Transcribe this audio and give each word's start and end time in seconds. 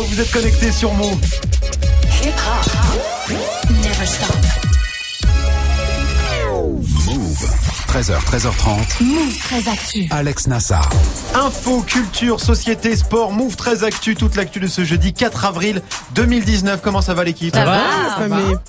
Vous 0.00 0.20
êtes 0.22 0.30
connectés 0.30 0.72
sur 0.72 0.94
Move. 0.94 1.51
13h, 7.92 8.24
13h30. 8.24 9.02
Move 9.04 9.38
13 9.38 9.68
Actu. 9.68 10.06
Alex 10.10 10.46
Nassar. 10.46 10.88
Info, 11.34 11.82
culture, 11.82 12.40
société, 12.40 12.96
sport, 12.96 13.32
Move 13.32 13.54
13 13.54 13.84
Actu, 13.84 14.14
toute 14.14 14.34
l'actu 14.34 14.60
de 14.60 14.66
ce 14.66 14.82
jeudi 14.82 15.12
4 15.12 15.44
avril 15.44 15.82
2019. 16.14 16.80
Comment 16.80 17.02
ça 17.02 17.12
va 17.12 17.22
l'équipe 17.22 17.54
ça, 17.54 17.66
va, 17.66 17.82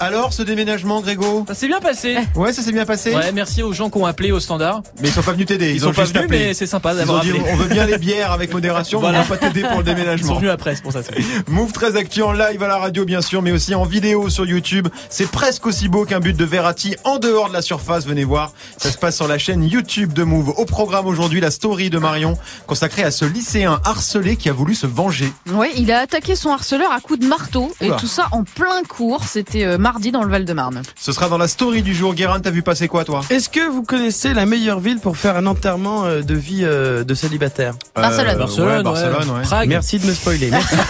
Alors, 0.02 0.34
ce 0.34 0.44
déménagement, 0.44 1.00
Grégo 1.00 1.46
Ça 1.48 1.54
s'est 1.54 1.68
bien 1.68 1.80
passé. 1.80 2.18
Ouais, 2.36 2.52
ça 2.52 2.62
s'est 2.62 2.74
bien 2.74 2.86
passé. 2.86 3.16
Ouais, 3.16 3.32
merci 3.32 3.64
aux 3.64 3.72
gens 3.72 3.90
qui 3.90 3.98
ont 3.98 4.06
appelé 4.06 4.34
au 4.34 4.42
standard. 4.42 4.82
Mais 5.02 5.08
ils 5.08 5.14
sont 5.14 5.22
pas 5.22 5.32
venus 5.32 5.46
t'aider. 5.46 5.70
Ils, 5.70 5.76
ils, 5.76 5.80
sont 5.80 5.88
ont 5.88 5.94
pas 5.94 6.02
juste 6.02 6.16
venus, 6.16 6.26
appelé. 6.26 6.48
mais 6.48 6.54
c'est 6.54 6.68
sympa 6.68 6.94
d'avoir 6.94 7.20
appelé. 7.20 7.42
on 7.50 7.56
veut 7.56 7.70
bien 7.70 7.86
les 7.86 7.98
bières 7.98 8.34
avec 8.34 8.54
modération, 8.54 9.00
voilà. 9.00 9.20
mais 9.20 9.26
on 9.26 9.30
va 9.30 9.38
pas 9.38 9.48
t'aider 9.48 9.62
pour 9.62 9.78
le 9.78 9.84
Ils 9.84 9.96
déménagement. 9.96 10.28
sont 10.34 10.40
venus 10.40 10.52
après, 10.52 10.76
c'est 10.76 10.84
pour 10.84 10.92
ça. 10.92 11.00
Move 11.48 11.72
13 11.72 11.96
Actu 11.96 12.24
en 12.24 12.34
live 12.34 12.62
à 12.62 12.68
la 12.68 12.78
radio, 12.78 13.06
bien 13.06 13.22
sûr, 13.22 13.42
mais 13.42 13.54
aussi 13.54 13.74
en 13.74 13.86
vidéo 13.86 14.30
sur 14.30 14.46
YouTube. 14.46 14.90
C'est 15.10 15.32
presque 15.32 15.66
aussi 15.66 15.88
beau 15.88 16.04
qu'un 16.04 16.20
but 16.20 16.36
de 16.36 16.44
Verratti 16.44 16.98
en 17.06 17.20
dehors 17.20 17.48
de 17.48 17.54
la 17.54 17.62
surface. 17.62 18.06
Venez 18.06 18.26
voir. 18.26 18.52
Ça 18.78 18.92
se 18.92 18.98
passe 18.98 19.13
sur 19.14 19.28
la 19.28 19.38
chaîne 19.38 19.64
YouTube 19.64 20.12
de 20.12 20.24
Move. 20.24 20.50
Au 20.58 20.66
programme 20.66 21.06
aujourd'hui, 21.06 21.40
la 21.40 21.52
story 21.52 21.90
de 21.90 22.00
Marion 22.00 22.38
consacrée 22.68 23.04
à 23.04 23.12
ce 23.12 23.24
lycéen 23.26 23.80
harcelé 23.86 24.36
qui 24.36 24.50
a 24.50 24.54
voulu 24.54 24.74
se 24.76 24.88
venger. 24.88 25.32
Oui, 25.52 25.68
il 25.78 25.92
a 25.92 26.00
attaqué 26.00 26.36
son 26.36 26.50
harceleur 26.50 26.92
à 26.92 27.00
coups 27.00 27.20
de 27.20 27.28
marteau 27.28 27.72
et 27.80 27.88
Oula. 27.88 27.96
tout 27.98 28.08
ça 28.08 28.28
en 28.32 28.44
plein 28.44 28.84
cours. 28.88 29.24
C'était 29.24 29.64
euh, 29.64 29.78
mardi 29.78 30.12
dans 30.12 30.24
le 30.24 30.30
Val-de-Marne. 30.30 30.82
Ce 31.00 31.12
sera 31.12 31.30
dans 31.30 31.38
la 31.38 31.48
story 31.48 31.84
du 31.84 31.94
jour. 31.94 32.16
Guérin, 32.16 32.40
t'as 32.40 32.50
vu 32.50 32.64
passer 32.64 32.88
quoi, 32.88 33.06
toi? 33.06 33.22
Est-ce 33.30 33.50
que 33.50 33.70
vous 33.70 33.84
connaissez 33.84 34.34
la 34.34 34.46
meilleure 34.46 34.80
ville 34.80 35.00
pour 35.00 35.16
faire 35.16 35.38
un 35.38 35.46
enterrement 35.46 36.06
euh, 36.06 36.22
de 36.22 36.34
vie 36.34 36.62
euh, 36.64 37.04
de 37.04 37.14
célibataire? 37.14 37.76
Barcelone. 37.96 38.38
Barcelone, 38.38 38.68
ouais, 38.70 38.78
ouais. 38.78 38.84
Barcelone, 38.84 39.30
ouais. 39.38 39.44
Prague. 39.44 39.70
Merci 39.70 40.00
de 40.00 40.08
me 40.08 40.14
spoiler. 40.14 40.50
Merci. 40.50 40.76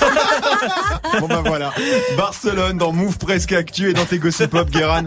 Bon 1.20 1.28
bah 1.28 1.44
voilà. 1.46 1.72
Barcelone 2.18 2.78
dans 2.78 2.92
Move 2.92 3.18
Presque 3.20 3.52
Actu 3.52 3.90
et 3.90 3.94
dans 3.94 4.06
tes 4.06 4.18
Gossip 4.18 4.50
Pop, 4.50 4.70
Guérin. 4.72 5.04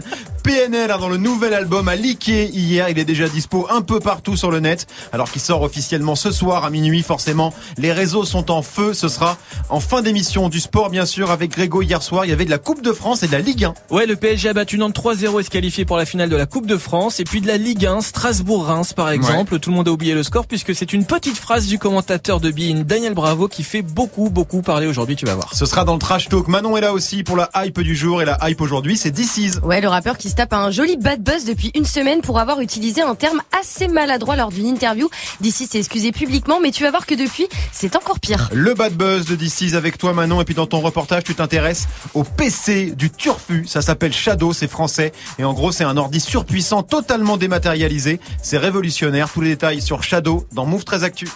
PNL 0.47 0.91
hein, 0.91 0.97
dans 0.97 1.09
le 1.09 1.17
nouvel 1.17 1.53
album 1.53 1.89
a 1.89 1.97
leaké 1.97 2.45
hier. 2.45 2.87
Il 2.87 2.97
est 2.97 3.03
déjà 3.03 3.27
dispo 3.27 3.67
un 3.69 3.81
peu 3.81 3.99
partout 3.99 4.37
sur 4.37 4.49
le 4.49 4.61
net. 4.61 4.87
Alors 5.11 5.29
qu'il 5.29 5.41
sort 5.41 5.61
officiellement 5.61 6.15
ce 6.15 6.31
soir 6.31 6.63
à 6.63 6.69
minuit. 6.69 7.03
Forcément, 7.03 7.53
les 7.77 7.91
réseaux 7.91 8.23
sont 8.23 8.49
en 8.49 8.61
feu. 8.61 8.93
Ce 8.93 9.09
sera 9.09 9.37
en 9.67 9.81
fin 9.81 10.01
d'émission 10.01 10.47
du 10.47 10.61
sport, 10.61 10.89
bien 10.89 11.05
sûr, 11.05 11.31
avec 11.31 11.51
Grégo 11.51 11.81
hier 11.81 12.01
soir. 12.01 12.23
Il 12.23 12.29
y 12.29 12.31
avait 12.31 12.45
de 12.45 12.49
la 12.49 12.59
Coupe 12.59 12.81
de 12.81 12.93
France 12.93 13.23
et 13.23 13.27
de 13.27 13.33
la 13.33 13.39
Ligue 13.39 13.65
1. 13.65 13.73
Ouais, 13.91 14.05
le 14.05 14.15
PSG 14.15 14.47
a 14.47 14.53
battu 14.53 14.77
Nantes 14.77 14.97
3-0 14.97 15.41
et 15.41 15.43
se 15.43 15.49
qualifié 15.49 15.83
pour 15.83 15.97
la 15.97 16.05
finale 16.05 16.29
de 16.29 16.37
la 16.37 16.45
Coupe 16.45 16.65
de 16.65 16.77
France. 16.77 17.19
Et 17.19 17.25
puis 17.25 17.41
de 17.41 17.47
la 17.47 17.57
Ligue 17.57 17.85
1, 17.85 17.99
Strasbourg-Reims 17.99 18.93
par 18.93 19.09
exemple. 19.09 19.59
Tout 19.59 19.71
le 19.71 19.75
monde 19.75 19.89
a 19.89 19.91
oublié 19.91 20.13
le 20.13 20.23
score 20.23 20.47
puisque 20.47 20.73
c'est 20.73 20.93
une 20.93 21.03
petite 21.03 21.37
phrase 21.37 21.67
du 21.67 21.77
commentateur 21.77 22.39
de 22.39 22.51
Bein, 22.51 22.83
Daniel 22.85 23.15
Bravo, 23.15 23.49
qui 23.49 23.63
fait 23.63 23.81
beaucoup, 23.81 24.29
beaucoup 24.29 24.61
parler 24.61 24.87
aujourd'hui, 24.87 25.17
tu 25.17 25.25
vas 25.25 25.35
voir. 25.35 25.53
Ce 25.53 25.65
sera 25.65 25.83
dans 25.83 25.93
le 25.93 25.99
trash 25.99 26.29
talk. 26.29 26.47
Manon 26.47 26.77
est 26.77 26.81
là 26.81 26.93
aussi 26.93 27.23
pour 27.23 27.35
la 27.35 27.49
hype 27.53 27.81
du 27.81 27.97
jour. 27.97 28.21
Et 28.21 28.25
la 28.25 28.37
hype 28.49 28.61
aujourd'hui, 28.61 28.95
c'est 28.95 29.11
DC's. 29.11 29.59
Ouais, 29.61 29.81
le 29.81 29.89
rappeur 29.89 30.17
qui 30.17 30.29
se 30.29 30.36
tape 30.37 30.53
un 30.53 30.69
joli 30.69 30.97
bad 30.97 31.23
buzz 31.23 31.45
depuis 31.45 31.71
une 31.73 31.83
semaine 31.83 32.21
pour 32.21 32.37
avoir 32.37 32.61
utilisé 32.61 33.01
un 33.01 33.15
terme 33.15 33.41
assez 33.59 33.87
maladroit 33.87 34.35
lors 34.35 34.51
d'une 34.51 34.67
interview. 34.67 35.09
D'ici 35.41 35.65
s'est 35.65 35.79
excusé 35.79 36.11
publiquement, 36.11 36.59
mais 36.61 36.69
tu 36.69 36.83
vas 36.83 36.91
voir 36.91 37.07
que 37.07 37.15
depuis, 37.15 37.47
c'est 37.71 37.95
encore 37.95 38.19
pire. 38.19 38.47
Le 38.53 38.75
bad 38.75 38.93
buzz 38.93 39.25
de 39.25 39.35
DC's 39.35 39.73
avec 39.73 39.97
toi 39.97 40.13
Manon 40.13 40.39
et 40.39 40.45
puis 40.45 40.53
dans 40.53 40.67
ton 40.67 40.79
reportage 40.79 41.23
tu 41.23 41.33
t'intéresses 41.33 41.87
au 42.13 42.23
PC 42.23 42.91
du 42.91 43.09
Turfu, 43.09 43.65
ça 43.65 43.81
s'appelle 43.81 44.13
Shadow, 44.13 44.53
c'est 44.53 44.67
français 44.67 45.11
et 45.39 45.43
en 45.43 45.53
gros 45.53 45.71
c'est 45.71 45.83
un 45.83 45.97
ordi 45.97 46.19
surpuissant 46.19 46.83
totalement 46.83 47.37
dématérialisé, 47.37 48.19
c'est 48.43 48.59
révolutionnaire, 48.59 49.31
tous 49.33 49.41
les 49.41 49.49
détails 49.49 49.81
sur 49.81 50.03
Shadow 50.03 50.45
dans 50.51 50.67
Move 50.67 50.85
13 50.85 51.03
Actu. 51.03 51.27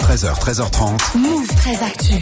13h, 0.00 0.36
13h30. 0.40 1.16
Move 1.16 1.46
13 1.46 1.82
Actu. 1.84 2.14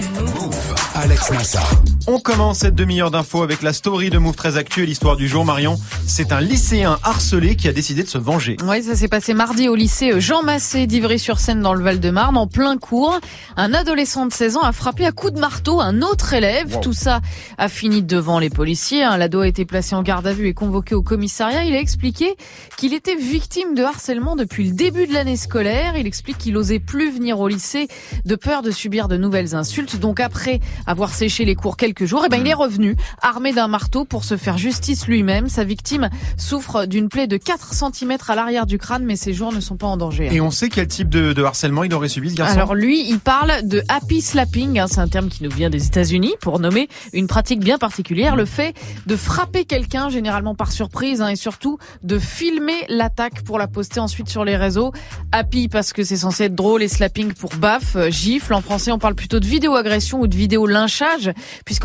Alex 0.96 1.30
Nassar. 1.30 1.70
On 2.08 2.20
commence 2.20 2.58
cette 2.58 2.76
demi-heure 2.76 3.10
d'infos 3.10 3.42
avec 3.42 3.62
la 3.62 3.72
story 3.72 4.10
de 4.10 4.18
Move 4.18 4.36
13 4.36 4.56
Actu 4.58 4.84
et 4.84 4.86
l'histoire 4.86 5.16
du 5.16 5.26
jour 5.26 5.44
Marion. 5.44 5.76
C'est 6.06 6.30
un 6.30 6.40
lycéen 6.40 7.00
harcelé 7.02 7.56
qui 7.56 7.66
a 7.66 7.72
décidé 7.72 8.04
de 8.04 8.08
se 8.08 8.16
venger. 8.16 8.56
Oui, 8.64 8.80
ça 8.84 8.94
s'est 8.94 9.08
passé 9.08 9.34
mardi 9.34 9.68
au 9.68 9.74
lycée 9.74 10.20
Jean 10.20 10.44
Massé 10.44 10.86
d'Ivry-sur-Seine 10.86 11.60
dans 11.62 11.74
le 11.74 11.82
Val-de-Marne, 11.82 12.36
en 12.36 12.46
plein 12.46 12.76
cours. 12.78 13.18
Un 13.56 13.74
adolescent 13.74 14.24
de 14.26 14.32
16 14.32 14.56
ans 14.58 14.62
a 14.62 14.70
frappé 14.70 15.04
à 15.04 15.10
coups 15.10 15.32
de 15.32 15.40
marteau 15.40 15.80
un 15.80 16.00
autre 16.00 16.32
élève. 16.32 16.76
Wow. 16.76 16.80
Tout 16.80 16.92
ça 16.92 17.20
a 17.58 17.68
fini 17.68 18.04
devant 18.04 18.38
les 18.38 18.50
policiers. 18.50 19.02
hein. 19.02 19.16
L'ado 19.16 19.40
a 19.40 19.48
été 19.48 19.64
placé 19.64 19.96
en 19.96 20.04
garde 20.04 20.28
à 20.28 20.32
vue 20.32 20.46
et 20.46 20.54
convoqué 20.54 20.94
au 20.94 21.02
commissariat. 21.02 21.64
Il 21.64 21.74
a 21.74 21.80
expliqué 21.80 22.36
qu'il 22.76 22.94
était 22.94 23.16
victime 23.16 23.74
de 23.74 23.82
harcèlement 23.82 24.36
depuis 24.36 24.68
le 24.68 24.74
début 24.74 25.08
de 25.08 25.12
l'année 25.12 25.36
scolaire. 25.36 25.96
Il 25.96 26.06
explique 26.06 26.38
qu'il 26.38 26.56
osait 26.56 26.78
plus 26.78 27.10
venir 27.10 27.40
au 27.40 27.48
lycée 27.48 27.88
de 28.24 28.36
peur 28.36 28.62
de 28.62 28.70
subir 28.70 29.08
de 29.08 29.16
nouvelles 29.16 29.56
insultes. 29.56 29.98
Donc 29.98 30.20
après 30.20 30.60
avoir 30.86 31.12
séché 31.12 31.44
les 31.44 31.56
cours 31.56 31.76
quelques 31.76 31.95
jours, 32.04 32.24
eh 32.26 32.28
ben, 32.28 32.40
il 32.40 32.46
est 32.48 32.54
revenu 32.54 32.96
armé 33.22 33.52
d'un 33.52 33.68
marteau 33.68 34.04
pour 34.04 34.24
se 34.24 34.36
faire 34.36 34.58
justice 34.58 35.06
lui-même. 35.06 35.48
Sa 35.48 35.64
victime 35.64 36.10
souffre 36.36 36.86
d'une 36.86 37.08
plaie 37.08 37.26
de 37.26 37.36
4 37.36 37.72
cm 37.72 38.16
à 38.28 38.34
l'arrière 38.34 38.66
du 38.66 38.76
crâne, 38.76 39.04
mais 39.04 39.16
ses 39.16 39.32
jours 39.32 39.52
ne 39.52 39.60
sont 39.60 39.76
pas 39.76 39.86
en 39.86 39.96
danger. 39.96 40.28
Et 40.32 40.40
on 40.40 40.50
sait 40.50 40.68
quel 40.68 40.88
type 40.88 41.08
de, 41.08 41.32
de 41.32 41.42
harcèlement 41.42 41.84
il 41.84 41.94
aurait 41.94 42.08
subi 42.08 42.30
ce 42.30 42.34
garçon 42.34 42.54
Alors 42.54 42.74
lui, 42.74 43.08
il 43.08 43.18
parle 43.20 43.66
de 43.66 43.82
happy 43.88 44.20
slapping, 44.20 44.78
hein, 44.78 44.86
c'est 44.88 45.00
un 45.00 45.08
terme 45.08 45.28
qui 45.28 45.42
nous 45.42 45.50
vient 45.50 45.70
des 45.70 45.86
États-Unis 45.86 46.34
pour 46.40 46.58
nommer 46.58 46.88
une 47.12 47.26
pratique 47.26 47.60
bien 47.60 47.78
particulière, 47.78 48.36
le 48.36 48.44
fait 48.44 48.74
de 49.06 49.16
frapper 49.16 49.64
quelqu'un 49.64 50.08
généralement 50.10 50.54
par 50.54 50.72
surprise 50.72 51.22
hein, 51.22 51.28
et 51.28 51.36
surtout 51.36 51.78
de 52.02 52.18
filmer 52.18 52.84
l'attaque 52.88 53.42
pour 53.42 53.58
la 53.58 53.68
poster 53.68 54.00
ensuite 54.00 54.28
sur 54.28 54.44
les 54.44 54.56
réseaux. 54.56 54.92
Happy 55.32 55.68
parce 55.68 55.92
que 55.92 56.04
c'est 56.04 56.16
censé 56.16 56.44
être 56.44 56.54
drôle 56.54 56.82
et 56.82 56.88
slapping 56.88 57.32
pour 57.32 57.50
baffe, 57.56 57.96
euh, 57.96 58.10
gifle. 58.10 58.54
En 58.54 58.60
français, 58.60 58.92
on 58.92 58.98
parle 58.98 59.14
plutôt 59.14 59.40
de 59.40 59.46
vidéo 59.46 59.74
agression 59.74 60.20
ou 60.20 60.26
de 60.26 60.36
vidéo 60.36 60.66
lynchage, 60.66 61.30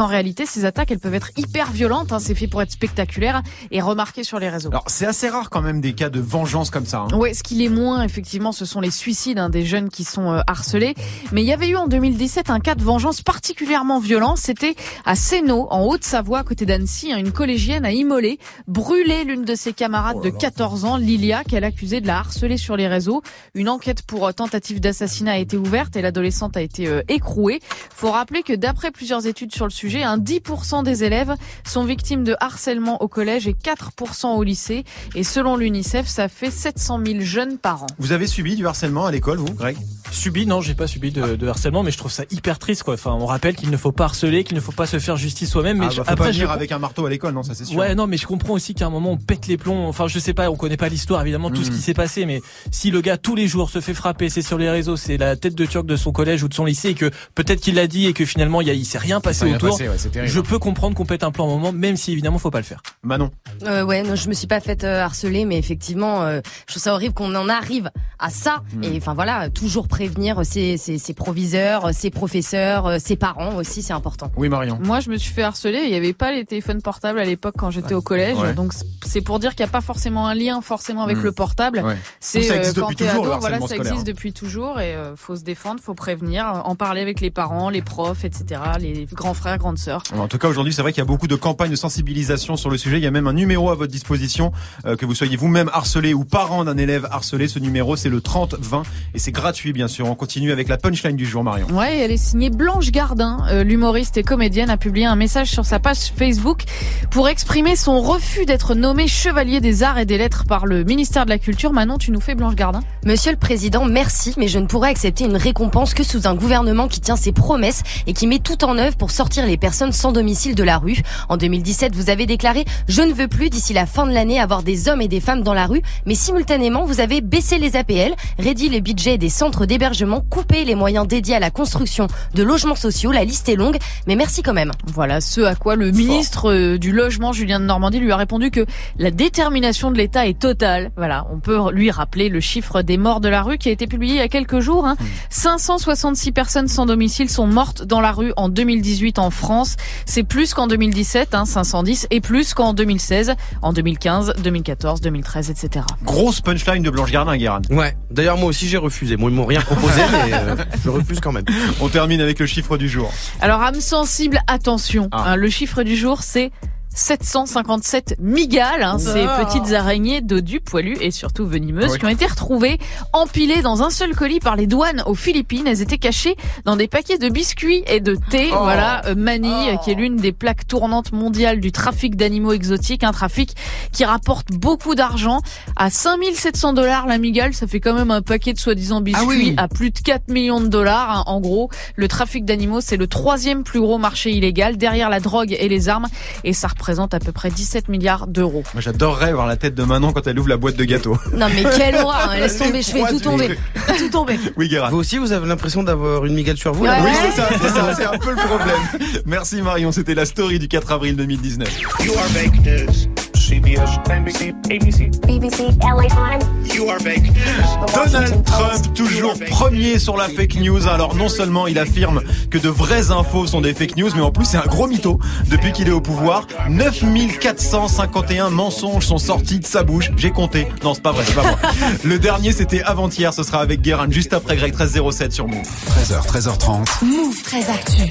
puisqu'en 0.02 0.12
réalité, 0.12 0.48
ces 0.48 0.66
attaques, 0.66 0.90
elles 0.90 0.98
peuvent 1.00 1.14
être 1.14 1.30
hyper 1.38 1.72
violentes. 1.72 2.12
Hein, 2.12 2.18
c'est 2.20 2.34
fait 2.34 2.48
pour 2.48 2.62
être 2.64 2.72
spectaculaire 2.72 3.44
et 3.70 3.82
remarqué 3.82 4.24
sur 4.24 4.40
les 4.40 4.50
réseaux. 4.50 4.70
Alors 4.70 4.86
c'est 4.88 5.06
assez 5.06 5.30
rare 5.30 5.52
quand 5.52 5.62
même 5.62 5.80
des 5.80 5.94
cas 5.94 6.10
de 6.10 6.20
vengeance 6.20 6.72
comme 6.72 6.88
ça. 6.88 7.06
hein. 7.12 7.16
Ouais, 7.16 7.36
ce 7.36 7.44
qu'il 7.44 7.62
est 7.62 7.70
moins, 7.70 8.02
effectivement, 8.04 8.52
ce 8.52 8.66
sont 8.66 8.82
les 8.82 8.90
suicides 8.90 9.38
hein, 9.38 9.50
des 9.50 9.64
jeunes 9.64 9.90
qui 9.90 10.04
sont 10.04 10.32
euh, 10.32 10.42
harcelés. 10.48 10.96
Mais 11.32 11.44
il 11.44 11.48
y 11.48 11.54
avait 11.54 11.70
eu 11.70 11.76
en 11.76 11.88
2017 11.88 12.50
un 12.50 12.60
cas 12.60 12.74
de 12.74 12.84
vengeance 12.84 13.22
particulièrement 13.22 14.00
violent. 14.00 14.36
C'était 14.38 14.74
à 15.06 15.16
Sénaux, 15.16 15.68
en 15.70 15.84
Haute-Savoie, 15.84 16.40
à 16.40 16.44
côté 16.44 16.66
d'Annecy. 16.66 17.12
hein, 17.14 17.18
Une 17.18 17.32
collégienne 17.32 17.86
a 17.86 17.92
immolé, 17.92 18.40
brûlé 18.68 19.24
l'une 19.24 19.46
de 19.46 19.54
ses 19.54 19.72
camarades 19.74 20.22
de 20.24 20.32
14 20.32 20.86
ans, 20.86 20.98
Lilia, 20.98 21.44
qu'elle 21.44 21.64
accusait 21.64 22.02
de 22.02 22.08
la 22.08 22.18
harceler 22.18 22.58
sur 22.58 22.76
les 22.76 22.88
réseaux. 22.88 23.22
Une 23.54 23.70
enquête 23.70 24.02
pour 24.02 24.26
euh, 24.26 24.32
tentative 24.32 24.80
d'assassinat 24.80 25.34
a 25.34 25.38
été 25.38 25.58
ouverte 25.58 25.96
et 25.96 26.02
l'adolescente 26.02 26.58
a 26.58 26.62
été 26.62 26.88
euh, 26.88 27.04
écrouée. 27.08 27.60
Faut 27.94 28.10
rappeler 28.10 28.42
que 28.42 28.54
d'après 28.54 28.90
plusieurs 28.90 29.28
études 29.28 29.54
sur 29.54 29.66
le 29.66 29.70
sujet, 29.72 29.91
un 30.00 30.18
10% 30.18 30.84
des 30.84 31.04
élèves 31.04 31.36
sont 31.66 31.84
victimes 31.84 32.24
de 32.24 32.36
harcèlement 32.40 33.02
au 33.02 33.08
collège 33.08 33.48
et 33.48 33.54
4% 33.54 34.36
au 34.36 34.44
lycée. 34.44 34.86
Et 35.16 35.24
selon 35.24 35.58
l'UNICEF, 35.58 36.08
ça 36.08 36.28
fait 36.28 36.52
700 36.52 37.02
000 37.06 37.20
jeunes 37.22 37.58
par 37.58 37.84
an. 37.84 37.88
Vous 38.00 38.12
avez 38.12 38.28
subi 38.28 38.56
du 38.56 38.66
harcèlement 38.66 39.06
à 39.06 39.12
l'école 39.12 39.38
vous 39.38 39.54
Greg? 39.54 39.78
Subi, 40.12 40.46
non, 40.46 40.60
j'ai 40.62 40.74
pas 40.76 40.88
subi 40.88 41.12
de, 41.12 41.36
de 41.36 41.48
harcèlement, 41.48 41.84
mais 41.84 41.92
je 41.92 41.98
trouve 41.98 42.12
ça 42.12 42.24
hyper 42.32 42.60
triste, 42.60 42.84
quoi. 42.84 42.96
Enfin, 42.96 43.12
on 43.20 43.26
rappelle 43.26 43.56
qu'il 43.56 43.70
ne 43.72 43.78
faut 43.78 43.92
pas 43.94 44.04
harceler, 44.06 44.44
qu'il 44.44 44.56
ne 44.56 44.62
faut 44.62 44.74
pas 44.74 44.86
se 44.86 45.00
faire 45.00 45.16
justice 45.16 45.50
soi-même, 45.50 45.78
mais 45.78 45.86
ah, 45.88 45.90
je- 45.90 45.98
bah, 45.98 46.04
faut 46.04 46.12
après, 46.12 46.26
pas 46.26 46.32
je 46.32 46.38
venir 46.40 46.52
avec 46.52 46.72
un 46.74 46.80
marteau 46.80 47.06
à 47.06 47.10
l'école, 47.10 47.34
non 47.34 47.44
ça 47.44 47.54
c'est 47.56 47.64
sûr. 47.66 47.78
Ouais, 47.78 47.96
non, 47.96 48.08
mais 48.08 48.18
je 48.18 48.28
comprends 48.28 48.54
aussi 48.54 48.74
qu'à 48.74 48.86
un 48.88 48.90
moment 48.90 49.12
on 49.12 49.18
pète 49.18 49.48
les 49.48 49.58
plombs. 49.58 49.88
Enfin, 49.88 50.08
je 50.08 50.20
sais 50.20 50.34
pas, 50.34 50.52
on 50.52 50.56
connaît 50.58 50.76
pas 50.78 50.90
l'histoire 50.90 51.22
évidemment, 51.22 51.50
tout 51.50 51.64
ce 51.64 51.70
Mhm. 51.70 51.76
qui 51.78 51.82
s'est 51.82 51.94
passé, 51.94 52.26
mais 52.26 52.42
si 52.72 52.92
le 52.92 53.00
gars 53.02 53.18
tous 53.18 53.36
les 53.36 53.48
jours 53.48 53.70
se 53.70 53.80
fait 53.80 53.94
frapper, 53.94 54.30
c'est 54.30 54.42
sur 54.42 54.58
les 54.58 54.70
réseaux, 54.70 54.98
c'est 54.98 55.16
la 55.18 55.36
tête 55.38 55.56
de 55.56 55.66
turc 55.66 55.86
de 55.86 55.96
son 55.96 56.12
collège 56.12 56.44
ou 56.44 56.50
de 56.50 56.54
son 56.54 56.66
lycée, 56.66 56.90
et 56.90 56.94
que 56.94 57.10
peut-être 57.34 57.62
qu'il 57.62 57.76
l'a 57.76 57.88
dit 57.88 58.06
et 58.08 58.14
que 58.14 58.26
finalement 58.26 58.60
il, 58.62 58.68
y 58.68 58.72
a, 58.72 58.74
il 58.74 58.86
s'est 58.86 58.98
rien 58.98 59.22
passé 59.22 59.46
rien 59.46 59.56
autour. 59.56 59.70
passé, 59.78 59.88
ouais, 59.88 59.96
c'est 59.98 60.10
terrible. 60.10 60.32
je 60.32 60.40
peux 60.42 60.60
comprendre 60.60 60.96
qu'on 60.96 61.06
pète 61.06 61.24
un 61.24 61.32
plan 61.32 61.46
à 61.46 61.48
un 61.48 61.56
moment, 61.56 61.72
même 61.72 61.96
si 61.96 62.12
évidemment 62.12 62.38
faut 62.38 62.52
pas 62.52 62.60
le 62.60 62.66
faire. 62.66 62.84
Manon. 63.04 63.32
Euh, 63.64 63.84
ouais, 63.86 64.04
non, 64.04 64.16
je 64.16 64.28
me 64.28 64.34
suis 64.34 64.48
pas 64.48 64.60
faite 64.60 64.84
euh, 64.84 65.00
harceler, 65.02 65.46
mais 65.46 65.58
effectivement, 65.58 66.24
euh, 66.24 66.42
je 66.68 66.74
trouve 66.74 66.84
ça 66.84 66.94
horrible 66.94 67.14
qu'on 67.14 67.34
en 67.36 67.48
arrive 67.48 67.90
à 68.20 68.30
ça. 68.30 68.62
Et 68.84 68.98
enfin 68.98 69.14
voilà, 69.14 69.50
toujours 69.50 69.88
prévenir 70.02 70.44
ses, 70.44 70.78
ses, 70.78 70.98
ses 70.98 71.14
proviseurs, 71.14 71.94
ses 71.94 72.10
professeurs, 72.10 72.88
euh, 72.88 72.98
ses 73.00 73.16
parents 73.16 73.56
aussi, 73.56 73.84
c'est 73.84 73.94
important. 73.94 74.32
Oui 74.36 74.50
Marion. 74.50 74.80
Moi, 74.84 75.00
je 75.00 75.10
me 75.12 75.18
suis 75.18 75.32
fait 75.32 75.44
harceler. 75.44 75.82
Il 75.84 75.90
n'y 75.92 75.96
avait 75.96 76.14
pas 76.14 76.32
les 76.32 76.44
téléphones 76.44 76.82
portables 76.82 77.20
à 77.20 77.24
l'époque 77.24 77.54
quand 77.58 77.70
j'étais 77.70 77.94
au 77.94 78.02
collège. 78.02 78.38
Ouais. 78.38 78.54
Donc, 78.54 78.74
c'est 79.06 79.22
pour 79.22 79.38
dire 79.38 79.54
qu'il 79.54 79.64
n'y 79.64 79.70
a 79.70 79.72
pas 79.72 79.82
forcément 79.82 80.28
un 80.28 80.34
lien 80.34 80.60
forcément 80.62 81.04
avec 81.04 81.18
Mm. 81.18 81.24
le 81.24 81.32
portable. 81.34 81.82
Ouais. 81.86 81.98
C'est 82.20 82.42
Ça 82.42 82.56
existe 82.56 82.78
euh, 82.80 82.82
quand 82.82 82.90
depuis 82.90 83.06
toujours, 83.06 83.26
ado, 83.26 83.40
voilà, 83.40 83.60
ça 83.60 83.66
scolaire, 83.68 83.82
existe 83.86 84.02
hein. 84.08 84.12
depuis 84.12 84.34
toujours 84.34 84.80
et 84.80 84.96
euh, 84.96 85.16
faut 85.16 85.36
se 85.36 85.44
défendre, 85.44 85.80
faut 85.84 85.94
prévenir, 85.94 86.48
euh, 86.48 86.60
en 86.64 86.76
parler 86.76 87.02
avec 87.02 87.22
les 87.22 87.30
parents, 87.30 87.70
les 87.70 87.82
profs, 87.84 88.26
etc., 88.26 88.62
les 88.80 89.08
grands 89.14 89.34
frères, 89.36 89.58
grandes 89.60 89.78
sœurs. 89.78 90.02
En 90.16 90.28
tout 90.28 90.38
cas, 90.40 90.48
aujourd'hui, 90.48 90.74
c'est 90.74 90.82
vrai 90.82 90.94
qu'il 90.94 91.02
y 91.02 91.06
a 91.06 91.06
beaucoup 91.06 91.28
de 91.28 91.36
campagnes 91.36 91.72
de 91.72 91.76
sensibilisation 91.76 92.56
sur 92.58 92.70
le 92.72 92.78
sujet. 92.78 92.98
Il 92.98 93.04
y 93.04 93.08
a 93.08 93.12
même 93.12 93.28
un 93.28 93.34
numéro 93.34 93.70
à 93.70 93.76
votre 93.76 93.92
disposition, 93.92 94.52
euh, 94.86 94.96
que 94.96 95.06
vous 95.06 95.14
soyez 95.14 95.36
vous-même 95.38 95.70
harcelé 95.74 96.14
ou 96.16 96.26
parent 96.26 96.64
d'un 96.64 96.78
élève 96.78 97.08
harcelé. 97.12 97.48
Ce 97.48 97.60
numéro, 97.60 97.96
c'est 97.96 98.10
le 98.10 98.22
30 98.22 98.56
20 98.60 98.84
et 99.14 99.20
c'est 99.20 99.32
gratuit, 99.32 99.74
bien 99.74 99.88
sûr. 99.88 99.91
Sûr. 99.92 100.08
On 100.10 100.16
continue 100.16 100.52
avec 100.52 100.68
la 100.68 100.78
punchline 100.78 101.16
du 101.16 101.26
jour, 101.26 101.44
Marion. 101.44 101.68
Ouais, 101.68 102.00
elle 102.00 102.12
est 102.12 102.18
signée 102.18 102.50
Blanche 102.50 102.92
Gardin. 102.92 103.46
Euh, 103.52 103.64
L'humoriste 103.64 104.18
et 104.18 104.24
comédienne 104.24 104.70
a 104.70 104.78
publié 104.78 105.06
un 105.06 105.16
message 105.16 105.52
sur 105.52 105.66
sa 105.66 105.80
page 105.80 106.12
Facebook 106.16 106.64
pour 107.12 107.28
exprimer 107.28 107.76
son 107.76 108.02
refus 108.02 108.46
d'être 108.46 108.74
nommé 108.74 109.08
chevalier 109.08 109.60
des 109.60 109.84
arts 109.84 110.00
et 110.00 110.06
des 110.06 110.18
lettres 110.18 110.46
par 110.46 110.66
le 110.66 110.84
ministère 110.84 111.26
de 111.26 111.30
la 111.30 111.38
Culture. 111.38 111.74
Manon, 111.74 111.98
tu 111.98 112.12
nous 112.12 112.22
fais 112.22 112.34
Blanche 112.34 112.56
Gardin? 112.56 112.82
Monsieur 113.06 113.32
le 113.32 113.38
Président, 113.38 113.86
merci, 113.86 114.34
mais 114.38 114.48
je 114.48 114.60
ne 114.60 114.66
pourrai 114.66 114.90
accepter 114.90 115.26
une 115.26 115.36
récompense 115.36 115.94
que 115.94 116.04
sous 116.04 116.28
un 116.28 116.36
gouvernement 116.36 116.88
qui 116.88 117.02
tient 117.02 117.18
ses 117.18 117.34
promesses 117.34 117.84
et 118.08 118.14
qui 118.14 118.28
met 118.28 118.40
tout 118.40 118.64
en 118.64 118.78
œuvre 118.78 118.96
pour 118.96 119.12
sortir 119.12 119.46
les 119.46 119.58
personnes 119.58 119.92
sans 119.92 120.12
domicile 120.12 120.56
de 120.56 120.64
la 120.64 120.78
rue. 120.78 121.02
En 121.30 121.38
2017, 121.38 121.96
vous 121.96 122.10
avez 122.10 122.26
déclaré 122.26 122.66
«Je 122.88 123.02
ne 123.02 123.14
veux 123.14 123.28
plus 123.28 123.50
d'ici 123.50 123.74
la 123.74 123.86
fin 123.86 124.08
de 124.08 124.14
l'année 124.14 124.40
avoir 124.40 124.64
des 124.64 124.88
hommes 124.88 125.02
et 125.02 125.08
des 125.10 125.20
femmes 125.20 125.44
dans 125.44 125.54
la 125.54 125.66
rue», 125.66 125.82
mais 126.06 126.16
simultanément, 126.16 126.86
vous 126.86 127.02
avez 127.02 127.20
baissé 127.20 127.58
les 127.58 127.76
APL, 127.76 128.14
réduit 128.40 128.70
les 128.70 128.82
budgets 128.82 129.18
des 129.18 129.30
centres 129.30 129.66
d'hébergement, 129.82 130.22
coupé 130.22 130.64
les 130.64 130.76
moyens 130.76 131.08
dédiés 131.08 131.34
à 131.34 131.40
la 131.40 131.50
construction 131.50 132.06
de 132.36 132.44
logements 132.44 132.76
sociaux. 132.76 133.12
La 133.12 133.24
liste 133.24 133.50
est 133.50 133.56
longue, 133.56 133.80
mais 134.06 134.16
merci 134.16 134.44
quand 134.44 134.54
même. 134.54 134.72
Voilà 134.94 135.22
ce 135.22 135.42
à 135.42 135.56
quoi 135.56 135.76
le 135.76 135.90
ministre 135.90 136.52
euh, 136.54 136.78
du 136.78 136.92
Logement, 136.92 137.34
Julien 137.34 137.60
de 137.60 137.66
Normandie, 137.66 138.00
lui 138.00 138.12
a 138.12 138.16
répondu 138.16 138.52
que 138.52 138.64
la 139.00 139.10
détermination 139.10 139.90
de 139.90 139.98
l'État 139.98 140.28
est 140.28 140.38
totale. 140.38 140.92
Voilà, 140.98 141.26
on 141.34 141.40
peut 141.40 141.72
lui 141.72 141.90
rappeler 141.90 142.30
le 142.30 142.40
chiffre 142.40 142.84
des 142.84 143.00
morts 143.00 143.22
de 143.22 143.28
la 143.28 143.42
rue 143.42 143.58
qui 143.58 143.70
a 143.70 143.72
été 143.72 143.88
publié 143.88 144.14
il 144.14 144.18
y 144.20 144.22
a 144.22 144.28
quelques 144.28 144.60
jours. 144.60 144.86
Hein. 144.86 144.98
566 145.32 146.32
personnes 146.32 146.68
sans 146.68 146.86
domicile 146.86 147.28
sont 147.28 147.48
mortes 147.48 147.82
dans 147.82 148.02
la 148.02 148.12
rue 148.12 148.34
en 148.38 148.50
2018 148.50 149.18
en 149.18 149.32
France. 149.32 149.78
C'est 150.06 150.22
plus 150.22 150.54
qu'en 150.54 150.68
2017, 150.68 151.34
hein, 151.34 151.46
510, 151.46 152.06
et 152.12 152.22
plus 152.22 152.54
qu'en 152.54 152.74
2016, 152.74 153.34
en 153.64 153.74
2015, 153.74 154.36
2014, 154.44 155.02
2013, 155.02 155.50
etc. 155.50 155.86
Grosse 156.04 156.40
punchline 156.40 156.84
de 156.84 156.92
Blanche 156.92 157.12
Gardin, 157.12 157.36
Guérin. 157.36 157.62
Ouais. 157.72 157.98
D'ailleurs, 158.12 158.38
moi 158.38 158.50
aussi, 158.50 158.68
j'ai 158.68 158.78
refusé. 158.78 159.18
Moi, 159.18 159.32
ils 159.32 159.36
m'ont 159.36 159.48
rien 159.48 159.62
proposé, 159.76 160.02
mais 160.12 160.34
euh, 160.34 160.56
je 160.84 160.90
refuse 160.90 161.20
quand 161.20 161.32
même. 161.32 161.46
On 161.80 161.90
termine 161.90 162.22
avec 162.22 162.40
le 162.40 162.46
chiffre 162.46 162.78
du 162.78 162.90
jour. 162.90 163.12
Alors, 163.42 163.62
âme 163.62 163.80
sensible, 163.80 164.40
attention. 164.48 165.10
Ah. 165.12 165.32
hein, 165.32 165.36
le 165.36 165.50
chiffre 165.50 165.84
du 165.84 165.96
jour, 165.96 166.24
c'est 166.24 166.52
757 166.94 168.16
migales, 168.20 168.84
hein, 168.84 168.98
ces 169.00 169.26
petites 169.44 169.74
araignées 169.74 170.22
dodus, 170.22 170.60
poilues 170.60 170.98
et 171.02 171.12
surtout 171.12 171.46
venimeuses, 171.46 171.86
Ah 171.88 171.92
oui. 171.94 172.00
qui 172.00 172.06
ont 172.06 172.10
été 172.10 172.26
retrouvées 172.26 172.80
empilées 173.14 173.62
dans 173.62 173.82
un 173.84 173.90
seul 173.90 174.16
colis 174.16 174.40
par 174.40 174.56
les 174.56 174.68
douanes 174.68 175.04
aux 175.06 175.16
Philippines. 175.16 175.68
Elles 175.68 175.82
étaient 175.82 175.98
cachées 175.98 176.36
dans 176.66 176.76
des 176.76 176.88
paquets 176.88 177.18
de 177.18 177.30
biscuits 177.30 177.84
et 177.88 178.00
de 178.00 178.16
thé. 178.30 178.50
Oh. 178.52 178.58
Voilà, 178.62 179.06
euh, 179.06 179.16
Manille, 179.16 179.78
qui 179.84 179.92
est 179.92 179.96
l'une 179.96 180.18
des 180.18 180.32
plaques 180.32 180.68
tournantes 180.68 181.12
mondiales 181.12 181.60
du 181.60 181.72
trafic 181.72 182.16
d'animaux 182.16 182.52
exotiques, 182.54 183.04
un 183.04 183.12
trafic 183.14 183.56
qui 183.92 184.04
rapporte 184.06 184.52
beaucoup 184.52 184.96
d'argent. 184.96 185.40
À 185.76 185.90
5700 185.90 186.74
dollars 186.74 187.08
la 187.08 187.18
migale, 187.18 187.54
ça 187.54 187.68
fait 187.68 187.80
quand 187.80 187.94
même 187.94 188.12
un 188.12 188.22
paquet 188.22 188.54
de 188.54 188.60
soi-disant 188.60 189.02
biscuits 189.02 189.24
Ah 189.24 189.28
oui. 189.28 189.54
à 189.58 189.68
plus 189.68 189.92
de 189.92 190.00
4 190.00 190.28
millions 190.30 190.60
de 190.62 190.68
dollars. 190.68 191.10
hein. 191.20 191.24
En 191.28 191.40
gros, 191.40 191.70
le 191.96 192.08
trafic 192.08 192.46
d'animaux, 192.46 192.82
c'est 192.82 192.98
le 192.98 193.08
troisième 193.08 193.64
plus 193.64 193.80
gros 193.80 193.98
marché 193.98 194.32
illégal 194.32 194.78
derrière 194.78 195.10
la 195.10 195.20
drogue 195.20 195.56
et 195.58 195.68
les 195.70 195.90
armes. 195.90 196.08
Et 196.44 196.54
ça 196.54 196.68
représente 196.82 197.14
à 197.14 197.20
peu 197.20 197.32
près 197.32 197.52
17 197.52 197.90
milliards 197.90 198.26
d'euros. 198.26 198.64
Moi, 198.74 198.82
j'adorerais 198.82 199.34
voir 199.34 199.46
la 199.46 199.56
tête 199.56 199.76
de 199.76 199.84
Manon 199.84 200.14
quand 200.14 200.26
elle 200.26 200.40
ouvre 200.40 200.50
la 200.50 200.58
boîte 200.58 200.78
de 200.78 200.84
gâteaux. 200.84 201.16
Non 201.38 201.48
mais 201.56 201.64
quelle 201.78 201.96
horreur, 201.96 202.30
hein, 202.32 202.38
laisse 202.40 202.58
tomber, 202.58 202.82
je 202.82 202.92
fais 202.92 203.04
tout 203.08 203.20
tomber. 203.20 203.58
Tout 203.98 204.10
tombé. 204.10 204.40
Oui, 204.58 204.68
Guérin. 204.68 204.90
Vous 204.90 204.98
aussi, 204.98 205.18
vous 205.18 205.32
avez 205.32 205.48
l'impression 205.48 205.82
d'avoir 205.84 206.26
une 206.26 206.34
migale 206.34 206.58
sur 206.58 206.74
vous 206.74 206.84
Ouais. 206.84 206.90
Oui, 207.04 207.10
c'est 207.22 207.42
ça, 207.42 207.50
c'est 207.62 207.70
ça, 207.70 207.94
c'est 207.96 208.06
un 208.06 208.18
peu 208.18 208.32
le 208.32 208.36
problème. 208.36 209.22
Merci 209.26 209.62
Marion, 209.62 209.92
c'était 209.92 210.16
la 210.16 210.26
story 210.26 210.60
du 210.60 210.68
4 210.68 210.92
avril 210.92 211.16
2019. 211.16 211.82
You 211.82 212.14
are 212.18 212.26
fake 212.28 212.66
news. 212.66 213.21
CBS, 213.52 214.00
NBC, 214.10 214.54
ABC. 214.72 215.12
BBC, 215.28 215.64
LA 215.82 216.08
Times. 216.08 216.74
You 216.74 216.90
are 216.90 217.00
fake 217.00 217.24
news. 217.24 217.94
Donald 217.94 218.46
Trump, 218.46 218.94
toujours 218.94 219.34
premier 219.50 220.00
sur 220.00 220.16
la 220.16 220.30
fake 220.30 220.56
news. 220.56 220.88
Alors 220.88 221.16
non 221.16 221.28
seulement 221.28 221.68
il 221.68 221.78
affirme 221.78 222.22
que 222.50 222.58
de 222.58 222.70
vraies 222.70 223.12
infos 223.12 223.48
sont 223.48 223.60
des 223.60 223.74
fake 223.74 223.98
news, 223.98 224.10
mais 224.16 224.22
en 224.22 224.32
plus 224.32 224.46
c'est 224.46 224.56
un 224.56 224.68
gros 224.68 224.88
mytho. 224.88 225.20
Depuis 225.50 225.74
qu'il 225.74 225.90
est 225.90 225.92
au 225.92 226.00
pouvoir, 226.00 226.48
9451 226.70 228.52
mensonges 228.52 229.06
sont 229.06 229.18
sortis 229.18 229.60
de 229.60 229.66
sa 229.66 229.84
bouche. 229.84 230.12
J'ai 230.16 230.32
compté. 230.32 230.70
Non, 230.82 230.94
c'est 230.94 231.04
pas 231.04 231.12
vrai, 231.12 231.26
c'est 231.28 231.36
pas 231.36 231.44
moi. 231.44 231.60
Le 232.06 232.20
dernier 232.20 232.54
c'était 232.54 232.82
avant-hier, 232.84 233.34
ce 233.34 233.44
sera 233.44 233.60
avec 233.60 233.82
Guérin 233.82 234.08
juste 234.10 234.32
après 234.32 234.56
Greg 234.56 234.72
1307 234.72 235.34
sur 235.34 235.50
Move. 235.50 235.68
13h, 235.90 236.26
13h30. 236.26 237.04
Move 237.04 237.42
très 237.44 237.70
actu. 237.70 238.04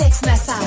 Alex 0.00 0.22
Nassar. 0.24 0.60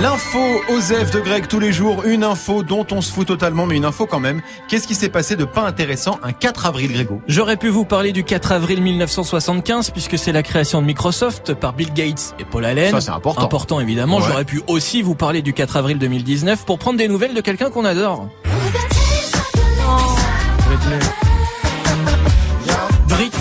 L'info 0.00 0.38
Osef 0.70 1.10
de 1.10 1.20
Greg 1.20 1.46
tous 1.46 1.60
les 1.60 1.74
jours, 1.74 2.04
une 2.06 2.24
info 2.24 2.62
dont 2.62 2.86
on 2.90 3.01
se 3.02 3.12
fout 3.12 3.26
totalement, 3.26 3.66
mais 3.66 3.76
une 3.76 3.84
info 3.84 4.06
quand 4.06 4.20
même. 4.20 4.40
Qu'est-ce 4.68 4.86
qui 4.86 4.94
s'est 4.94 5.08
passé 5.08 5.36
de 5.36 5.44
pas 5.44 5.62
intéressant 5.62 6.18
un 6.22 6.32
4 6.32 6.66
avril, 6.66 6.92
Grégo? 6.92 7.20
J'aurais 7.26 7.56
pu 7.56 7.68
vous 7.68 7.84
parler 7.84 8.12
du 8.12 8.24
4 8.24 8.52
avril 8.52 8.80
1975 8.82 9.90
puisque 9.90 10.18
c'est 10.18 10.32
la 10.32 10.42
création 10.42 10.80
de 10.80 10.86
Microsoft 10.86 11.54
par 11.54 11.72
Bill 11.72 11.92
Gates 11.92 12.34
et 12.38 12.44
Paul 12.44 12.64
Allen. 12.64 12.90
Ça, 12.90 13.00
c'est 13.00 13.10
important. 13.10 13.42
Important 13.42 13.80
évidemment. 13.80 14.18
Ouais. 14.18 14.24
J'aurais 14.26 14.44
pu 14.44 14.62
aussi 14.66 15.02
vous 15.02 15.14
parler 15.14 15.42
du 15.42 15.52
4 15.52 15.76
avril 15.76 15.98
2019 15.98 16.64
pour 16.64 16.78
prendre 16.78 16.98
des 16.98 17.08
nouvelles 17.08 17.34
de 17.34 17.40
quelqu'un 17.40 17.70
qu'on 17.70 17.84
adore. 17.84 18.28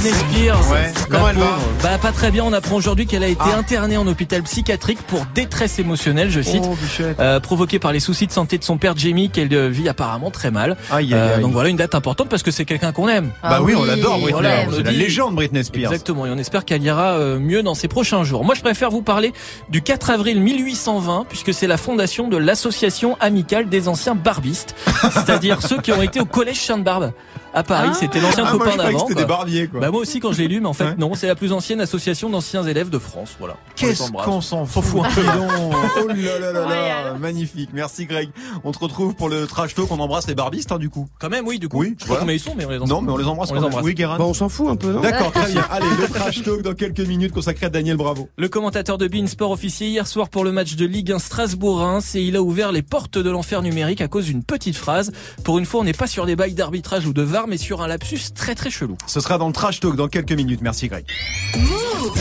Britney 0.02 0.18
Spears. 0.20 0.72
Ouais. 0.72 0.92
La 0.96 1.06
Comment 1.16 1.30
elle 1.30 1.36
va 1.38 1.46
pauvre. 1.46 1.62
Bah 1.84 1.98
pas 2.02 2.12
très 2.12 2.32
bien. 2.32 2.44
On 2.44 2.54
apprend 2.54 2.76
aujourd'hui 2.76 3.06
qu'elle 3.06 3.24
a 3.24 3.28
été 3.28 3.40
Ah. 3.54 3.58
internée 3.58 3.98
en 3.98 4.08
hôpital 4.08 4.42
psychiatrique 4.42 4.98
pour 5.04 5.26
détresse 5.36 5.78
émotionnelle, 5.78 6.32
je 6.32 6.42
cite, 6.42 6.64
Oh, 6.66 6.76
euh, 7.20 7.40
provoquée 7.40 7.78
par 7.78 7.92
les 7.92 8.00
soucis 8.00 8.26
de 8.26 8.32
santé 8.32 8.58
de 8.58 8.64
son 8.64 8.78
père 8.80 8.98
Jamie 8.98 9.30
qu'elle 9.30 9.54
euh, 9.54 9.70
vit 9.70 9.88
apparemment 9.90 10.32
très 10.32 10.50
mal. 10.50 10.76
Aïe, 10.90 11.14
aïe, 11.14 11.14
Euh, 11.14 11.40
donc 11.40 11.52
voilà 11.52 11.70
une 11.70 11.76
date 11.78 11.94
importante 11.94 12.30
parce 12.30 12.42
que 12.42 12.50
c'est 12.50 12.66
quelqu'un 12.66 12.92
qu'on 12.94 13.08
aime. 13.10 13.28
Bah 13.44 13.50
Ah 13.52 13.62
oui, 13.62 13.76
on 13.76 13.84
l'adore, 13.84 14.14
Britney. 14.18 14.32
voilà, 14.32 14.64
on 14.68 14.72
c'est 14.72 14.82
la 14.84 14.92
légende 14.92 15.36
Britney 15.36 15.64
Spears. 15.64 15.92
Exactement, 15.92 16.26
et 16.26 16.32
on 16.32 16.38
espère 16.40 16.66
qu'elle 16.66 16.82
ira 16.82 17.20
mieux 17.38 17.62
dans 17.62 17.76
ces 17.76 17.88
prochains 17.88 18.24
jours. 18.24 18.44
Moi, 18.44 18.56
je 18.56 18.62
préfère 18.62 18.90
vous 18.90 19.04
parler 19.04 19.34
du 19.70 19.84
4 19.84 20.10
avril 20.10 20.42
1820, 20.42 21.26
puisque 21.30 21.54
c'est 21.54 21.68
la 21.68 21.78
fondation 21.78 22.28
de 22.28 22.38
l'association 22.38 23.18
amicale 23.20 23.70
des 23.70 23.88
anciens 23.88 24.16
barbistes, 24.16 24.74
c'est-à-dire 25.12 25.62
ceux 25.68 25.80
qui 25.80 25.92
ont 25.92 26.02
été 26.02 26.20
au 26.20 26.26
collège 26.26 26.60
Sainte-Barbe 26.60 27.12
à 27.54 27.64
Paris. 27.64 27.90
Ah. 27.92 27.98
C'était 28.00 28.20
l'ancien 28.20 28.46
Ah, 28.48 28.52
copain 28.52 28.76
d'avant. 28.76 29.00
c'était 29.08 29.22
des 29.22 29.26
barbiers, 29.28 29.68
quoi. 29.68 29.80
Bah 29.80 29.92
moi 29.92 30.02
aussi 30.02 30.20
quand 30.20 30.32
je 30.34 30.40
l'ai 30.42 30.48
lu, 30.48 30.60
mais 30.62 30.68
en 30.68 30.74
fait 30.74 30.86
Ouais. 30.86 30.96
non, 30.98 31.14
c'est 31.16 31.28
la 31.28 31.36
plus 31.36 31.52
ancienne 31.52 31.82
association 31.82 32.30
d'anciens 32.30 32.64
élèves 32.64 32.90
de 32.90 33.00
France. 33.00 33.36
Voilà. 33.40 33.56
Qu'est-ce 33.76 34.12
qu'on 34.12 34.42
s'en 34.42 34.66
fout. 34.66 35.02
Oh 35.04 36.08
là 36.08 36.40
là 36.40 36.52
là 36.52 36.66
là, 36.66 37.14
magnifique. 37.20 37.70
Merci 37.74 38.06
Greg. 38.06 38.30
On 38.64 38.72
te 38.72 38.80
retrouve 38.80 39.16
pour 39.16 39.30
le 39.30 39.48
trash 39.48 39.74
talk. 39.76 39.92
On 39.92 40.00
embrasse 40.00 40.28
les 40.28 40.36
barbistes, 40.36 40.72
hein, 40.72 40.78
du 40.80 40.90
coup. 40.90 41.08
Quand 41.20 41.30
même, 41.30 41.46
oui, 41.48 41.60
du 41.60 41.68
coup. 41.68 41.80
Oui, 41.80 41.96
je 42.00 42.06
sais 42.06 42.16
pas 42.16 42.32
ils 42.32 42.40
sont, 42.40 42.54
mais 42.58 42.66
on 42.66 42.70
les 42.70 42.76
embrasse. 42.78 42.90
Non, 42.90 43.02
mais 43.02 43.12
on 43.12 43.18
les 43.18 43.26
embrasse 43.26 43.50
On 43.50 43.54
quand 43.54 43.60
les 43.60 43.62
même. 43.62 43.70
embrasse. 43.72 43.86
Oui, 43.86 43.94
Guérin. 43.94 44.18
Bah, 44.18 44.26
on 44.26 44.34
s'en 44.34 44.50
fout 44.50 44.70
un 44.70 44.76
peu, 44.76 44.92
non 44.92 45.02
D'accord, 45.02 45.32
très 45.32 45.52
bien. 45.52 45.66
Allez, 45.72 45.86
le 46.00 46.08
trash 46.08 46.42
talk 46.44 46.62
dans 46.62 46.74
quelques 46.74 47.00
minutes 47.02 47.34
consacré 47.34 47.66
à 47.66 47.70
Daniel 47.70 47.98
Bravo. 47.98 48.30
Le 48.38 48.48
commentateur 48.50 48.98
de 48.98 49.08
Bein 49.08 49.28
Sport 49.28 49.52
officier 49.52 49.88
hier 49.88 50.08
soir 50.08 50.30
pour 50.30 50.44
le 50.44 50.52
match 50.52 50.76
de 50.76 50.86
Ligue 50.86 51.12
1 51.12 51.20
Strasbourg-Reims 51.20 52.16
et 52.16 52.22
il 52.22 52.36
a 52.36 52.42
ouvert 52.42 52.72
les 52.72 52.82
portes 52.82 53.18
de 53.18 53.30
l'enfer 53.30 53.62
numérique 53.62 54.02
à 54.02 54.08
cause 54.08 54.26
d'une 54.26 54.44
petite 54.44 54.76
phrase. 54.78 55.12
Pour 55.44 55.60
une 55.60 55.66
fois, 55.66 55.82
on 55.82 55.84
n'est 55.84 55.94
pas 55.94 56.08
sur 56.08 56.26
des 56.26 56.36
bails 56.36 56.54
d'arbitrage 56.54 57.06
ou 57.06 57.14
de 57.14 57.22
VAR, 57.22 57.41
mais 57.48 57.58
sur 57.58 57.82
un 57.82 57.88
lapsus 57.88 58.32
très 58.36 58.56
très 58.56 58.70
chelou. 58.70 58.98
Ce 59.08 59.20
sera 59.20 59.38
dans 59.38 59.48
le 59.48 59.54
trash 59.54 59.80
talk 59.80 59.96
dans 59.96 60.08
quelques 60.08 60.32
minutes. 60.32 60.62
Merci 60.62 60.88
Greg. 60.88 61.06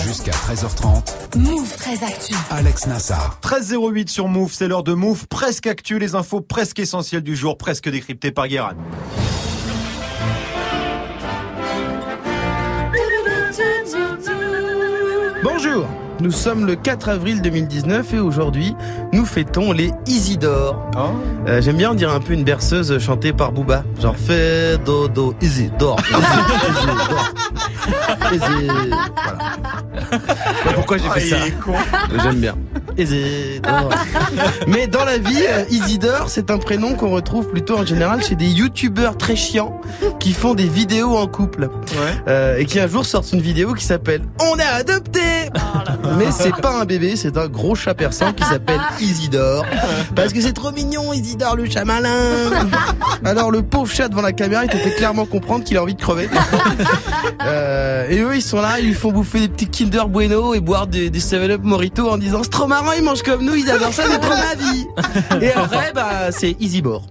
Jusqu'à 0.05 0.33
13h30. 0.33 1.39
Move 1.39 1.77
très 1.77 2.05
actu. 2.05 2.35
Alex 2.51 2.87
Nassar. 2.87 3.39
13.08 3.43 4.09
sur 4.09 4.29
Move, 4.29 4.53
c'est 4.53 4.69
l'heure 4.69 4.83
de 4.83 4.95
Move. 4.95 5.27
Presque 5.29 5.67
actu, 5.67 5.99
les 5.99 6.15
infos 6.15 6.41
presque 6.41 6.79
essentielles 6.79 7.23
du 7.23 7.37
jour, 7.37 7.57
presque 7.59 7.89
décryptées 7.89 8.33
par 8.33 8.49
Guérin. 8.49 8.75
Bonjour 15.43 15.87
nous 16.21 16.31
sommes 16.31 16.67
le 16.67 16.77
4 16.77 17.09
avril 17.09 17.41
2019 17.43 18.15
et 18.15 18.19
aujourd'hui, 18.19 18.75
nous 19.13 19.25
fêtons 19.25 19.73
les 19.73 19.91
Isidore. 20.07 20.91
Oh. 20.97 21.11
Euh, 21.49 21.61
J'aime 21.63 21.77
bien 21.77 21.95
dire 21.95 22.11
un 22.11 22.21
peu 22.21 22.33
une 22.35 22.45
berceuse 22.45 22.99
chantée 22.99 23.33
par 23.33 23.53
Booba. 23.53 23.85
Genre 24.01 24.17
fais 24.17 24.77
dodo, 24.79 25.35
Isidore. 25.41 25.97
Isidore. 26.11 27.33
Isidore. 28.33 28.77
Voilà. 29.25 30.35
Pourquoi 30.91 30.99
j'ai 30.99 31.31
Ah, 31.31 31.37
fait 31.39 31.47
il 31.47 32.19
ça. 32.19 32.23
J'aime 32.25 32.41
bien. 32.41 32.57
Isidore. 32.99 33.91
Mais 34.67 34.89
dans 34.89 35.05
la 35.05 35.19
vie, 35.19 35.45
euh, 35.49 35.63
Isidore, 35.71 36.29
c'est 36.29 36.51
un 36.51 36.59
prénom 36.59 36.95
qu'on 36.95 37.11
retrouve 37.11 37.49
plutôt 37.49 37.79
en 37.79 37.87
général 37.87 38.23
chez 38.25 38.35
des 38.35 38.49
youtubeurs 38.49 39.17
très 39.17 39.37
chiants 39.37 39.81
qui 40.19 40.33
font 40.33 40.55
des 40.55 40.67
vidéos 40.67 41.17
en 41.17 41.29
couple. 41.29 41.63
Ouais. 41.93 42.23
Euh, 42.27 42.59
et 42.59 42.65
qui 42.67 42.81
un 42.81 42.89
jour 42.89 43.07
sortent 43.07 43.33
une 43.33 43.41
vidéo 43.41 43.75
qui 43.75 43.85
s'appelle 43.85 44.23
On 44.41 44.59
a 44.59 44.65
adopté 44.79 45.21
Mais 46.19 46.33
c'est 46.33 46.55
pas 46.57 46.81
un 46.81 46.85
bébé, 46.85 47.15
c'est 47.15 47.37
un 47.37 47.47
gros 47.47 47.77
chat 47.77 47.95
persan 47.95 48.33
qui 48.33 48.43
s'appelle 48.45 48.81
Isidore. 49.01 49.65
Parce 50.17 50.33
que 50.33 50.41
c'est 50.41 50.53
trop 50.53 50.73
mignon, 50.73 51.13
Isidore 51.13 51.55
le 51.55 51.71
chat 51.71 51.85
malin 51.85 52.11
Alors 53.25 53.53
le 53.53 53.63
pauvre 53.63 53.91
chat 53.93 54.09
devant 54.09 54.23
la 54.23 54.33
caméra, 54.33 54.65
il 54.65 54.71
te 54.71 54.77
fait 54.77 54.97
clairement 54.97 55.25
comprendre 55.27 55.63
qu'il 55.65 55.77
a 55.77 55.83
envie 55.83 55.95
de 55.95 56.01
crever. 56.03 56.29
Euh, 57.45 58.07
et 58.11 58.19
eux, 58.21 58.35
ils 58.35 58.43
sont 58.43 58.61
là, 58.61 58.81
ils 58.81 58.87
lui 58.87 58.95
font 58.95 59.13
bouffer 59.13 59.41
des 59.41 59.49
petits 59.49 59.69
Kinder 59.69 60.09
Bueno 60.09 60.53
et 60.55 60.61
boire 60.61 60.80
des, 60.87 61.11
des 61.11 61.21
7-Up 61.21 61.61
Morito 61.63 62.09
en 62.11 62.19
disant 62.19 62.43
C'est 62.43 62.51
trop 62.51 62.67
marrant, 62.67 62.93
ils 62.97 63.03
mangent 63.03 63.23
comme 63.23 63.45
nous, 63.45 63.55
ils 63.55 63.71
adorent 63.71 63.93
ça, 63.93 64.05
c'est 64.09 64.19
trop 64.19 64.31
ma 64.35 64.55
vie 64.55 64.87
Et 65.45 65.53
après, 65.53 65.93
bah, 65.95 66.31
c'est 66.31 66.57
Easybore. 66.61 67.03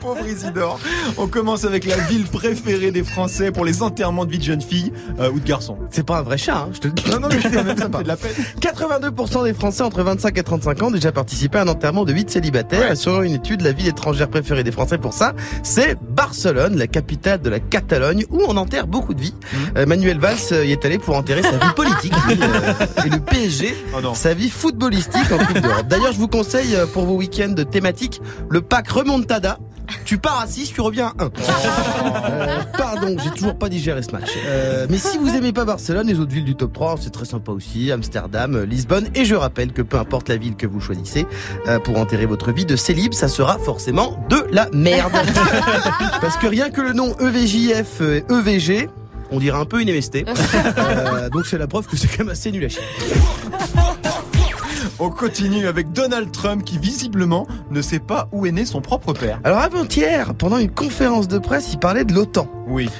Pauvre 0.00 0.26
Isidore. 0.26 0.78
On 1.16 1.26
commence 1.26 1.64
avec 1.64 1.84
la 1.84 1.96
ville 1.96 2.24
préférée 2.24 2.90
des 2.90 3.02
Français 3.04 3.50
pour 3.50 3.64
les 3.64 3.82
enterrements 3.82 4.24
de 4.24 4.30
vie 4.30 4.38
de 4.38 4.44
jeunes 4.44 4.60
filles 4.60 4.92
euh, 5.18 5.30
ou 5.30 5.40
de 5.40 5.44
garçons. 5.46 5.76
C'est 5.90 6.06
pas 6.06 6.18
un 6.18 6.22
vrai 6.22 6.38
chat, 6.38 6.56
hein, 6.58 6.70
je 6.72 6.78
te 6.80 6.88
dis. 6.88 7.10
Non, 7.10 7.20
non, 7.20 7.28
mais 7.30 7.40
quand 7.42 7.50
même, 7.64 7.66
ça 7.66 7.74
me 7.74 7.78
Sympa. 7.78 7.98
fait 7.98 8.04
de 8.04 8.08
la 8.08 8.16
peine. 8.16 8.32
82% 8.60 9.44
des 9.44 9.54
Français 9.54 9.82
entre 9.82 10.02
25 10.02 10.38
et 10.38 10.42
35 10.42 10.82
ans 10.82 10.86
ont 10.86 10.90
déjà 10.90 11.12
participé 11.12 11.58
à 11.58 11.62
un 11.62 11.68
enterrement 11.68 12.04
de 12.04 12.12
vie 12.12 12.24
de 12.24 12.30
célibataire. 12.30 12.92
Et 12.92 12.96
selon 12.96 13.22
une 13.22 13.34
étude, 13.34 13.62
la 13.62 13.72
ville 13.72 13.88
étrangère 13.88 14.28
préférée 14.28 14.64
des 14.64 14.72
Français 14.72 14.98
pour 14.98 15.12
ça, 15.12 15.34
c'est 15.62 15.96
Barcelone, 16.00 16.76
la 16.76 16.86
capitale 16.86 17.40
de 17.40 17.50
la 17.50 17.60
Catalogne, 17.60 18.24
où 18.30 18.40
on 18.46 18.56
enterre 18.56 18.86
beaucoup 18.86 19.14
de 19.14 19.20
vies. 19.20 19.34
Euh, 19.76 19.86
Manuel 19.86 20.18
Valls 20.18 20.36
euh, 20.52 20.64
y 20.64 20.72
est 20.72 20.84
allé 20.84 20.98
pour 20.98 21.16
enterrer 21.16 21.42
sa 21.42 21.52
vie 21.58 21.72
politique 21.74 22.12
euh, 22.30 23.04
et 23.04 23.08
le 23.08 23.18
PSG, 23.20 23.74
Oh 23.94 24.14
sa 24.14 24.34
vie 24.34 24.50
footballistique 24.50 25.32
en 25.32 25.38
Coupe 25.38 25.60
d'Europe. 25.60 25.86
D'ailleurs, 25.88 26.12
je 26.12 26.18
vous 26.18 26.28
conseille 26.28 26.76
pour 26.92 27.04
vos 27.04 27.16
week-ends 27.16 27.54
thématiques 27.70 28.20
le 28.48 28.60
pack 28.60 28.88
Remontada. 28.88 29.58
Tu 30.04 30.18
pars 30.18 30.40
à 30.40 30.46
6, 30.46 30.72
tu 30.72 30.80
reviens 30.80 31.12
à 31.18 31.24
1. 31.24 31.26
Euh, 31.26 32.62
pardon, 32.78 33.16
j'ai 33.22 33.30
toujours 33.30 33.56
pas 33.56 33.68
digéré 33.68 34.02
ce 34.02 34.12
match. 34.12 34.30
Euh, 34.46 34.86
mais 34.88 34.98
si 34.98 35.18
vous 35.18 35.34
aimez 35.34 35.52
pas 35.52 35.64
Barcelone, 35.64 36.06
les 36.06 36.18
autres 36.18 36.32
villes 36.32 36.44
du 36.44 36.54
top 36.54 36.72
3, 36.72 36.96
c'est 37.00 37.10
très 37.10 37.24
sympa 37.24 37.52
aussi. 37.52 37.92
Amsterdam, 37.92 38.54
euh, 38.54 38.64
Lisbonne. 38.64 39.08
Et 39.14 39.24
je 39.24 39.34
rappelle 39.34 39.72
que 39.72 39.82
peu 39.82 39.98
importe 39.98 40.28
la 40.28 40.36
ville 40.36 40.56
que 40.56 40.66
vous 40.66 40.80
choisissez, 40.80 41.26
euh, 41.66 41.78
pour 41.78 41.98
enterrer 41.98 42.26
votre 42.26 42.52
vie 42.52 42.66
de 42.66 42.76
célib, 42.76 43.12
ça 43.12 43.28
sera 43.28 43.58
forcément 43.58 44.24
de 44.28 44.46
la 44.50 44.68
merde. 44.72 45.12
Parce 46.20 46.36
que 46.36 46.46
rien 46.46 46.70
que 46.70 46.80
le 46.80 46.92
nom 46.92 47.14
EVJF 47.18 48.00
et 48.00 48.24
EVG, 48.30 48.88
on 49.30 49.38
dirait 49.38 49.58
un 49.58 49.64
peu 49.64 49.80
une 49.80 49.92
MST. 49.94 50.24
Euh, 50.78 51.28
donc 51.30 51.46
c'est 51.46 51.58
la 51.58 51.66
preuve 51.66 51.86
que 51.86 51.96
c'est 51.96 52.06
quand 52.08 52.24
même 52.24 52.30
assez 52.30 52.50
nul 52.50 52.64
à 52.64 52.68
chier. 52.68 52.80
On 55.00 55.10
continue 55.10 55.68
avec 55.68 55.92
Donald 55.92 56.32
Trump 56.32 56.64
qui 56.64 56.76
visiblement 56.76 57.46
ne 57.70 57.80
sait 57.82 58.00
pas 58.00 58.28
où 58.32 58.46
est 58.46 58.50
né 58.50 58.64
son 58.64 58.80
propre 58.80 59.12
père. 59.12 59.40
Alors 59.44 59.58
avant-hier, 59.58 60.34
pendant 60.34 60.58
une 60.58 60.70
conférence 60.70 61.28
de 61.28 61.38
presse, 61.38 61.72
il 61.72 61.78
parlait 61.78 62.04
de 62.04 62.12
l'OTAN. 62.12 62.50
Oui. 62.66 62.90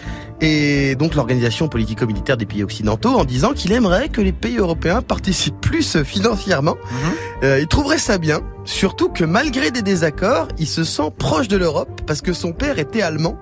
et 0.41 0.95
donc 0.95 1.17
l'organisation 1.17 1.69
politico-militaire 1.69 2.37
des 2.37 2.47
pays 2.47 2.63
occidentaux 2.63 3.11
en 3.11 3.25
disant 3.25 3.53
qu'il 3.53 3.73
aimerait 3.73 4.09
que 4.09 4.21
les 4.21 4.33
pays 4.33 4.59
européens 4.59 5.03
participent 5.03 5.61
plus 5.61 6.03
financièrement. 6.05 6.77
Euh, 7.43 7.59
il 7.61 7.67
trouverait 7.67 7.99
ça 7.99 8.19
bien, 8.19 8.43
surtout 8.65 9.09
que 9.09 9.25
malgré 9.25 9.73
des 9.73 9.83
désaccords, 9.83 10.47
il 10.59 10.69
se 10.69 10.85
sent 10.85 11.11
proche 11.19 11.49
de 11.49 11.57
l'Europe 11.57 12.01
parce 12.07 12.23
que 12.23 12.33
son 12.33 12.53
père 12.53 12.79
était 12.79 13.03
allemand. 13.03 13.37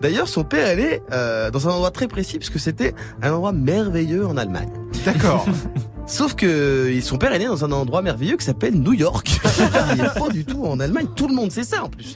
D'ailleurs, 0.00 0.28
son 0.28 0.44
père 0.44 0.68
est 0.68 0.76
né 0.76 1.02
euh, 1.10 1.50
dans 1.50 1.68
un 1.68 1.72
endroit 1.72 1.90
très 1.90 2.06
précis 2.06 2.38
parce 2.38 2.50
que 2.50 2.60
c'était 2.60 2.94
un 3.22 3.32
endroit 3.32 3.52
merveilleux 3.52 4.26
en 4.26 4.36
Allemagne. 4.36 4.70
D'accord. 5.04 5.44
Sauf 6.06 6.34
que 6.34 6.98
son 7.02 7.18
père 7.18 7.32
est 7.32 7.38
né 7.38 7.46
dans 7.46 7.64
un 7.64 7.72
endroit 7.72 8.00
merveilleux 8.00 8.36
qui 8.36 8.44
s'appelle 8.44 8.74
New 8.74 8.92
York. 8.92 9.40
il 9.94 10.00
est 10.00 10.18
pas 10.18 10.28
du 10.28 10.44
tout 10.44 10.64
en 10.64 10.78
Allemagne. 10.78 11.08
Tout 11.16 11.26
le 11.26 11.34
monde 11.34 11.50
sait 11.50 11.64
ça 11.64 11.82
en 11.84 11.88
plus. 11.88 12.14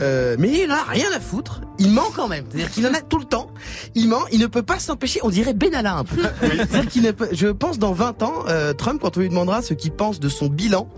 Euh, 0.00 0.36
mais 0.38 0.50
il 0.50 0.70
en 0.70 0.74
a 0.74 0.82
rien 0.82 1.08
à 1.14 1.20
foutre. 1.20 1.62
Il 1.78 1.90
ment 1.90 2.10
quand 2.14 2.28
même. 2.28 2.44
C'est-à-dire 2.50 2.70
qu'il 2.70 2.86
en 2.86 2.92
a 2.92 3.00
tout 3.00 3.18
le 3.18 3.24
temps. 3.24 3.48
Il 3.94 4.08
ment. 4.08 4.22
Il 4.32 4.40
ne 4.40 4.46
peut 4.46 4.62
pas 4.62 4.78
s'empêcher. 4.78 5.20
On 5.22 5.30
dirait 5.30 5.54
Benalla 5.54 5.94
un 5.94 6.04
peu. 6.04 6.22
C'est-à-dire 6.40 6.88
qu'il 6.90 7.02
ne 7.02 7.10
peut. 7.12 7.28
Je 7.32 7.48
pense 7.48 7.78
dans 7.78 7.92
20 7.92 8.22
ans, 8.22 8.44
euh, 8.48 8.74
Trump, 8.74 9.00
quand 9.00 9.16
on 9.16 9.20
lui 9.20 9.28
demandera 9.28 9.62
ce 9.62 9.74
qu'il 9.74 9.92
pense 9.92 10.20
de 10.20 10.28
son 10.28 10.48
bilan, 10.48 10.88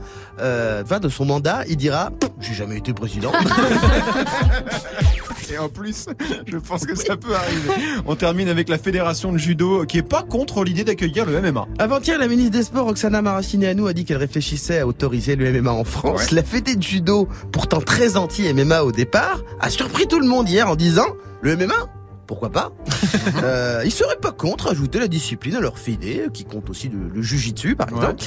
euh, 0.41 0.83
enfin 0.83 0.99
de 0.99 1.09
son 1.09 1.25
mandat, 1.25 1.65
il 1.69 1.77
dira 1.77 2.11
j'ai 2.41 2.55
jamais 2.55 2.77
été 2.77 2.93
président. 2.93 3.33
Et 5.55 5.59
en 5.59 5.69
plus, 5.69 6.07
je 6.49 6.57
pense 6.57 6.85
que 6.85 6.97
ça 6.97 7.17
peut 7.17 7.33
arriver. 7.33 7.71
On 8.07 8.17
termine 8.17 8.49
avec 8.49 8.69
la 8.69 8.77
fédération 8.77 9.33
de 9.33 9.39
judo 9.39 9.85
qui 9.85 9.99
est 9.99 10.03
pas 10.03 10.25
contre 10.25 10.65
l'idée 10.65 10.83
d'accueillir 10.83 11.27
le 11.27 11.41
MMA. 11.41 11.69
Avant-hier, 11.79 12.19
la 12.19 12.27
ministre 12.27 12.51
des 12.51 12.65
Sports, 12.65 12.89
Oksana 12.89 13.23
Maracineanu, 13.23 13.87
a 13.87 13.93
dit 13.93 14.05
qu'elle 14.05 14.17
réfléchissait 14.17 14.81
à 14.81 14.87
autoriser 14.89 15.37
le 15.37 15.63
MMA 15.63 15.71
en 15.71 15.85
France. 15.85 16.31
Ouais. 16.31 16.37
La 16.37 16.43
fédé 16.43 16.75
de 16.75 16.83
judo, 16.83 17.29
pourtant 17.53 17.81
très 17.81 18.17
anti-MMA 18.17 18.83
au 18.83 18.91
départ, 18.91 19.43
a 19.61 19.71
surpris 19.71 20.09
tout 20.09 20.19
le 20.19 20.27
monde 20.27 20.49
hier 20.49 20.69
en 20.69 20.75
disant 20.75 21.07
le 21.43 21.57
MMA 21.57 21.87
pourquoi 22.27 22.51
pas 22.51 22.73
euh, 23.43 23.83
Ils 23.85 23.93
seraient 23.93 24.17
pas 24.17 24.33
contre 24.33 24.71
ajouter 24.71 24.99
la 24.99 25.09
discipline 25.09 25.57
à 25.57 25.61
leur 25.61 25.79
fédé, 25.79 26.27
qui 26.33 26.45
compte 26.45 26.71
aussi 26.71 26.89
le, 26.89 27.09
le 27.15 27.23
jujitsu 27.23 27.77
par 27.77 27.89
exemple. 27.89 28.25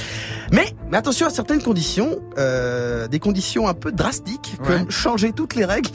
Mais, 0.52 0.74
mais 0.90 0.96
attention 0.96 1.26
à 1.26 1.30
certaines 1.30 1.62
conditions, 1.62 2.20
euh, 2.38 3.08
des 3.08 3.18
conditions 3.18 3.68
un 3.68 3.74
peu 3.74 3.92
drastiques, 3.92 4.56
comme 4.64 4.90
changer 4.90 5.32
toutes 5.32 5.54
les 5.54 5.64
règles 5.64 5.90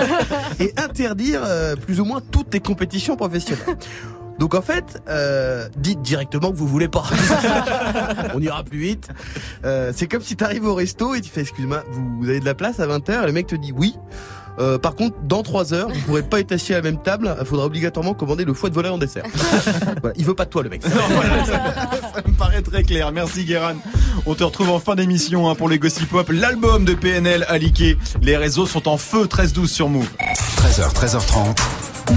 et 0.60 0.72
interdire 0.76 1.42
euh, 1.44 1.76
plus 1.76 2.00
ou 2.00 2.04
moins 2.04 2.20
toutes 2.20 2.52
les 2.52 2.60
compétitions 2.60 3.16
professionnelles. 3.16 3.76
Donc 4.38 4.54
en 4.54 4.62
fait, 4.62 5.02
euh, 5.08 5.68
dites 5.76 6.02
directement 6.02 6.50
que 6.50 6.56
vous 6.56 6.68
voulez 6.68 6.88
pas. 6.88 7.04
On 8.34 8.40
ira 8.40 8.62
plus 8.64 8.78
vite. 8.78 9.08
Euh, 9.64 9.92
c'est 9.94 10.06
comme 10.08 10.22
si 10.22 10.36
t'arrives 10.36 10.66
au 10.66 10.74
resto 10.74 11.14
et 11.14 11.20
tu 11.20 11.30
fais 11.30 11.40
excuse-moi, 11.40 11.84
vous, 11.90 12.18
vous 12.20 12.28
avez 12.28 12.40
de 12.40 12.44
la 12.44 12.54
place 12.54 12.80
à 12.80 12.86
20h 12.86 13.22
et 13.22 13.26
le 13.26 13.32
mec 13.32 13.46
te 13.46 13.56
dit 13.56 13.72
oui. 13.74 13.94
Euh, 14.58 14.78
par 14.78 14.94
contre, 14.94 15.16
dans 15.22 15.42
3 15.42 15.74
heures, 15.74 15.88
vous 15.88 16.00
pourrez 16.00 16.22
pas 16.22 16.40
être 16.40 16.52
assis 16.52 16.72
à 16.72 16.76
la 16.76 16.82
même 16.82 17.02
table. 17.02 17.34
Il 17.40 17.46
faudra 17.46 17.66
obligatoirement 17.66 18.14
commander 18.14 18.44
le 18.44 18.54
foie 18.54 18.70
de 18.70 18.74
volaille 18.74 18.92
en 18.92 18.98
dessert. 18.98 19.24
voilà, 20.00 20.14
il 20.16 20.24
veut 20.24 20.34
pas 20.34 20.44
de 20.44 20.50
toi, 20.50 20.62
le 20.62 20.70
mec. 20.70 20.84
Non, 20.84 20.90
voilà, 21.10 21.44
ça, 21.44 21.52
ça 22.14 22.22
me 22.26 22.32
paraît 22.34 22.62
très 22.62 22.82
clair. 22.82 23.12
Merci 23.12 23.44
Guéran. 23.44 23.74
On 24.24 24.34
te 24.34 24.44
retrouve 24.44 24.70
en 24.70 24.78
fin 24.78 24.94
d'émission 24.94 25.48
hein, 25.48 25.54
pour 25.54 25.68
les 25.68 25.78
Gossip 25.78 26.08
Pop. 26.08 26.30
L'album 26.32 26.84
de 26.84 26.94
PNL 26.94 27.44
a 27.48 27.58
leaké. 27.58 27.96
Les 28.22 28.36
réseaux 28.36 28.66
sont 28.66 28.88
en 28.88 28.96
feu 28.96 29.24
13-12 29.26 29.66
sur 29.66 29.88
Move. 29.88 30.08
13h, 30.58 30.92
13h30. 30.94 31.56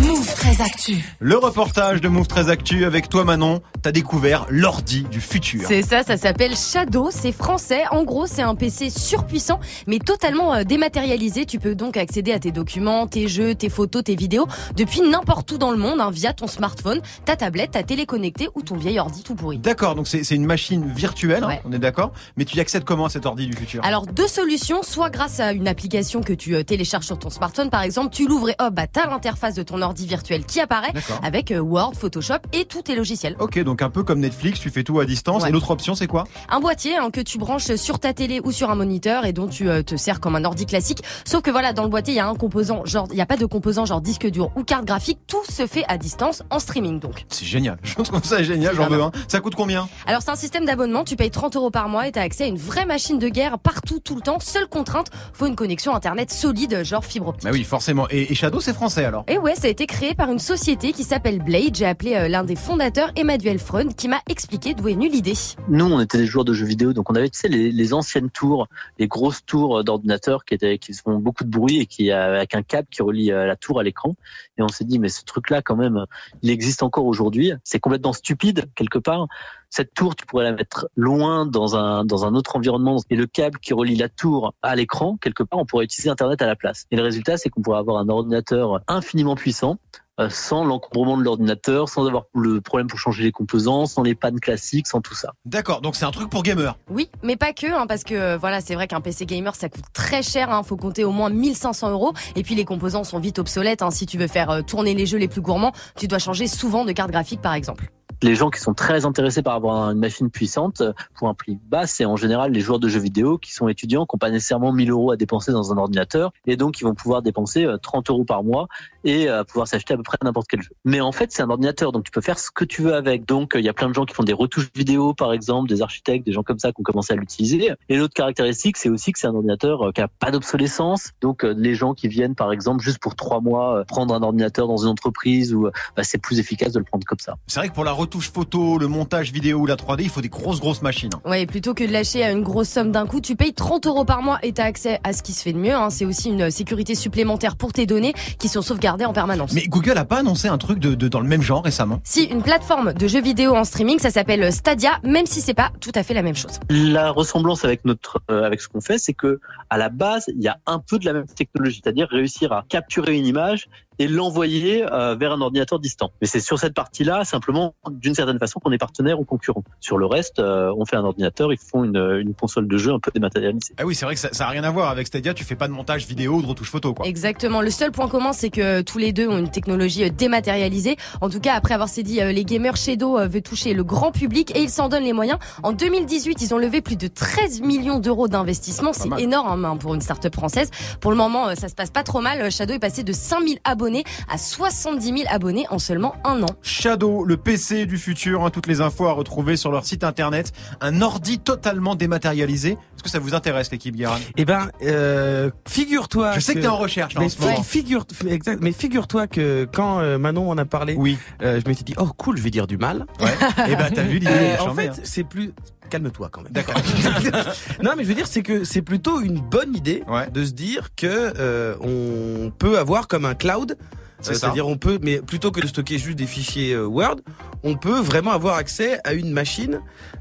Move 0.01 0.33
très 0.33 0.61
actu. 0.61 1.03
Le 1.19 1.37
reportage 1.37 1.99
de 1.99 2.07
Move 2.07 2.27
13 2.27 2.49
Actu 2.49 2.85
avec 2.85 3.09
toi 3.09 3.25
Manon. 3.25 3.61
T'as 3.81 3.91
découvert 3.91 4.45
l'ordi 4.49 5.03
du 5.03 5.19
futur. 5.19 5.61
C'est 5.67 5.81
ça, 5.81 6.03
ça 6.03 6.15
s'appelle 6.15 6.55
Shadow, 6.55 7.09
c'est 7.11 7.33
français. 7.33 7.83
En 7.91 8.03
gros, 8.03 8.25
c'est 8.25 8.41
un 8.41 8.55
PC 8.55 8.89
surpuissant, 8.89 9.59
mais 9.87 9.99
totalement 9.99 10.53
euh, 10.53 10.63
dématérialisé. 10.63 11.45
Tu 11.45 11.59
peux 11.59 11.75
donc 11.75 11.97
accéder 11.97 12.31
à 12.31 12.39
tes 12.39 12.51
documents, 12.51 13.07
tes 13.07 13.27
jeux, 13.27 13.55
tes 13.55 13.67
photos, 13.67 14.03
tes 14.05 14.15
vidéos 14.15 14.47
depuis 14.77 15.01
n'importe 15.01 15.51
où 15.51 15.57
dans 15.57 15.71
le 15.71 15.77
monde, 15.77 15.99
hein, 15.99 16.11
via 16.11 16.31
ton 16.31 16.47
smartphone, 16.47 17.01
ta 17.25 17.35
tablette, 17.35 17.71
ta 17.71 17.83
télé 17.83 18.05
connectée 18.05 18.47
ou 18.55 18.61
ton 18.61 18.77
vieil 18.77 18.99
ordi 18.99 19.23
tout 19.23 19.35
pourri. 19.35 19.57
D'accord, 19.57 19.95
donc 19.95 20.07
c'est 20.07 20.29
une 20.31 20.45
machine 20.45 20.89
virtuelle, 20.93 21.43
hein, 21.43 21.57
on 21.65 21.73
est 21.73 21.79
d'accord 21.79 22.13
Mais 22.37 22.45
tu 22.45 22.55
y 22.55 22.59
accèdes 22.61 22.85
comment 22.85 23.05
à 23.05 23.09
cet 23.09 23.25
ordi 23.25 23.47
du 23.47 23.55
futur? 23.55 23.83
Alors 23.83 24.07
deux 24.07 24.27
solutions, 24.27 24.81
soit 24.81 25.09
grâce 25.09 25.41
à 25.41 25.51
une 25.51 25.67
application 25.67 26.21
que 26.21 26.33
tu 26.33 26.55
euh, 26.55 26.63
télécharges 26.63 27.05
sur 27.05 27.19
ton 27.19 27.29
smartphone 27.29 27.69
par 27.69 27.81
exemple, 27.81 28.13
tu 28.13 28.27
l'ouvres 28.27 28.49
et 28.49 28.55
hop, 28.59 28.73
bah, 28.73 28.87
t'as 28.87 29.07
l'interface 29.07 29.55
de 29.55 29.63
ton 29.63 29.81
ordi 29.81 29.88
virtuel 29.97 30.45
qui 30.45 30.59
apparaît 30.59 30.93
avec 31.23 31.51
euh, 31.51 31.59
Word, 31.59 31.93
Photoshop 31.95 32.39
et 32.53 32.65
tous 32.65 32.83
tes 32.83 32.95
logiciels. 32.95 33.35
Ok, 33.39 33.59
donc 33.59 33.81
un 33.81 33.89
peu 33.89 34.03
comme 34.03 34.19
Netflix, 34.19 34.59
tu 34.59 34.69
fais 34.69 34.83
tout 34.83 34.99
à 34.99 35.05
distance. 35.05 35.43
Ouais. 35.43 35.49
Et 35.49 35.51
l'autre 35.51 35.71
option, 35.71 35.95
c'est 35.95 36.07
quoi? 36.07 36.25
Un 36.49 36.59
boîtier 36.59 36.97
hein, 36.97 37.09
que 37.11 37.21
tu 37.21 37.37
branches 37.37 37.75
sur 37.75 37.99
ta 37.99 38.13
télé 38.13 38.41
ou 38.43 38.51
sur 38.51 38.69
un 38.69 38.75
moniteur 38.75 39.25
et 39.25 39.33
dont 39.33 39.47
tu 39.47 39.69
euh, 39.69 39.83
te 39.83 39.95
sers 39.95 40.19
comme 40.19 40.35
un 40.35 40.45
ordi 40.45 40.65
classique. 40.65 41.03
Sauf 41.25 41.41
que 41.41 41.51
voilà, 41.51 41.73
dans 41.73 41.83
le 41.83 41.89
boîtier, 41.89 42.13
il 42.13 42.17
y 42.17 42.21
a 42.21 42.27
un 42.27 42.35
composant, 42.35 42.85
genre, 42.85 43.07
il 43.11 43.15
n'y 43.15 43.21
a 43.21 43.25
pas 43.25 43.37
de 43.37 43.45
composant 43.45 43.85
genre 43.85 44.01
disque 44.01 44.27
dur 44.27 44.51
ou 44.55 44.63
carte 44.63 44.85
graphique. 44.85 45.19
Tout 45.27 45.43
se 45.49 45.67
fait 45.67 45.85
à 45.87 45.97
distance 45.97 46.43
en 46.49 46.59
streaming 46.59 46.99
donc. 46.99 47.25
C'est 47.29 47.45
génial. 47.45 47.77
Je 47.83 47.93
trouve 47.93 48.23
ça 48.23 48.43
génial, 48.43 48.75
j'en 48.75 48.87
veux 48.87 49.01
un. 49.01 49.11
Ça 49.27 49.39
coûte 49.39 49.55
combien? 49.55 49.87
Alors 50.05 50.21
c'est 50.21 50.31
un 50.31 50.35
système 50.35 50.65
d'abonnement, 50.65 51.03
tu 51.03 51.15
payes 51.15 51.31
30 51.31 51.55
euros 51.55 51.71
par 51.71 51.89
mois 51.89 52.07
et 52.07 52.11
t'as 52.11 52.21
accès 52.21 52.45
à 52.45 52.47
une 52.47 52.57
vraie 52.57 52.85
machine 52.85 53.19
de 53.19 53.29
guerre 53.29 53.59
partout, 53.59 53.99
tout 53.99 54.15
le 54.15 54.21
temps. 54.21 54.39
Seule 54.39 54.67
contrainte, 54.67 55.07
faut 55.33 55.45
une 55.45 55.55
connexion 55.55 55.95
internet 55.95 56.31
solide, 56.31 56.83
genre 56.83 57.05
fibre 57.05 57.29
optique. 57.29 57.43
Bah 57.45 57.51
oui, 57.53 57.63
forcément. 57.63 58.07
Et, 58.09 58.31
et 58.31 58.35
Shadow, 58.35 58.59
c'est 58.59 58.73
français 58.73 59.05
alors? 59.05 59.23
Et 59.27 59.37
ouais, 59.37 59.55
ça 59.55 59.67
a 59.67 59.69
été 59.69 59.78
créé 59.87 60.15
par 60.15 60.31
une 60.31 60.39
société 60.39 60.91
qui 60.91 61.03
s'appelle 61.03 61.39
Blade. 61.39 61.75
J'ai 61.75 61.85
appelé 61.85 62.15
euh, 62.15 62.27
l'un 62.27 62.43
des 62.43 62.55
fondateurs, 62.55 63.11
Emmanuel 63.15 63.59
Freund, 63.59 63.95
qui 63.95 64.07
m'a 64.07 64.19
expliqué 64.27 64.73
d'où 64.73 64.87
est 64.87 64.93
venue 64.93 65.09
l'idée. 65.09 65.33
nous, 65.67 65.85
on 65.85 65.99
était 65.99 66.17
des 66.17 66.25
joueurs 66.25 66.45
de 66.45 66.53
jeux 66.53 66.65
vidéo, 66.65 66.93
donc 66.93 67.09
on 67.09 67.15
avait, 67.15 67.29
tu 67.29 67.39
sais, 67.39 67.47
les, 67.47 67.93
anciennes 67.93 68.29
tours, 68.29 68.67
les 68.97 69.07
grosses 69.07 69.45
tours 69.45 69.83
d'ordinateur 69.83 70.45
qui 70.45 70.57
qui 70.79 70.93
font 70.93 71.17
beaucoup 71.17 71.43
de 71.43 71.49
bruit 71.49 71.79
et 71.79 71.85
qui, 71.85 72.11
euh, 72.11 72.37
avec 72.37 72.55
un 72.55 72.61
câble 72.61 72.87
qui 72.91 73.01
relie 73.01 73.31
euh, 73.31 73.45
la 73.45 73.55
tour 73.55 73.79
à 73.79 73.83
l'écran. 73.83 74.15
Et 74.57 74.61
on 74.61 74.67
s'est 74.67 74.85
dit, 74.85 74.99
mais 74.99 75.09
ce 75.09 75.23
truc-là, 75.23 75.61
quand 75.61 75.75
même, 75.75 76.05
il 76.41 76.49
existe 76.49 76.83
encore 76.83 77.05
aujourd'hui. 77.05 77.53
C'est 77.63 77.79
complètement 77.79 78.13
stupide, 78.13 78.65
quelque 78.75 78.99
part. 78.99 79.27
Cette 79.69 79.93
tour, 79.93 80.15
tu 80.15 80.25
pourrais 80.25 80.45
la 80.45 80.51
mettre 80.51 80.87
loin 80.95 81.45
dans 81.45 81.75
un, 81.75 82.03
dans 82.03 82.25
un 82.25 82.33
autre 82.33 82.55
environnement. 82.55 82.97
Et 83.09 83.15
le 83.15 83.27
câble 83.27 83.59
qui 83.59 83.73
relie 83.73 83.95
la 83.95 84.09
tour 84.09 84.53
à 84.61 84.75
l'écran, 84.75 85.17
quelque 85.21 85.43
part, 85.43 85.59
on 85.59 85.65
pourrait 85.65 85.85
utiliser 85.85 86.09
Internet 86.09 86.41
à 86.41 86.47
la 86.47 86.55
place. 86.55 86.85
Et 86.91 86.95
le 86.95 87.03
résultat, 87.03 87.37
c'est 87.37 87.49
qu'on 87.49 87.61
pourrait 87.61 87.79
avoir 87.79 87.97
un 87.97 88.09
ordinateur 88.09 88.81
infiniment 88.87 89.35
puissant, 89.35 89.77
euh, 90.19 90.27
sans 90.29 90.65
l'encombrement 90.65 91.17
de 91.17 91.23
l'ordinateur, 91.23 91.87
sans 91.87 92.05
avoir 92.05 92.23
le 92.33 92.59
problème 92.61 92.87
pour 92.87 92.99
changer 92.99 93.23
les 93.23 93.31
composants, 93.31 93.85
sans 93.85 94.01
les 94.01 94.15
pannes 94.15 94.39
classiques, 94.39 94.87
sans 94.87 95.01
tout 95.01 95.13
ça. 95.13 95.33
D'accord, 95.45 95.81
donc 95.81 95.95
c'est 95.95 96.03
un 96.03 96.11
truc 96.11 96.29
pour 96.29 96.43
gamer. 96.43 96.77
Oui, 96.89 97.09
mais 97.23 97.37
pas 97.37 97.53
que, 97.53 97.67
hein, 97.67 97.85
parce 97.87 98.03
que 98.03 98.15
euh, 98.15 98.37
voilà, 98.37 98.59
c'est 98.59 98.75
vrai 98.75 98.87
qu'un 98.87 98.99
PC 98.99 99.25
gamer 99.25 99.55
ça 99.55 99.69
coûte 99.69 99.85
très 99.93 100.21
cher, 100.21 100.49
hein, 100.51 100.63
faut 100.63 100.75
compter 100.75 101.05
au 101.05 101.11
moins 101.11 101.29
1500 101.29 101.91
euros, 101.91 102.13
et 102.35 102.43
puis 102.43 102.55
les 102.55 102.65
composants 102.65 103.05
sont 103.05 103.19
vite 103.19 103.39
obsolètes. 103.39 103.81
Hein, 103.81 103.91
si 103.91 104.05
tu 104.05 104.17
veux 104.17 104.27
faire 104.27 104.49
euh, 104.49 104.61
tourner 104.61 104.93
les 104.93 105.05
jeux 105.05 105.19
les 105.19 105.29
plus 105.29 105.41
gourmands, 105.41 105.71
tu 105.95 106.07
dois 106.07 106.19
changer 106.19 106.47
souvent 106.47 106.83
de 106.83 106.91
carte 106.91 107.11
graphique 107.11 107.41
par 107.41 107.53
exemple. 107.53 107.89
Les 108.21 108.35
gens 108.35 108.49
qui 108.49 108.59
sont 108.59 108.73
très 108.73 109.05
intéressés 109.05 109.41
par 109.41 109.55
avoir 109.55 109.91
une 109.91 109.99
machine 109.99 110.29
puissante 110.29 110.81
euh, 110.81 110.93
pour 111.15 111.29
un 111.29 111.33
prix 111.33 111.57
bas, 111.69 111.87
c'est 111.87 112.05
en 112.05 112.15
général 112.15 112.51
les 112.51 112.61
joueurs 112.61 112.79
de 112.79 112.87
jeux 112.87 112.99
vidéo 112.99 113.37
qui 113.37 113.53
sont 113.53 113.67
étudiants, 113.67 114.05
qui 114.05 114.15
n'ont 114.15 114.19
pas 114.19 114.31
nécessairement 114.31 114.71
1000 114.71 114.91
euros 114.91 115.11
à 115.11 115.17
dépenser 115.17 115.51
dans 115.51 115.71
un 115.71 115.77
ordinateur, 115.77 116.31
et 116.45 116.57
donc 116.57 116.79
ils 116.79 116.83
vont 116.83 116.95
pouvoir 116.95 117.21
dépenser 117.21 117.65
euh, 117.65 117.77
30 117.77 118.09
euros 118.09 118.25
par 118.25 118.43
mois 118.43 118.67
et 119.03 119.29
euh, 119.29 119.43
pouvoir 119.43 119.67
s'acheter 119.67 119.93
à 119.93 119.97
peu 119.97 120.03
près 120.03 120.17
n'importe 120.23 120.47
quel 120.49 120.61
jeu. 120.61 120.71
Mais 120.85 121.01
en 121.01 121.11
fait, 121.11 121.31
c'est 121.31 121.41
un 121.41 121.49
ordinateur, 121.49 121.91
donc 121.91 122.03
tu 122.03 122.11
peux 122.11 122.21
faire 122.21 122.39
ce 122.39 122.51
que 122.51 122.65
tu 122.65 122.81
veux 122.81 122.93
avec. 122.93 123.25
Donc 123.25 123.55
euh, 123.55 123.59
il 123.59 123.65
y 123.65 123.69
a 123.69 123.73
plein 123.73 123.89
de 123.89 123.93
gens 123.93 124.05
qui 124.05 124.13
font 124.13 124.23
des 124.23 124.33
retouches 124.33 124.69
vidéo, 124.75 125.13
par 125.13 125.33
exemple, 125.33 125.69
des 125.69 125.81
architectes, 125.81 126.25
des 126.25 126.31
gens 126.31 126.43
comme 126.43 126.59
ça 126.59 126.71
qui 126.71 126.79
ont 126.79 126.83
commencé 126.83 127.13
à 127.13 127.15
l'utiliser. 127.15 127.73
Et 127.89 127.97
l'autre 127.97 128.13
caractéristique, 128.13 128.77
c'est 128.77 128.89
aussi 128.89 129.11
que 129.11 129.19
c'est 129.19 129.27
un 129.27 129.35
ordinateur 129.35 129.87
euh, 129.87 129.91
qui 129.91 130.01
a 130.01 130.07
pas 130.07 130.31
d'obsolescence. 130.31 131.11
Donc 131.21 131.43
euh, 131.43 131.53
les 131.57 131.75
gens 131.75 131.93
qui 131.93 132.07
viennent, 132.07 132.35
par 132.35 132.51
exemple, 132.51 132.83
juste 132.83 132.99
pour 132.99 133.15
trois 133.15 133.41
mois, 133.41 133.79
euh, 133.79 133.83
prendre 133.83 134.13
un 134.13 134.21
ordinateur 134.21 134.67
dans 134.67 134.77
une 134.77 134.89
entreprise, 134.89 135.53
ou 135.53 135.69
bah, 135.95 136.03
c'est 136.03 136.17
plus 136.17 136.39
efficace 136.39 136.73
de 136.73 136.79
le 136.79 136.85
prendre 136.85 137.05
comme 137.05 137.19
ça. 137.19 137.35
C'est 137.47 137.59
vrai 137.59 137.69
que 137.69 137.73
pour 137.73 137.83
la 137.83 137.91
retouche 137.99 138.31
photo, 138.31 138.77
le 138.77 138.87
montage 138.87 139.31
vidéo 139.33 139.59
ou 139.59 139.65
la 139.65 139.75
3D, 139.75 140.03
il 140.03 140.09
faut 140.09 140.21
des 140.21 140.29
grosses 140.29 140.59
grosses 140.59 140.81
machines. 140.81 141.09
Ouais, 141.25 141.45
plutôt 141.45 141.73
que 141.73 141.83
de 141.83 141.91
lâcher 141.91 142.23
à 142.23 142.31
une 142.31 142.41
grosse 142.43 142.69
somme 142.69 142.91
d'un 142.91 143.05
coup, 143.05 143.19
tu 143.19 143.35
payes 143.35 143.53
30 143.53 143.85
euros 143.87 144.05
par 144.05 144.21
mois 144.21 144.39
et 144.41 144.53
t'as 144.53 144.63
accès 144.65 144.99
à 145.03 145.11
ce 145.13 145.21
qui 145.21 145.33
se 145.33 145.43
fait 145.43 145.53
de 145.53 145.57
mieux. 145.57 145.73
hein. 145.75 145.89
C'est 145.89 146.05
aussi 146.05 146.29
une 146.29 146.49
sécurité 146.49 146.95
supplémentaire 146.95 147.55
pour 147.57 147.73
tes 147.73 147.85
données 147.85 148.13
qui 148.39 148.47
sont 148.47 148.61
sauvegardées 148.61 149.05
en 149.05 149.11
permanence. 149.13 149.51
Mais 149.53 149.65
Google 149.67 149.97
a 149.97 150.05
pas 150.05 150.19
annoncé 150.19 150.47
un 150.47 150.57
truc 150.57 150.79
de, 150.79 150.95
de- 150.95 151.07
dans 151.09 151.19
le 151.19 151.27
même 151.27 151.41
genre 151.41 151.63
récemment 151.63 151.99
Si 152.03 152.23
une 152.23 152.41
plateforme 152.41 152.93
de 152.93 153.07
jeux 153.07 153.21
vidéo 153.21 153.55
en 153.55 153.63
streaming, 153.65 153.99
ça 153.99 154.11
s'appelle 154.11 154.51
Stadia, 154.53 154.91
même 155.03 155.25
si 155.25 155.41
c'est 155.41 155.53
pas 155.53 155.71
tout 155.81 155.91
à 155.95 156.03
fait 156.03 156.13
la 156.13 156.21
même 156.21 156.35
chose. 156.35 156.59
La 156.69 157.11
ressemblance 157.11 157.65
avec 157.65 157.83
notre, 157.85 158.21
euh, 158.31 158.43
avec 158.43 158.61
ce 158.61 158.69
qu'on 158.69 158.81
fait, 158.81 158.97
c'est 158.97 159.13
que 159.13 159.39
à 159.69 159.77
la 159.77 159.89
base, 159.89 160.25
il 160.35 160.41
y 160.41 160.47
a 160.47 160.57
un 160.65 160.79
peu 160.79 160.99
de 160.99 161.05
la 161.05 161.13
même 161.13 161.25
technologie, 161.27 161.81
c'est-à-dire 161.83 162.07
réussir 162.09 162.53
à 162.53 162.63
capturer 162.69 163.17
une 163.17 163.25
image 163.25 163.67
et 163.99 164.07
l'envoyer 164.07 164.85
euh, 164.91 165.15
vers 165.15 165.33
un 165.33 165.41
ordinateur 165.41 165.79
distant. 165.79 166.11
Mais 166.21 166.27
c'est 166.27 166.39
sur 166.39 166.57
cette 166.57 166.73
partie-là, 166.73 167.23
simplement, 167.23 167.75
d'une 167.89 168.15
certaine 168.15 168.39
façon, 168.39 168.59
qu'on 168.59 168.71
est 168.71 168.77
partenaire 168.77 169.19
ou 169.19 169.25
concurrent. 169.25 169.63
Sur 169.79 169.97
le 169.97 170.05
reste, 170.05 170.39
euh, 170.39 170.73
on 170.77 170.85
fait 170.85 170.95
un 170.95 171.03
ordinateur, 171.03 171.53
ils 171.53 171.59
font 171.59 171.83
une, 171.83 171.97
une 171.97 172.33
console 172.33 172.67
de 172.67 172.77
jeu 172.77 172.91
un 172.91 172.99
peu 172.99 173.11
dématérialisée. 173.13 173.73
Ah 173.77 173.85
oui, 173.85 173.95
c'est 173.95 174.05
vrai 174.05 174.15
que 174.15 174.21
ça, 174.21 174.29
ça 174.31 174.47
a 174.47 174.49
rien 174.49 174.63
à 174.63 174.71
voir 174.71 174.89
avec 174.89 175.07
Stadia. 175.07 175.33
Tu 175.33 175.43
fais 175.43 175.55
pas 175.55 175.67
de 175.67 175.73
montage 175.73 176.07
vidéo 176.07 176.35
ou 176.35 176.41
de 176.41 176.47
retouche 176.47 176.71
photo, 176.71 176.93
quoi. 176.93 177.05
Exactement. 177.05 177.61
Le 177.61 177.69
seul 177.69 177.91
point 177.91 178.07
commun, 178.07 178.33
c'est 178.33 178.49
que 178.49 178.81
tous 178.81 178.97
les 178.97 179.13
deux 179.13 179.27
ont 179.27 179.37
une 179.37 179.51
technologie 179.51 180.05
euh, 180.05 180.09
dématérialisée. 180.09 180.97
En 181.21 181.29
tout 181.29 181.39
cas, 181.39 181.53
après 181.53 181.73
avoir 181.73 181.89
dit 182.03 182.19
les 182.21 182.45
gamers 182.45 182.75
Shadow 182.75 183.17
euh, 183.17 183.27
veut 183.27 183.41
toucher 183.41 183.73
le 183.73 183.83
grand 183.83 184.11
public 184.11 184.55
et 184.55 184.61
ils 184.61 184.69
s'en 184.69 184.89
donnent 184.89 185.03
les 185.03 185.13
moyens. 185.13 185.39
En 185.63 185.73
2018, 185.73 186.41
ils 186.41 186.53
ont 186.53 186.57
levé 186.57 186.81
plus 186.81 186.95
de 186.95 187.07
13 187.07 187.61
millions 187.61 187.99
d'euros 187.99 188.27
d'investissement. 188.27 188.93
C'est 188.93 189.09
énorme 189.19 189.65
hein, 189.65 189.77
pour 189.77 189.95
une 189.95 190.01
start-up 190.01 190.33
française. 190.33 190.69
Pour 190.99 191.11
le 191.11 191.17
moment, 191.17 191.49
euh, 191.49 191.55
ça 191.55 191.67
se 191.67 191.75
passe 191.75 191.89
pas 191.89 192.03
trop 192.03 192.21
mal. 192.21 192.51
Shadow 192.51 192.73
est 192.73 192.79
passé 192.79 193.03
de 193.03 193.13
5000 193.13 193.59
abonnés 193.63 193.88
à 194.29 194.37
70 194.37 195.05
000 195.05 195.19
abonnés 195.29 195.65
en 195.69 195.79
seulement 195.79 196.15
un 196.23 196.41
an. 196.43 196.49
Shadow, 196.61 197.23
le 197.25 197.37
PC 197.37 197.85
du 197.85 197.97
futur, 197.97 198.43
hein, 198.43 198.49
toutes 198.49 198.67
les 198.67 198.81
infos 198.81 199.07
à 199.07 199.11
retrouver 199.13 199.57
sur 199.57 199.71
leur 199.71 199.85
site 199.85 200.03
internet. 200.03 200.51
Un 200.81 201.01
ordi 201.01 201.39
totalement 201.39 201.95
dématérialisé. 201.95 202.71
Est-ce 202.71 203.03
que 203.03 203.09
ça 203.09 203.19
vous 203.19 203.33
intéresse, 203.35 203.71
l'équipe 203.71 203.95
Guérin? 203.95 204.17
Eh 204.37 204.45
ben, 204.45 204.69
euh, 204.83 205.49
figure-toi. 205.67 206.33
Je 206.35 206.39
sais 206.41 206.53
que 206.53 206.59
t'es 206.59 206.67
en 206.67 206.77
recherche 206.77 207.13
là, 207.13 207.21
en 207.21 207.23
Mais, 207.23 207.29
ce 207.29 207.41
moment. 207.41 207.63
figure, 207.63 208.05
exact, 208.27 208.59
mais 208.61 208.71
figure-toi 208.71 209.27
que 209.27 209.67
quand 209.71 209.99
euh, 209.99 210.17
Manon 210.17 210.49
en 210.49 210.57
a 210.57 210.65
parlé, 210.65 210.95
Oui. 210.97 211.17
euh, 211.41 211.59
je 211.63 211.69
m'étais 211.69 211.83
dit, 211.83 211.93
oh 211.97 212.07
cool, 212.17 212.37
je 212.37 212.43
vais 212.43 212.49
dire 212.51 212.67
du 212.67 212.77
mal. 212.77 213.05
Ouais. 213.21 213.29
Et 213.71 213.75
ben 213.75 213.89
t'as 213.93 214.03
vu 214.03 214.19
l'idée. 214.19 214.55
En 214.59 214.73
fait, 214.73 214.89
hein. 214.89 214.93
c'est 215.03 215.23
plus. 215.23 215.53
Calme-toi 215.89 216.29
quand 216.31 216.41
même. 216.41 216.51
D'accord. 216.51 216.75
non, 217.83 217.91
mais 217.97 218.03
je 218.03 218.09
veux 218.09 218.15
dire, 218.15 218.27
c'est 218.27 218.43
que 218.43 218.63
c'est 218.63 218.81
plutôt 218.81 219.19
une 219.21 219.39
bonne 219.39 219.75
idée 219.75 220.03
Ouais. 220.07 220.29
de 220.29 220.43
se 220.45 220.51
dire 220.51 220.89
que 220.95 221.07
euh, 221.07 221.75
on 221.81 222.51
peut 222.51 222.77
avoir 222.77 223.07
comme 223.07 223.25
un 223.25 223.35
cloud. 223.35 223.75
Euh. 223.79 223.83
C'est-à-dire, 224.21 224.67
on 224.67 224.77
peut, 224.77 224.99
mais 225.01 225.19
plutôt 225.19 225.49
que 225.51 225.61
de 225.61 225.67
stocker 225.67 225.97
juste 225.97 226.17
des 226.17 226.25
fichiers 226.27 226.73
euh, 226.73 226.85
Word, 226.85 227.17
on 227.63 227.75
peut 227.75 227.99
vraiment 227.99 228.31
avoir 228.31 228.55
accès 228.55 228.99
à 229.03 229.13
une 229.13 229.31
machine 229.31 229.79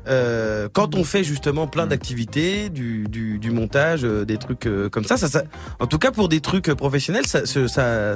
euh, 0.09 0.69
quand 0.73 0.95
on 0.95 1.05
fait 1.05 1.23
justement 1.25 1.67
plein 1.67 1.87
Mm. 1.87 1.89
d'activités, 1.91 2.69
du, 2.71 3.07
du, 3.09 3.39
du 3.39 3.51
montage, 3.51 4.01
euh, 4.05 4.25
des 4.25 4.37
trucs 4.39 4.67
euh, 4.67 4.89
comme 4.89 5.05
ça, 5.05 5.17
ça, 5.17 5.29
ça. 5.29 5.43
En 5.81 5.87
tout 5.87 5.99
cas, 5.99 6.11
pour 6.11 6.29
des 6.29 6.41
trucs 6.41 6.73
professionnels, 6.75 7.27
ça, 7.27 7.41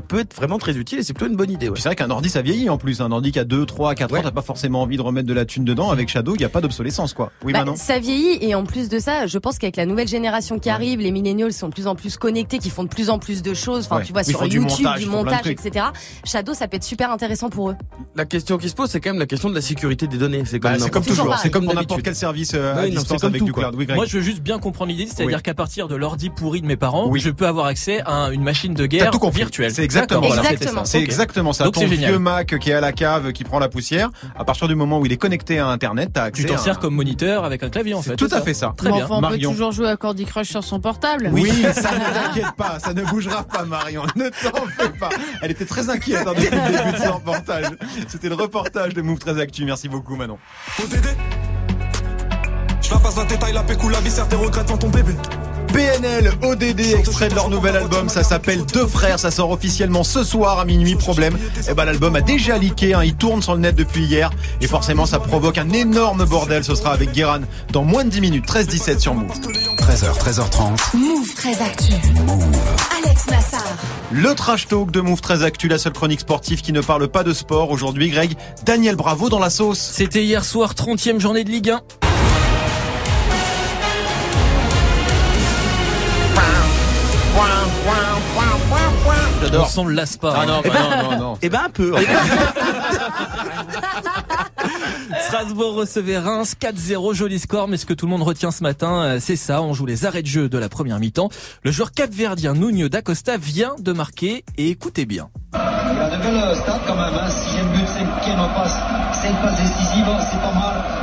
peut 0.09 0.21
être 0.21 0.35
vraiment 0.35 0.59
très 0.59 0.76
utile 0.76 0.99
et 0.99 1.02
c'est 1.02 1.12
plutôt 1.12 1.31
une 1.31 1.37
bonne 1.37 1.50
idée. 1.50 1.69
Ouais. 1.69 1.76
C'est 1.79 1.88
vrai 1.88 1.97
qu'un 1.97 2.11
ordi 2.11 2.29
ça 2.29 2.43
vieillit 2.43 2.69
en 2.71 2.79
plus. 2.79 3.00
Un 3.00 3.12
ordi 3.12 3.31
qui 3.33 3.38
a 3.38 3.45
2, 3.45 3.64
3, 3.67 3.95
4 3.95 4.11
ans, 4.11 4.14
Ouais. 4.17 4.23
t'as 4.23 4.31
pas 4.31 4.43
forcément 4.43 4.83
envie 4.83 4.97
de 4.97 5.02
remettre 5.02 5.26
de 5.29 5.35
la 5.35 5.45
thune 5.45 5.64
dedans. 5.64 5.91
Avec 5.91 6.09
Shadow, 6.09 6.35
il 6.35 6.38
n'y 6.38 6.45
a 6.45 6.49
pas 6.49 6.61
d'obsolescence 6.61 7.12
quoi. 7.14 7.31
Oui, 7.45 7.52
Bah, 7.52 7.61
Manon 7.61 7.76
ça 7.76 7.99
vieillit 7.99 8.38
et 8.41 8.55
en 8.55 8.64
plus 8.64 8.88
de 8.88 8.99
ça, 8.99 9.26
je 9.26 9.38
pense 9.38 9.59
qu'avec 9.59 9.76
la 9.76 9.87
nouvelle 9.87 10.09
génération 10.09 10.59
qui 10.59 10.71
arrive, 10.71 11.00
les 11.00 11.11
millennials 11.12 11.52
sont 11.52 11.69
de 11.69 11.75
plus 11.75 11.87
en 11.87 11.95
plus 11.95 12.17
connectés, 12.17 12.59
qui 12.59 12.71
font 12.71 12.85
de 12.85 12.88
plus 12.88 13.11
en 13.11 13.19
plus 13.19 13.43
de 13.43 13.55
choses. 13.55 13.85
Enfin, 13.87 13.99
Ouais. 13.99 14.05
tu 14.05 14.12
vois, 14.12 14.23
Ils 14.23 14.31
sur 14.31 14.41
font 14.41 14.47
du 14.47 14.57
YouTube, 14.59 14.85
montage, 14.85 15.00
du 15.00 15.07
montage, 15.07 15.47
etc. 15.47 15.87
Shadow, 16.25 16.55
ça 16.55 16.69
peut 16.69 16.76
être 16.76 16.85
super 16.85 17.11
intéressant 17.11 17.50
pour 17.50 17.71
eux. 17.71 17.76
La 18.17 18.25
question 18.25 18.59
qui 18.59 18.69
se 18.69 18.75
pose, 18.75 18.91
c'est 18.91 19.00
quand 19.00 19.12
même 19.12 19.21
la 19.21 19.26
question 19.26 19.49
de 19.50 19.54
la 19.54 19.61
sécurité 19.61 20.07
des 20.07 20.19
données. 20.19 20.42
C'est 20.47 20.59
Bah, 20.59 20.76
comme, 20.78 20.90
comme 20.90 21.04
Toujours. 21.04 21.37
C'est 21.38 21.50
comme 21.50 21.64
pour 21.64 21.75
n'importe 21.75 22.02
quel 22.02 22.14
service 22.14 22.52
euh, 22.54 22.75
à 22.75 22.81
Ouais, 22.83 22.90
distance 22.90 23.21
comme 23.21 23.28
avec 23.31 23.40
tout, 23.40 23.45
du 23.47 23.52
quoi. 23.52 23.64
cloud. 23.64 23.75
Oui. 23.78 23.87
Moi, 23.95 24.07
je 24.07 24.16
veux 24.19 24.23
juste 24.23 24.40
bien 24.42 24.59
comprendre 24.59 24.90
l'idée, 24.90 25.07
c'est-à-dire 25.07 25.37
Oui. 25.37 25.42
qu'à 25.42 25.54
partir 25.54 25.88
de 25.88 25.95
l'ordi 25.97 26.31
pourri 26.31 26.61
de 26.62 26.66
mes 26.66 26.76
parents, 26.76 27.09
Oui. 27.09 27.21
je 27.21 27.31
peux 27.31 27.47
avoir 27.47 27.66
accès 27.66 28.00
à 28.07 28.31
une 28.33 28.42
machine 28.42 28.75
de 28.75 28.87
guerre 28.87 29.11
tout 29.11 29.31
virtuelle. 29.31 29.73
C'est 29.73 29.83
exactement 29.85 30.23
ça. 30.23 30.26
voilà, 30.28 30.42
c'était 30.42 30.54
Exactement. 30.54 30.85
ça. 30.85 30.90
C'est 30.90 31.00
exactement 31.02 31.52
ça. 31.52 31.64
Donc, 31.64 31.75
Ton 31.75 31.87
vieux 31.87 32.18
Mac 32.18 32.59
qui 32.59 32.70
est 32.70 32.75
à 32.75 32.81
la 32.81 32.92
cave, 32.92 33.33
qui 33.33 33.44
prend 33.44 33.59
la 33.59 33.68
poussière, 33.68 34.11
à 34.37 34.44
partir 34.44 34.68
du 34.68 34.75
moment 34.75 34.98
où 34.98 35.07
il 35.07 35.12
est 35.12 35.16
connecté 35.16 35.59
à 35.59 35.68
Internet, 35.68 36.16
accès 36.16 36.42
Tu 36.42 36.48
t'en 36.48 36.59
sers 36.59 36.79
comme 36.79 36.94
moniteur 36.94 37.44
avec 37.44 37.62
un 37.62 37.68
clavier 37.70 37.94
en 37.94 38.03
C'est 38.03 38.11
fait. 38.11 38.16
tout 38.16 38.29
à 38.33 38.40
fait 38.40 38.55
ça. 38.55 38.72
Très 38.77 38.90
bien. 38.90 39.07
on 39.11 39.20
Marion. 39.20 39.51
peut 39.51 39.55
toujours 39.57 39.72
jouer 39.72 39.88
à 39.88 39.96
Candy 39.96 40.25
Crush 40.25 40.48
sur 40.48 40.64
son 40.64 40.81
portable. 40.81 41.31
Oui, 41.33 41.51
ça 41.75 41.90
ne 41.92 41.98
t'inquiète 42.25 42.53
pas, 42.57 42.79
ça 42.79 42.92
ne 42.94 43.03
bougera 43.03 43.42
pas, 43.44 43.64
Marion. 43.64 44.03
Ne 44.16 44.29
t'en 44.29 44.66
fais 44.77 44.88
pas. 44.98 45.11
Elle 45.42 45.51
était 45.51 45.64
très 45.66 45.90
inquiète 45.90 46.25
hein, 46.27 46.33
depuis 46.37 46.51
le 46.51 46.79
début 46.79 46.98
de 46.98 47.05
son 47.05 47.12
reportage. 47.14 47.66
C'était 48.09 48.29
le 48.29 48.35
reportage 48.35 48.94
de 48.94 49.02
Move 49.03 49.19
13 49.19 49.38
Actu. 49.38 49.65
Merci 49.65 49.88
beaucoup, 49.88 50.17
Manon. 50.17 50.38
Je 52.81 52.91
la 52.91 52.99
passe 52.99 53.17
la 53.17 53.25
détail, 53.25 53.53
la 53.53 53.62
pécou, 53.62 53.88
la 53.88 54.01
viscère, 54.01 54.29
tes 54.29 54.37
regrets 54.37 54.65
devant 54.65 54.79
ton 54.79 54.88
bébé. 54.88 55.15
PNL, 55.73 56.33
ODD, 56.43 56.81
extrait 56.99 57.29
de 57.29 57.35
leur 57.35 57.49
nouvel 57.49 57.77
album, 57.77 58.09
ça 58.09 58.23
s'appelle 58.23 58.65
Deux 58.67 58.87
Frères, 58.87 59.19
ça 59.19 59.31
sort 59.31 59.51
officiellement 59.51 60.05
ce 60.05 60.23
soir 60.23 60.59
à 60.59 60.65
minuit, 60.65 60.97
problème. 60.97 61.39
Et 61.69 61.75
ben 61.75 61.85
l'album 61.85 62.15
a 62.17 62.21
déjà 62.21 62.59
leaké, 62.59 62.93
hein, 62.95 63.03
il 63.03 63.15
tourne 63.15 63.41
sur 63.41 63.55
le 63.55 63.61
net 63.61 63.75
depuis 63.75 64.05
hier, 64.05 64.31
et 64.61 64.67
forcément 64.67 65.07
ça 65.07 65.19
provoque 65.19 65.57
un 65.57 65.71
énorme 65.71 66.25
bordel, 66.25 66.63
ce 66.63 66.75
sera 66.75 66.93
avec 66.93 67.13
Guéran 67.13 67.41
dans 67.73 67.85
moins 67.85 68.05
de 68.05 68.11
10 68.11 68.21
minutes, 68.21 68.47
13-17 68.47 68.99
sur 68.99 69.15
Move. 69.15 69.31
13h, 69.79 70.19
13h30. 70.19 70.97
Move 70.97 71.35
très 71.35 71.61
actu. 71.63 71.93
Alex 73.05 73.27
Nassar. 73.31 73.63
Le 74.11 74.35
trash 74.35 74.69
talk 74.69 74.91
de 74.91 75.01
Move 75.01 75.21
13 75.21 75.43
Actu, 75.43 75.69
la 75.69 75.79
seule 75.79 75.95
chronique 75.95 76.21
sportive 76.21 76.61
qui 76.61 76.73
ne 76.73 76.83
parle 76.83 77.09
pas 77.09 77.25
de 77.25 77.33
sport. 77.33 77.71
Aujourd'hui, 77.71 78.11
Greg, 78.11 78.37
Daniel 78.65 78.97
Bravo 78.97 79.29
dans 79.31 79.39
la 79.39 79.51
sauce. 79.51 79.81
C'était 79.81 80.23
hier 80.23 80.45
soir, 80.45 80.75
30e 80.75 81.19
journée 81.19 81.45
de 81.45 81.51
Ligue 81.51 81.71
1. 81.71 82.12
On 89.53 89.57
J'adore. 89.57 89.69
s'en 89.69 89.87
lasse 89.87 90.17
pas. 90.17 90.33
Ah 90.35 90.41
hein. 90.43 90.47
non, 90.47 90.62
bah 90.65 90.71
non, 90.81 91.11
non, 91.11 91.19
non. 91.19 91.38
Eh 91.43 91.51
ben 91.51 91.61
un 91.67 91.71
peu. 91.71 91.95
Strasbourg 95.27 95.75
recevait 95.75 96.19
Reims 96.19 96.55
4-0, 96.59 97.12
joli 97.15 97.38
score, 97.38 97.69
mais 97.69 97.77
ce 97.77 97.85
que 97.85 97.93
tout 97.93 98.07
le 98.07 98.11
monde 98.11 98.23
retient 98.23 98.51
ce 98.51 98.62
matin, 98.62 99.03
euh, 99.03 99.19
c'est 99.21 99.37
ça, 99.37 99.61
on 99.61 99.75
joue 99.75 99.85
les 99.85 100.07
arrêts 100.07 100.23
de 100.23 100.27
jeu 100.27 100.49
de 100.49 100.57
la 100.57 100.71
première 100.71 100.99
mi-temps. 100.99 101.29
Le 101.65 101.71
joueur 101.71 101.93
capverdien 101.93 102.55
Nuno 102.55 102.88
d'Acosta 102.88 103.37
vient 103.37 103.75
de 103.79 103.93
marquer, 103.93 104.45
et 104.57 104.71
écoutez 104.71 105.05
bien. 105.05 105.29
Il 105.55 105.59
a 105.59 106.17
de 106.17 106.23
belles 106.23 106.57
stats 106.57 106.81
quand 106.87 106.97
même, 106.97 107.15
hein. 107.15 107.29
sixième 107.31 107.69
but, 107.73 107.87
cinquième 107.87 108.38
passe, 108.55 108.79
cinq 109.21 109.41
passes 109.43 109.61
décisives, 109.61 110.07
c'est 110.31 110.41
pas 110.41 110.55
mal 110.55 111.02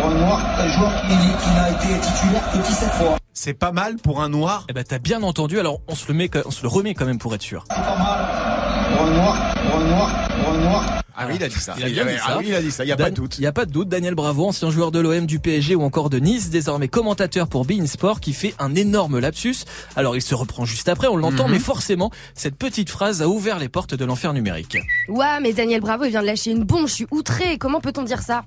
pour 0.00 0.10
un 0.10 0.14
noir, 0.14 0.40
un 0.58 0.68
joueur 0.68 0.92
qui, 1.02 1.08
qui 1.44 1.50
n'a 1.54 1.70
été 1.70 2.00
titulaire 2.00 2.50
que 2.52 2.58
17 2.58 2.88
fois. 2.92 3.16
C'est 3.32 3.54
pas 3.54 3.72
mal 3.72 3.96
pour 3.96 4.22
un 4.22 4.28
noir. 4.28 4.64
Eh 4.68 4.72
ben 4.72 4.84
t'as 4.84 4.98
bien 4.98 5.22
entendu, 5.22 5.58
alors 5.60 5.80
on 5.88 5.94
se 5.94 6.08
le 6.08 6.14
met, 6.14 6.30
on 6.44 6.50
se 6.50 6.62
le 6.62 6.68
remet 6.68 6.94
quand 6.94 7.06
même 7.06 7.18
pour 7.18 7.34
être 7.34 7.42
sûr. 7.42 7.64
C'est 7.68 7.74
pas 7.76 7.96
mal 7.98 8.96
pour 8.96 9.06
un 9.06 9.10
noir, 9.10 9.54
pour 9.54 9.80
un 9.80 9.84
noir, 9.84 10.28
pour 10.42 10.52
un 10.54 10.58
noir. 10.58 10.84
Ah 11.22 11.26
oui, 11.28 11.34
il 11.36 11.44
a 11.44 11.48
dit 11.48 11.58
ça. 11.58 11.74
Il 11.78 11.84
a 11.84 11.88
bien 11.90 12.04
dit 12.06 12.12
Ah 12.22 12.28
ça. 12.28 12.38
oui, 12.38 12.46
il 12.48 12.54
a 12.54 12.62
dit 12.62 12.70
ça, 12.70 12.82
il 12.82 12.86
n'y 12.86 12.92
a 12.92 12.96
pas 12.96 13.10
de 13.10 13.14
doute. 13.14 13.36
Il 13.38 13.42
n'y 13.42 13.46
a 13.46 13.52
pas 13.52 13.66
de 13.66 13.70
doute. 13.72 13.88
Daniel 13.88 14.14
Bravo, 14.14 14.46
ancien 14.48 14.70
joueur 14.70 14.90
de 14.90 15.00
l'OM, 15.00 15.26
du 15.26 15.38
PSG 15.38 15.74
ou 15.74 15.82
encore 15.82 16.08
de 16.08 16.18
Nice, 16.18 16.48
désormais 16.48 16.88
commentateur 16.88 17.46
pour 17.46 17.66
Bein 17.66 17.84
Sport, 17.86 18.20
qui 18.20 18.32
fait 18.32 18.54
un 18.58 18.74
énorme 18.74 19.18
lapsus. 19.18 19.56
Alors 19.96 20.16
il 20.16 20.22
se 20.22 20.34
reprend 20.34 20.64
juste 20.64 20.88
après, 20.88 21.08
on 21.08 21.16
l'entend, 21.16 21.44
Mhm. 21.46 21.52
mais 21.52 21.58
forcément, 21.58 22.10
cette 22.34 22.56
petite 22.56 22.88
phrase 22.88 23.20
a 23.20 23.28
ouvert 23.28 23.58
les 23.58 23.68
portes 23.68 23.94
de 23.94 24.04
l'enfer 24.04 24.32
numérique. 24.32 24.78
Ouais, 25.08 25.40
mais 25.42 25.52
Daniel 25.52 25.80
Bravo, 25.82 26.04
il 26.04 26.10
vient 26.10 26.22
de 26.22 26.26
lâcher 26.26 26.52
une 26.52 26.64
bombe, 26.64 26.86
je 26.88 26.94
suis 26.94 27.06
outré. 27.10 27.58
Comment 27.58 27.80
peut-on 27.80 28.02
dire 28.02 28.22
ça? 28.22 28.44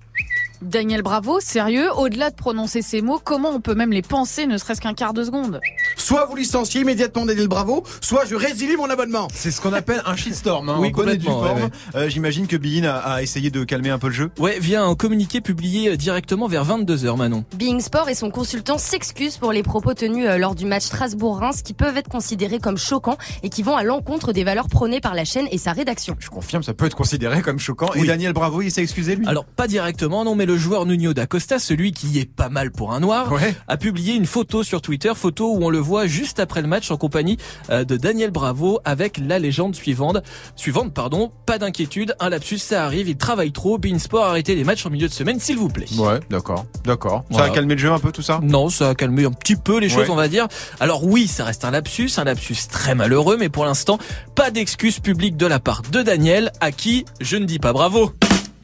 Daniel 0.64 1.02
Bravo, 1.02 1.40
sérieux, 1.40 1.90
au-delà 1.98 2.30
de 2.30 2.36
prononcer 2.36 2.82
ces 2.82 3.02
mots, 3.02 3.20
comment 3.24 3.50
on 3.50 3.60
peut 3.60 3.76
même 3.76 3.92
les 3.92 4.02
penser, 4.02 4.48
ne 4.48 4.58
serait-ce 4.58 4.80
qu'un 4.82 4.94
quart 4.94 5.14
de 5.14 5.24
seconde 5.24 5.60
Soit 5.98 6.26
vous 6.26 6.36
licenciez 6.36 6.82
immédiatement 6.82 7.26
Daniel 7.26 7.48
Bravo, 7.48 7.84
soit 8.02 8.26
je 8.26 8.36
résilie 8.36 8.76
mon 8.78 8.90
abonnement. 8.90 9.28
C'est 9.34 9.52
ce 9.52 9.60
qu'on 9.62 9.74
appelle 9.74 10.02
un 10.06 10.16
shitstorm. 10.16 10.70
Hein, 10.70 10.78
Oui, 10.80 10.92
complètement, 10.92 11.42
ouais, 11.42 11.70
Euh, 11.96 12.10
J'imagine 12.10 12.48
que 12.48 12.56
Bein 12.56 12.84
a, 12.86 12.96
a 12.98 13.22
essayé 13.22 13.50
de 13.52 13.64
calmer 13.64 13.90
un 13.90 14.00
peu 14.00 14.08
le 14.08 14.14
jeu. 14.14 14.32
Ouais, 14.40 14.58
via 14.60 14.84
un 14.84 14.96
communiqué 14.96 15.42
publié 15.42 15.90
euh, 15.92 15.98
directement 15.98 16.48
vers 16.48 16.66
22h, 16.66 17.18
Manon. 17.18 17.44
Being 17.56 17.80
Sport 17.82 18.10
et 18.10 18.16
son 18.16 18.32
consultant 18.32 18.78
s'excusent 18.78 19.38
pour 19.38 19.52
les 19.52 19.64
propos 19.64 19.94
tenus 19.94 20.28
euh, 20.28 20.38
lors 20.38 20.56
du 20.56 20.66
match 20.66 20.84
Strasbourg-Reims 20.84 21.62
qui 21.62 21.74
peuvent 21.74 21.98
être 21.98 22.10
considérés 22.10 22.60
comme 22.60 22.78
choquants 22.78 23.18
et 23.44 23.50
qui 23.50 23.64
vont 23.64 23.76
à 23.76 23.84
l'encontre 23.84 24.32
des 24.34 24.44
valeurs 24.44 24.68
prônées 24.70 25.02
par 25.02 25.14
la 25.14 25.26
chaîne 25.26 25.48
et 25.52 25.58
sa 25.58 25.74
rédaction. 25.74 26.16
Je 26.20 26.30
confirme, 26.30 26.64
ça 26.64 26.74
peut 26.74 26.86
être 26.86 26.96
considéré 26.96 27.42
comme 27.42 27.60
choquant. 27.60 27.92
Et 27.96 28.06
Daniel 28.06 28.34
Bravo, 28.34 28.62
il 28.62 28.72
s'est 28.72 28.82
excusé 28.82 29.16
lui? 29.16 29.28
Alors, 29.28 29.46
pas 29.46 29.68
directement, 29.68 30.24
non, 30.24 30.36
mais 30.36 30.46
le 30.46 30.53
joueur 30.58 30.86
Nuno 30.86 31.14
d'Acosta, 31.14 31.60
celui 31.60 31.92
qui 31.92 32.20
est 32.20 32.26
pas 32.26 32.50
mal 32.50 32.72
pour 32.72 32.94
un 32.94 33.00
noir, 33.00 33.32
Ouais. 33.32 33.56
a 33.68 33.78
publié 33.78 34.14
une 34.16 34.26
photo 34.26 34.64
sur 34.64 34.82
Twitter, 34.82 35.12
photo 35.16 35.54
où 35.56 35.64
on 35.64 35.70
le 35.70 35.78
voit 35.80 36.08
juste 36.08 36.40
après 36.40 36.62
le 36.62 36.68
match 36.68 36.92
en 36.92 36.98
compagnie 36.98 37.38
euh, 37.70 37.84
de 37.84 37.98
Daniel 37.98 38.32
Bravo 38.32 38.80
avec 38.86 39.18
la 39.18 39.40
légende 39.40 39.76
suivante. 39.76 40.18
Suivante, 40.56 40.94
pardon, 40.94 41.32
pas 41.46 41.58
d'inquiétude, 41.58 42.16
un 42.20 42.30
lapsus, 42.30 42.58
ça 42.60 42.86
arrive, 42.86 43.10
il 43.10 43.18
travaille 43.18 43.52
trop, 43.52 43.78
Beansport, 43.78 44.26
arrêtez 44.26 44.56
les 44.56 44.64
matchs 44.64 44.86
en 44.86 44.90
milieu 44.90 45.08
de 45.08 45.14
semaine, 45.14 45.40
s'il 45.40 45.58
vous 45.58 45.70
plaît. 45.70 45.88
Ouais, 45.98 46.20
d'accord, 46.30 46.66
d'accord. 46.86 47.22
Ça 47.30 47.38
Voilà. 47.38 47.46
a 47.48 47.50
calmé 47.56 47.76
le 47.76 47.80
jeu 47.80 47.92
un 47.92 48.00
peu 48.00 48.12
tout 48.12 48.22
ça? 48.22 48.40
Non, 48.44 48.70
ça 48.70 48.90
a 48.90 48.96
calmé 48.96 49.26
un 49.26 49.32
petit 49.32 49.56
peu 49.56 49.80
les 49.80 49.90
choses, 49.90 50.02
Ouais. 50.08 50.10
on 50.12 50.16
va 50.16 50.28
dire. 50.28 50.48
Alors 50.80 51.06
oui, 51.06 51.28
ça 51.28 51.44
reste 51.46 51.66
un 51.66 51.72
lapsus, 51.72 52.10
un 52.18 52.24
lapsus 52.24 52.56
très 52.70 52.96
malheureux, 52.96 53.38
mais 53.40 53.50
pour 53.50 53.66
l'instant, 53.66 53.98
pas 54.36 54.52
d'excuse 54.52 55.00
publique 55.00 55.38
de 55.38 55.46
la 55.48 55.60
part 55.60 55.82
de 55.92 56.02
Daniel, 56.02 56.52
à 56.62 56.72
qui 56.72 57.06
je 57.22 57.38
ne 57.38 57.46
dis 57.46 57.60
pas 57.60 57.74
bravo. 57.74 58.12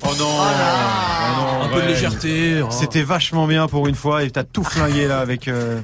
Oh 0.03 0.13
non, 0.17 0.25
Oh 0.29 1.41
non, 1.41 1.63
Un 1.63 1.67
peu 1.69 1.81
de 1.81 1.87
légèreté. 1.87 2.61
oh. 2.61 2.67
C'était 2.71 3.03
vachement 3.03 3.47
bien 3.47 3.67
pour 3.67 3.87
une 3.87 3.95
fois 3.95 4.23
et 4.23 4.31
t'as 4.31 4.43
tout 4.43 4.63
flingué 4.63 5.07
là 5.07 5.19
avec 5.19 5.47
euh, 5.47 5.79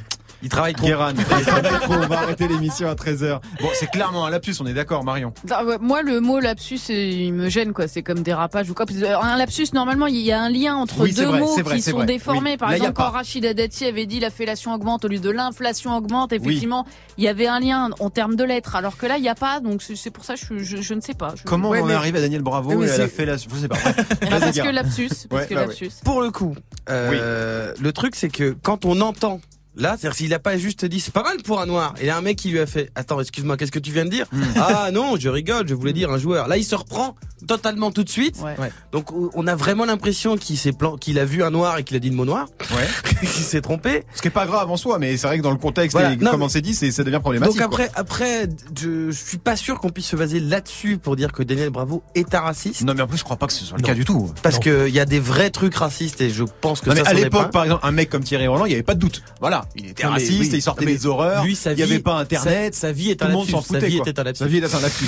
Il 0.46 0.50
travaille 0.50 0.74
trop. 0.76 0.86
Guéran. 0.86 1.10
Il 1.18 1.26
travaille 1.46 1.80
trop, 1.82 1.94
on 1.96 2.08
va 2.08 2.20
arrêter 2.20 2.48
l'émission 2.48 2.88
à 2.88 2.94
13h. 2.94 3.40
Bon, 3.62 3.68
c'est 3.74 3.90
clairement 3.90 4.26
un 4.28 4.30
lapsus, 4.30 4.54
on 4.60 4.68
est 4.68 4.74
d'accord 4.76 5.04
Marion. 5.04 5.34
Ah 5.50 5.66
ouais, 5.66 5.78
Moi, 5.82 6.04
le 6.04 6.22
mot 6.22 6.40
lapsus, 6.40 6.80
il 6.90 7.34
me 7.34 7.50
gêne, 7.50 7.74
quoi. 7.74 7.88
C'est 7.88 8.04
comme 8.04 8.20
dérapage 8.20 8.70
ou 8.70 8.76
quoi. 8.76 8.86
Euh, 8.92 9.18
Un 9.20 9.38
lapsus, 9.38 9.70
normalement, 9.74 10.06
il 10.06 10.18
y 10.18 10.32
a 10.32 10.40
un 10.42 10.50
lien 10.50 10.76
entre 10.76 11.02
Oui, 11.02 11.14
deux 11.14 11.26
vrai, 11.26 11.40
mots 11.40 11.58
vrai, 11.64 11.76
qui 11.78 11.82
sont 11.82 11.98
vrai. 11.98 12.06
déformés. 12.06 12.52
Oui. 12.52 12.58
Par 12.58 12.70
Là, 12.70 12.76
exemple, 12.78 12.94
quand. 12.94 13.10
Rachida 13.10 13.56
Dati 13.56 13.86
avait 13.86 14.06
dit 14.06 14.20
l'inflation 14.20 14.72
augmente 14.74 15.04
au 15.04 15.08
lieu 15.08 15.18
de 15.20 15.32
l'inflation 15.32 15.98
augmente, 15.98 16.32
effectivement, 16.32 16.86
il 17.18 17.24
y 17.24 17.28
avait 17.28 17.48
un 17.48 17.60
lien 17.60 17.90
en 18.00 18.10
termes 18.12 18.36
de 18.36 18.44
lettres. 18.44 18.76
Alors 18.76 18.98
que 18.98 19.08
là, 19.08 19.18
il 19.18 19.24
n'y 19.24 19.30
a 19.30 19.36
pas. 19.36 19.60
Donc, 19.62 19.82
c'est 19.82 20.12
pour 20.12 20.26
ça 20.26 20.36
que 20.36 20.42
je, 20.60 20.64
je, 20.64 20.78
je 20.82 20.94
ne 20.94 21.02
sais 21.02 21.16
pas. 21.16 21.34
Je- 21.36 21.42
Comment 21.44 21.70
Ouais, 21.70 21.82
on 21.82 21.86
mais- 21.88 21.96
arrivé 21.96 22.20
à 22.20 22.22
Daniel 22.22 22.44
Bravo 22.44 22.76
mais 22.78 22.86
et 22.86 23.08
fait 23.08 23.26
la... 23.26 23.38
Je 23.38 23.50
sais 23.50 23.68
pas. 23.68 23.78
Parce 24.30 24.52
que 24.52 24.70
lapsus. 24.70 25.10
Parce 25.28 25.42
Ouais, 25.44 25.48
que 25.48 25.56
bah 25.56 25.62
lapsus. 25.66 25.90
Pour 26.04 26.22
le 26.22 26.30
coup, 26.30 26.56
euh, 26.90 27.74
le 27.82 27.92
truc 27.94 28.16
c'est 28.16 28.30
que 28.30 28.56
quand 28.62 28.86
on 28.86 29.02
entend 29.02 29.40
Là, 29.78 29.96
c'est-à-dire 30.00 30.16
s'il 30.18 30.34
a 30.34 30.40
pas 30.40 30.58
juste 30.58 30.86
dit 30.86 31.00
c'est 31.00 31.14
pas 31.14 31.24
mal 31.24 31.38
pour 31.44 31.60
un 31.62 31.66
noir. 31.66 31.94
Et 32.00 32.06
là, 32.06 32.18
un 32.18 32.22
mec 32.22 32.38
qui 32.38 32.50
lui 32.50 32.60
a 32.60 32.66
fait 32.66 32.90
attends, 32.96 33.20
excuse-moi, 33.20 33.58
qu'est-ce 33.58 33.72
que 33.72 33.80
tu 33.80 33.92
viens 33.92 34.06
de 34.06 34.10
dire? 34.10 34.26
Ah 34.56 34.90
non, 34.94 35.16
je 35.20 35.30
rigole, 35.30 35.68
je 35.68 35.74
voulais 35.74 35.94
dire 35.94 36.12
un 36.12 36.18
joueur. 36.18 36.48
Là, 36.48 36.58
il 36.58 36.64
se 36.64 36.76
reprend 36.76 37.16
totalement 37.48 37.92
tout 37.92 38.04
de 38.04 38.10
suite. 38.10 38.38
Ouais. 38.42 38.72
Donc 38.92 39.12
on 39.12 39.46
a 39.48 39.56
vraiment 39.56 39.86
l'impression 39.86 40.36
qu'il 40.38 40.58
s'est 40.58 40.72
plan... 40.72 40.96
qu'il 40.98 41.20
a 41.20 41.26
vu 41.26 41.44
un 41.44 41.52
noir 41.52 41.78
et 41.78 41.84
qu'il 41.84 41.96
a 41.96 42.00
dit 42.00 42.10
le 42.10 42.16
mot 42.16 42.26
noir, 42.26 42.48
Ouais. 42.76 42.88
qu'il 43.20 43.28
s'est 43.30 43.62
trompé. 43.62 44.04
Ce 44.16 44.22
qui 44.22 44.30
est 44.30 44.32
pas 44.32 44.46
grave 44.48 44.72
en 44.72 44.78
soi, 44.78 44.98
mais 45.00 45.16
c'est 45.18 45.28
vrai 45.28 45.38
que 45.38 45.44
dans 45.44 45.52
le 45.52 45.58
contexte 45.58 45.92
Voilà. 45.94 46.14
et 46.14 46.18
Non, 46.18 46.32
comment 46.32 46.46
mais- 46.46 46.52
c'est 46.52 46.62
dit, 46.62 46.74
c'est 46.74 46.92
ça 46.92 47.04
devient 47.04 47.20
problématique. 47.22 47.60
Donc 47.60 47.70
quoi. 47.70 47.84
après, 47.86 47.92
après, 47.96 48.50
je, 48.80 49.12
je 49.12 49.24
suis 49.26 49.38
pas 49.38 49.56
sûr 49.56 49.80
qu'on 49.80 49.90
puisse 49.90 50.08
se 50.08 50.16
baser 50.16 50.40
là-dessus 50.40 50.98
pour 50.98 51.16
dire 51.16 51.32
que 51.34 51.44
Daniel 51.44 51.70
Bravo 51.70 52.02
est 52.16 52.34
un 52.34 52.40
raciste. 52.40 52.82
Non 52.84 52.94
mais 52.96 53.02
en 53.02 53.08
plus 53.08 53.18
je 53.18 53.24
crois 53.24 53.36
pas 53.38 53.48
que 53.48 53.54
ce 53.54 53.64
soit 53.66 53.78
le 53.78 53.82
Non. 53.84 53.88
cas 53.88 53.94
du 53.94 54.06
tout. 54.06 54.32
Parce 54.42 54.58
qu'il 54.60 54.90
y 54.90 55.00
a 55.00 55.06
des 55.06 55.20
vrais 55.20 55.50
trucs 55.52 55.76
racistes 55.76 56.22
et 56.22 56.30
je 56.30 56.44
pense 56.62 56.82
que 56.82 56.90
Non, 56.90 56.96
ça, 56.96 57.04
mais 57.04 57.08
à 57.10 57.14
l'époque, 57.14 57.52
par 57.52 57.64
exemple, 57.66 57.86
un 57.86 57.92
mec 57.92 58.10
comme 58.10 58.24
Thierry 58.24 58.48
Roland, 58.48 58.66
il 58.66 58.70
n'y 58.70 58.74
avait 58.76 58.84
pas 58.84 58.96
de 58.96 59.00
doute. 59.00 59.22
Voilà, 59.40 59.65
il 59.76 59.88
était 59.88 60.04
Non, 60.04 60.12
raciste, 60.12 60.40
oui. 60.40 60.50
il 60.54 60.62
sortait 60.62 60.86
des 60.86 61.06
horreurs, 61.06 61.44
lui, 61.44 61.56
sa 61.56 61.72
il 61.74 61.78
n'y 61.78 61.84
avait 61.84 62.00
pas 62.00 62.18
Internet, 62.20 62.74
sa- 62.76 62.82
sa 62.88 62.92
vie 62.92 63.12
est 63.12 63.16
tout 63.16 63.26
un 63.26 63.28
le 63.30 63.34
monde 63.34 63.48
sa 63.48 63.80
vie 63.80 63.98
quoi. 63.98 64.08
était 64.10 64.20
un 64.20 64.24
lapsus. 64.24 64.40
Sa 64.44 64.48
vie 64.48 64.58
était 64.58 64.76
un 64.76 64.80
lapsus. 64.82 65.06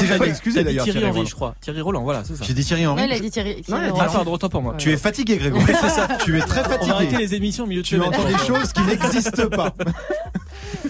Que 0.00 0.06
jamais 0.06 0.28
excusé 0.30 0.64
d'ailleurs. 0.64 0.84
Thierry 0.84 1.00
Henry, 1.04 1.10
Roland. 1.12 1.24
je 1.28 1.34
crois. 1.34 1.54
Thierry 1.60 1.80
Roland, 1.80 2.02
voilà, 2.02 2.22
c'est 2.24 2.36
ça. 2.36 2.44
J'ai 2.44 2.54
dit 2.54 2.64
Thierry 2.64 2.86
Henry. 2.86 3.04
il 3.06 3.12
a 3.12 3.18
dit 3.18 3.30
Thierry. 3.30 3.62
Non, 3.68 3.76
il 3.78 3.84
a 3.84 3.90
dit 3.92 3.98
Henry. 4.00 4.12
pardon, 4.14 4.32
autant 4.32 4.48
pour 4.48 4.62
moi. 4.62 4.74
Tu 4.78 4.90
es 4.92 4.96
fatigué, 4.96 5.36
Grégory. 5.36 5.64
c'est 5.66 5.88
ça. 5.90 6.08
Tu 6.24 6.36
es 6.38 6.40
très 6.40 6.62
fatigué. 6.64 7.16
les 7.18 7.34
émissions 7.34 7.64
au 7.64 7.66
milieu 7.66 7.82
de 7.82 7.86
Tu 7.86 8.00
entends 8.00 8.24
des 8.24 8.38
choses 8.46 8.72
qui 8.72 8.82
n'existent 8.82 9.48
pas. 9.48 9.72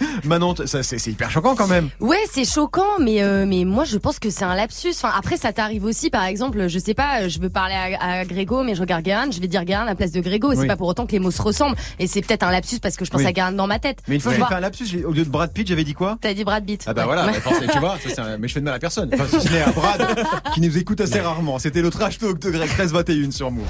Manon, 0.24 0.54
c'est 0.64 1.06
hyper 1.06 1.30
choquant 1.30 1.54
quand 1.54 1.66
même. 1.68 1.88
Ouais, 2.00 2.16
c'est 2.32 2.44
choquant, 2.44 2.98
mais 3.00 3.22
euh, 3.22 3.44
mais 3.46 3.64
moi 3.64 3.84
je 3.84 3.96
pense 3.98 4.18
que 4.18 4.30
c'est 4.30 4.44
un 4.44 4.54
lapsus. 4.54 4.90
Enfin 4.92 5.10
après 5.16 5.36
ça 5.36 5.52
t'arrive 5.52 5.84
aussi, 5.84 6.10
par 6.10 6.24
exemple, 6.24 6.68
je 6.68 6.78
sais 6.78 6.94
pas, 6.94 7.28
je 7.28 7.38
veux 7.38 7.50
parler 7.50 7.74
à, 7.74 8.18
à 8.20 8.24
Grégo, 8.24 8.62
mais 8.62 8.74
je 8.74 8.80
regarde 8.80 9.02
Guérin, 9.04 9.30
je 9.30 9.40
vais 9.40 9.48
dire 9.48 9.64
Guérin 9.64 9.82
à 9.82 9.86
la 9.86 9.94
place 9.94 10.12
de 10.12 10.20
Grégo, 10.20 10.52
et 10.52 10.56
Oui. 10.56 10.62
c'est 10.62 10.66
pas 10.68 10.76
pour 10.76 10.88
autant 10.88 11.06
que 11.06 11.12
les 11.12 11.18
mots 11.18 11.30
se 11.30 11.42
ressemblent. 11.42 11.76
Et 11.98 12.06
c'est 12.06 12.20
peut-être 12.22 12.42
un 12.42 12.50
lapsus 12.50 12.78
parce 12.80 12.96
que 12.96 13.04
je 13.04 13.10
pense 13.10 13.20
Oui. 13.20 13.26
à 13.26 13.32
Guérin 13.32 13.52
dans 13.52 13.66
ma 13.66 13.78
tête. 13.78 13.98
Mais 14.08 14.16
une 14.16 14.20
fois 14.20 14.32
j'ai 14.34 14.42
fait 14.44 14.54
un 14.54 14.60
lapsus, 14.60 15.04
au 15.04 15.12
lieu 15.12 15.24
de 15.24 15.30
Brad 15.30 15.52
Pitt, 15.52 15.66
j'avais 15.66 15.84
dit 15.84 15.94
quoi? 15.94 16.18
T'as 16.20 16.34
dit 16.34 16.44
Brad 16.44 16.64
Pitt. 16.64 16.82
Ah 16.86 16.94
bah 16.94 17.02
Ouais. 17.02 17.06
voilà, 17.06 17.26
bah 17.26 17.32
forcément, 17.40 17.72
tu 17.72 17.78
vois, 17.80 17.96
ça, 18.02 18.08
c'est 18.14 18.18
un- 18.20 18.38
mais 18.38 18.48
je 18.48 18.54
fais 18.54 18.60
de 18.60 18.64
mal 18.64 18.74
à 18.74 18.78
personne. 18.78 19.10
Enfin, 19.14 19.24
si 19.40 19.46
ce 19.46 19.52
n'est 19.52 19.62
à 19.62 19.70
Brad, 19.70 20.06
qui 20.54 20.60
nous 20.60 20.76
écoute 20.78 21.00
assez 21.00 21.20
rarement. 21.20 21.58
C'était 21.58 21.82
le 21.82 21.90
trash 21.90 22.18
talk 22.18 22.38
de 22.38 22.50
Greg 22.50 22.68
1321 22.68 23.30
sur 23.30 23.50
Move. 23.50 23.64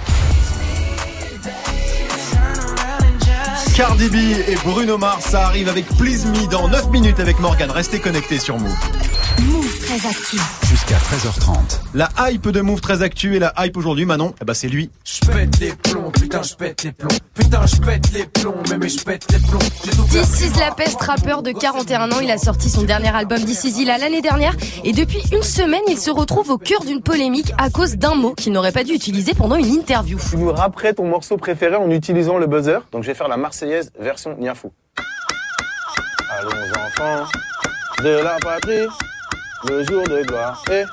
Cardi 3.76 4.08
B 4.08 4.14
et 4.48 4.56
Bruno 4.64 4.96
Mars, 4.96 5.26
ça 5.26 5.44
arrive 5.44 5.68
avec 5.68 5.86
Please 5.98 6.24
Me 6.24 6.46
dans 6.46 6.66
9 6.66 6.88
minutes 6.88 7.20
avec 7.20 7.38
Morgan. 7.40 7.70
Restez 7.70 8.00
connectés 8.00 8.38
sur 8.38 8.58
Move. 8.58 8.74
Move 9.42 9.78
très 9.80 10.08
actif. 10.08 10.65
Jusqu'à 10.86 11.16
13h30. 11.16 11.80
La 11.94 12.08
hype 12.28 12.48
de 12.48 12.60
Move 12.60 12.80
très 12.80 13.02
actu 13.02 13.34
et 13.34 13.38
la 13.40 13.52
hype 13.58 13.76
aujourd'hui, 13.76 14.04
Manon, 14.04 14.34
eh 14.40 14.44
bah 14.44 14.54
c'est 14.54 14.68
lui. 14.68 14.90
Je 15.04 15.18
pète 15.26 15.58
les 15.58 15.72
plombs, 15.72 16.10
putain 16.12 16.42
je 16.42 16.54
pète 16.54 16.84
les 16.84 16.92
plombs 16.92 17.08
Putain 17.34 17.66
je 17.66 17.76
pète 17.76 18.12
les 18.12 18.24
plombs, 18.26 18.62
mais 18.70 18.78
mais 18.78 18.88
je 18.88 19.02
pète 19.02 19.26
les 19.32 19.38
plombs 19.38 19.58
This 20.10 20.42
is 20.42 20.58
la 20.60 20.70
peste 20.72 21.00
rappeur 21.00 21.42
de 21.42 21.50
41 21.50 22.12
ans. 22.12 22.20
Il 22.20 22.30
a 22.30 22.38
sorti 22.38 22.70
son 22.70 22.82
dernier 22.84 23.08
album 23.08 23.38
This 23.44 23.64
is 23.64 23.84
l'année 23.84 24.20
dernière. 24.22 24.54
Et 24.84 24.92
depuis 24.92 25.22
une 25.32 25.42
semaine, 25.42 25.82
il 25.88 25.98
se 25.98 26.10
retrouve 26.10 26.50
au 26.50 26.58
cœur 26.58 26.84
d'une 26.84 27.02
polémique 27.02 27.52
à 27.58 27.70
cause 27.70 27.96
d'un 27.96 28.14
mot 28.14 28.34
qu'il 28.34 28.52
n'aurait 28.52 28.72
pas 28.72 28.84
dû 28.84 28.92
utiliser 28.92 29.34
pendant 29.34 29.56
une 29.56 29.72
interview. 29.72 30.18
Tu 30.30 30.36
nous 30.36 30.52
rapperais 30.52 30.94
ton 30.94 31.08
morceau 31.08 31.36
préféré 31.36 31.74
en 31.74 31.90
utilisant 31.90 32.38
le 32.38 32.46
buzzer? 32.46 32.78
Donc 32.92 33.02
je 33.02 33.08
vais 33.08 33.14
faire 33.14 33.28
la 33.28 33.36
Marseillaise 33.36 33.90
version 33.98 34.36
Niafou. 34.38 34.72
Allons 36.30 36.50
enfants 36.50 37.28
de 38.04 38.10
la 38.22 38.36
patrie, 38.42 38.86
le 39.68 39.84
jour 39.84 40.02
de 40.04 40.22
gloire 40.22 40.62
est 40.70 40.84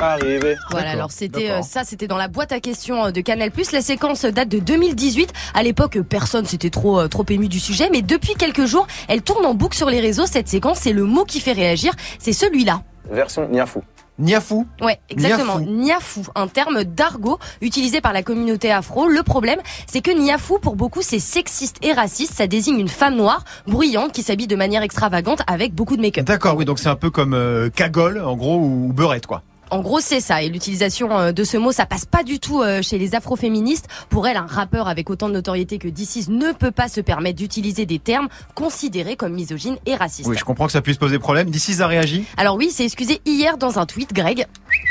arrivé. 0.00 0.56
Voilà, 0.70 0.90
alors 0.90 1.10
c'était 1.10 1.50
euh, 1.50 1.62
ça, 1.62 1.84
c'était 1.84 2.06
dans 2.06 2.16
la 2.16 2.28
boîte 2.28 2.52
à 2.52 2.60
questions 2.60 3.06
euh, 3.06 3.10
de 3.10 3.20
Canal+. 3.20 3.50
La 3.72 3.80
séquence 3.80 4.24
date 4.24 4.48
de 4.48 4.58
2018. 4.58 5.32
À 5.54 5.62
l'époque, 5.62 5.98
personne 6.00 6.44
s'était 6.44 6.70
trop 6.70 7.00
euh, 7.00 7.08
trop 7.08 7.24
ému 7.28 7.48
du 7.48 7.60
sujet, 7.60 7.88
mais 7.90 8.02
depuis 8.02 8.34
quelques 8.34 8.66
jours, 8.66 8.86
elle 9.08 9.22
tourne 9.22 9.46
en 9.46 9.54
boucle 9.54 9.76
sur 9.76 9.90
les 9.90 10.00
réseaux. 10.00 10.26
Cette 10.26 10.48
séquence, 10.48 10.86
et 10.86 10.92
le 10.92 11.04
mot 11.04 11.24
qui 11.24 11.40
fait 11.40 11.52
réagir, 11.52 11.92
c'est 12.18 12.32
celui-là. 12.32 12.82
Version 13.10 13.48
Niafou. 13.48 13.82
Niafou. 14.18 14.66
Ouais, 14.80 14.98
exactement. 15.08 15.58
Niafou. 15.58 15.70
Niafou, 15.70 16.22
un 16.34 16.46
terme 16.46 16.84
d'argot 16.84 17.38
utilisé 17.60 18.00
par 18.00 18.12
la 18.12 18.22
communauté 18.22 18.70
afro. 18.70 19.08
Le 19.08 19.22
problème, 19.22 19.58
c'est 19.86 20.00
que 20.00 20.10
niafou, 20.10 20.58
pour 20.58 20.76
beaucoup, 20.76 21.02
c'est 21.02 21.18
sexiste 21.18 21.78
et 21.82 21.92
raciste. 21.92 22.34
Ça 22.34 22.46
désigne 22.46 22.78
une 22.78 22.88
femme 22.88 23.16
noire, 23.16 23.44
bruyante, 23.66 24.12
qui 24.12 24.22
s'habille 24.22 24.46
de 24.46 24.56
manière 24.56 24.82
extravagante 24.82 25.42
avec 25.46 25.74
beaucoup 25.74 25.96
de 25.96 26.02
make-up. 26.02 26.24
D'accord, 26.24 26.56
oui, 26.56 26.64
donc 26.64 26.78
c'est 26.78 26.88
un 26.88 26.96
peu 26.96 27.10
comme 27.10 27.34
euh, 27.34 27.70
cagole, 27.70 28.20
en 28.20 28.36
gros, 28.36 28.58
ou 28.58 28.92
beurette, 28.92 29.26
quoi. 29.26 29.42
En 29.74 29.80
gros, 29.80 29.98
c'est 29.98 30.20
ça. 30.20 30.40
Et 30.40 30.48
l'utilisation 30.48 31.18
euh, 31.18 31.32
de 31.32 31.42
ce 31.42 31.56
mot, 31.56 31.72
ça 31.72 31.84
passe 31.84 32.04
pas 32.04 32.22
du 32.22 32.38
tout 32.38 32.62
euh, 32.62 32.80
chez 32.80 32.96
les 32.96 33.16
afroféministes. 33.16 33.88
Pour 34.08 34.28
elle, 34.28 34.36
un 34.36 34.46
rappeur 34.46 34.86
avec 34.86 35.10
autant 35.10 35.28
de 35.28 35.34
notoriété 35.34 35.78
que 35.78 35.88
DC's 35.88 36.28
ne 36.28 36.52
peut 36.52 36.70
pas 36.70 36.86
se 36.86 37.00
permettre 37.00 37.38
d'utiliser 37.38 37.84
des 37.84 37.98
termes 37.98 38.28
considérés 38.54 39.16
comme 39.16 39.32
misogynes 39.32 39.78
et 39.84 39.96
racistes. 39.96 40.28
Oui, 40.28 40.36
je 40.38 40.44
comprends 40.44 40.66
que 40.66 40.72
ça 40.72 40.80
puisse 40.80 40.96
poser 40.96 41.18
problème. 41.18 41.50
D'ici, 41.50 41.82
a 41.82 41.88
réagi? 41.88 42.24
Alors 42.36 42.54
oui, 42.54 42.68
c'est 42.70 42.84
excusé 42.84 43.20
hier 43.26 43.58
dans 43.58 43.80
un 43.80 43.84
tweet, 43.84 44.12
Greg. 44.12 44.46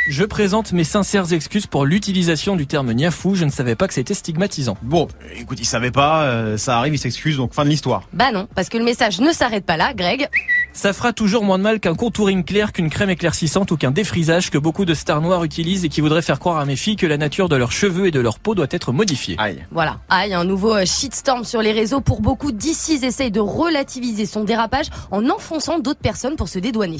Je 0.09 0.25
présente 0.25 0.73
mes 0.73 0.83
sincères 0.83 1.31
excuses 1.31 1.65
pour 1.65 1.85
l'utilisation 1.85 2.57
du 2.57 2.67
terme 2.67 2.91
niafou. 2.91 3.35
Je 3.35 3.45
ne 3.45 3.51
savais 3.51 3.77
pas 3.77 3.87
que 3.87 3.93
c'était 3.93 4.13
stigmatisant. 4.13 4.75
Bon, 4.81 5.07
écoute, 5.37 5.61
il 5.61 5.65
savait 5.65 5.91
pas, 5.91 6.23
euh, 6.23 6.57
ça 6.57 6.77
arrive, 6.77 6.95
il 6.95 6.99
s'excuse, 6.99 7.37
donc 7.37 7.53
fin 7.53 7.63
de 7.63 7.69
l'histoire. 7.69 8.03
Bah 8.11 8.33
non, 8.33 8.49
parce 8.53 8.67
que 8.67 8.77
le 8.77 8.83
message 8.83 9.21
ne 9.21 9.31
s'arrête 9.31 9.65
pas 9.65 9.77
là, 9.77 9.93
Greg. 9.93 10.27
Ça 10.75 10.91
fera 10.91 11.13
toujours 11.13 11.43
moins 11.43 11.59
de 11.59 11.63
mal 11.63 11.79
qu'un 11.79 11.93
contouring 11.93 12.43
clair, 12.43 12.73
qu'une 12.73 12.89
crème 12.89 13.11
éclaircissante 13.11 13.69
ou 13.71 13.77
qu'un 13.77 13.91
défrisage 13.91 14.49
que 14.49 14.57
beaucoup 14.57 14.85
de 14.85 14.95
stars 14.95 15.21
noires 15.21 15.43
utilisent 15.43 15.85
et 15.85 15.89
qui 15.89 16.01
voudraient 16.01 16.23
faire 16.23 16.39
croire 16.39 16.57
à 16.57 16.65
mes 16.65 16.75
filles 16.75 16.95
que 16.95 17.05
la 17.05 17.17
nature 17.17 17.47
de 17.47 17.55
leurs 17.55 17.71
cheveux 17.71 18.07
et 18.07 18.11
de 18.11 18.19
leur 18.19 18.39
peau 18.39 18.55
doit 18.55 18.67
être 18.71 18.91
modifiée. 18.91 19.35
Aïe. 19.37 19.63
Voilà. 19.69 19.99
Ah, 20.09 20.25
il 20.25 20.31
y 20.31 20.33
a 20.33 20.39
un 20.39 20.45
nouveau 20.45 20.73
euh, 20.73 20.85
shitstorm 20.85 21.43
sur 21.43 21.61
les 21.61 21.73
réseaux. 21.73 22.01
Pour 22.01 22.21
beaucoup, 22.21 22.51
DC's 22.51 23.03
essaye 23.03 23.29
de 23.29 23.39
relativiser 23.39 24.25
son 24.25 24.43
dérapage 24.43 24.87
en 25.11 25.29
enfonçant 25.29 25.77
d'autres 25.77 25.99
personnes 25.99 26.35
pour 26.35 26.49
se 26.49 26.57
dédouaner. 26.57 26.97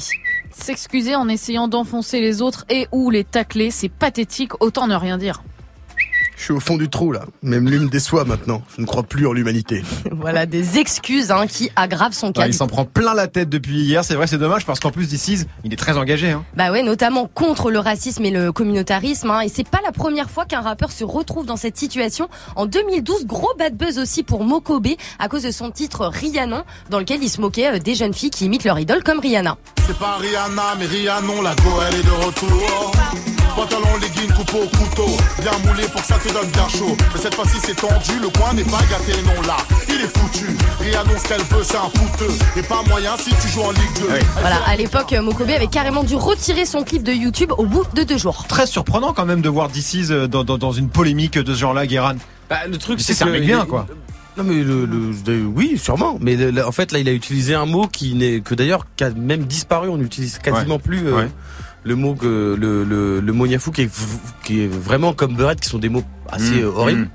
S'excuser 0.52 1.16
en 1.16 1.28
essayant 1.28 1.66
d'enfoncer 1.66 2.20
les 2.20 2.42
autres 2.42 2.64
et 2.68 2.86
ou 2.92 3.10
les 3.10 3.24
tacler, 3.24 3.72
c'est 3.72 3.88
pathétique, 3.88 4.52
autant 4.62 4.86
ne 4.86 4.94
rien 4.94 5.18
dire. 5.18 5.42
Je 6.36 6.42
suis 6.42 6.52
au 6.52 6.60
fond 6.60 6.76
du 6.76 6.88
trou 6.88 7.12
là. 7.12 7.22
Même 7.42 7.68
lui 7.68 7.78
me 7.78 7.88
déçoit 7.88 8.24
maintenant. 8.24 8.62
Je 8.76 8.80
ne 8.82 8.86
crois 8.86 9.02
plus 9.02 9.26
en 9.26 9.32
l'humanité. 9.32 9.82
Voilà 10.12 10.46
des 10.46 10.78
excuses 10.78 11.30
hein, 11.30 11.46
qui 11.46 11.70
aggravent 11.76 12.14
son 12.14 12.32
cas. 12.32 12.42
Ouais, 12.42 12.48
il 12.48 12.54
s'en 12.54 12.66
prend 12.66 12.84
plein 12.84 13.14
la 13.14 13.26
tête 13.26 13.48
depuis 13.48 13.82
hier. 13.82 14.04
C'est 14.04 14.14
vrai, 14.14 14.26
c'est 14.26 14.38
dommage 14.38 14.64
parce 14.64 14.80
qu'en 14.80 14.90
plus 14.90 15.08
d'ici, 15.08 15.44
il 15.64 15.72
est 15.72 15.76
très 15.76 15.98
engagé. 15.98 16.30
Hein. 16.30 16.44
Bah 16.56 16.70
ouais, 16.72 16.82
notamment 16.82 17.26
contre 17.26 17.70
le 17.70 17.78
racisme 17.78 18.24
et 18.24 18.30
le 18.30 18.52
communautarisme. 18.52 19.30
Hein. 19.30 19.40
Et 19.40 19.48
c'est 19.48 19.68
pas 19.68 19.80
la 19.84 19.92
première 19.92 20.30
fois 20.30 20.44
qu'un 20.44 20.60
rappeur 20.60 20.92
se 20.92 21.04
retrouve 21.04 21.46
dans 21.46 21.56
cette 21.56 21.76
situation. 21.76 22.28
En 22.56 22.66
2012, 22.66 23.26
gros 23.26 23.52
bad 23.58 23.76
buzz 23.76 23.98
aussi 23.98 24.22
pour 24.22 24.44
Mokobe 24.44 24.84
à 25.18 25.28
cause 25.28 25.42
de 25.42 25.50
son 25.50 25.70
titre 25.70 26.06
Rihanna, 26.06 26.64
dans 26.90 26.98
lequel 26.98 27.22
il 27.22 27.28
se 27.28 27.40
moquait 27.40 27.74
euh, 27.74 27.78
des 27.78 27.94
jeunes 27.94 28.14
filles 28.14 28.30
qui 28.30 28.46
imitent 28.46 28.64
leur 28.64 28.78
idole 28.78 29.02
comme 29.02 29.20
Rihanna. 29.20 29.56
C'est 29.86 29.98
pas 29.98 30.16
Rihanna, 30.16 30.74
mais 30.78 30.86
Rihanna, 30.86 31.42
la 31.42 31.54
go, 31.54 31.70
elle 31.88 31.94
est 31.94 32.02
de 32.02 32.26
retour. 32.26 32.92
Pantalon, 33.56 33.96
legging, 34.00 34.30
coupe 34.32 34.54
au 34.54 34.66
couteau. 34.76 35.06
Bien 35.40 35.52
moulé 35.64 35.84
pour 35.84 36.00
que 36.00 36.06
ça 36.08 36.16
te 36.18 36.32
donne 36.32 36.48
bien 36.50 36.68
chaud. 36.68 36.96
Mais 37.14 37.20
cette 37.20 37.34
fois-ci, 37.34 37.56
c'est 37.62 37.76
tendu, 37.76 38.18
le 38.20 38.28
coin 38.28 38.52
n'est 38.52 38.64
pas 38.64 38.80
gâté, 38.90 39.12
non 39.24 39.40
là. 39.46 39.56
Il 39.88 39.94
est 40.00 40.18
foutu. 40.18 40.46
Rihanna, 40.80 41.18
ce 41.18 41.28
qu'elle 41.28 41.40
veut, 41.42 41.62
c'est 41.62 41.76
un 41.76 41.88
fouteux. 41.94 42.32
Et 42.56 42.62
pas 42.62 42.82
moyen 42.88 43.16
si 43.16 43.30
tu 43.30 43.48
joues 43.48 43.62
en 43.62 43.70
Ligue 43.70 44.00
2. 44.00 44.06
Voilà, 44.40 44.56
à 44.66 44.74
l'époque, 44.76 45.12
euh, 45.12 45.22
Mokobe 45.22 45.50
avait 45.50 45.68
carrément 45.68 46.02
dû 46.02 46.16
retirer 46.16 46.64
son 46.66 46.82
clip 46.82 47.02
de 47.04 47.12
YouTube 47.12 47.52
au 47.56 47.64
bout 47.66 47.84
de 47.94 48.02
deux 48.02 48.18
jours. 48.18 48.44
Très 48.48 48.66
surprenant 48.66 49.12
quand 49.12 49.24
même 49.26 49.40
de 49.40 49.48
voir 49.48 49.68
DC's 49.68 50.08
dans, 50.08 50.42
dans, 50.42 50.58
dans 50.58 50.72
une 50.72 50.88
polémique 50.88 51.38
de 51.38 51.54
ce 51.54 51.58
genre-là, 51.60 51.86
Guéran. 51.86 52.14
Bah, 52.50 52.66
le 52.68 52.76
truc, 52.76 53.00
c'est 53.00 53.16
que 53.18 53.28
met 53.28 53.40
bien, 53.40 53.64
quoi. 53.66 53.86
Non 54.36 54.42
mais 54.42 54.64
le, 54.64 54.84
le- 54.84 55.12
le- 55.28 55.46
oui 55.46 55.78
sûrement 55.78 56.18
mais 56.20 56.34
le- 56.34 56.50
le- 56.50 56.66
en 56.66 56.72
fait 56.72 56.90
là 56.90 56.98
il 56.98 57.08
a 57.08 57.12
utilisé 57.12 57.54
un 57.54 57.66
mot 57.66 57.86
qui 57.86 58.14
n'est 58.14 58.40
que 58.40 58.56
d'ailleurs 58.56 58.84
qui 58.96 59.04
a 59.04 59.10
même 59.10 59.44
disparu 59.44 59.88
on 59.88 59.96
n'utilise 59.96 60.38
quasiment 60.38 60.74
Ouais. 60.74 60.80
plus 60.80 61.06
euh, 61.06 61.14
Ouais. 61.18 61.28
Le 61.84 61.94
mot 61.96 62.14
que 62.14 62.56
le 62.58 62.84
le, 62.84 63.20
le 63.20 63.32
mot 63.32 63.46
niafou 63.46 63.70
qui 63.70 63.82
est 63.82 63.90
qui 64.44 64.62
est 64.62 64.66
vraiment 64.68 65.12
comme 65.12 65.34
beurette 65.36 65.60
qui 65.60 65.68
sont 65.68 65.78
des 65.78 65.88
mots 65.90 66.02
assez 66.30 66.60
Mmh, 66.62 66.64
euh, 66.64 66.72
horribles. 66.74 67.00
mmh. 67.02 67.10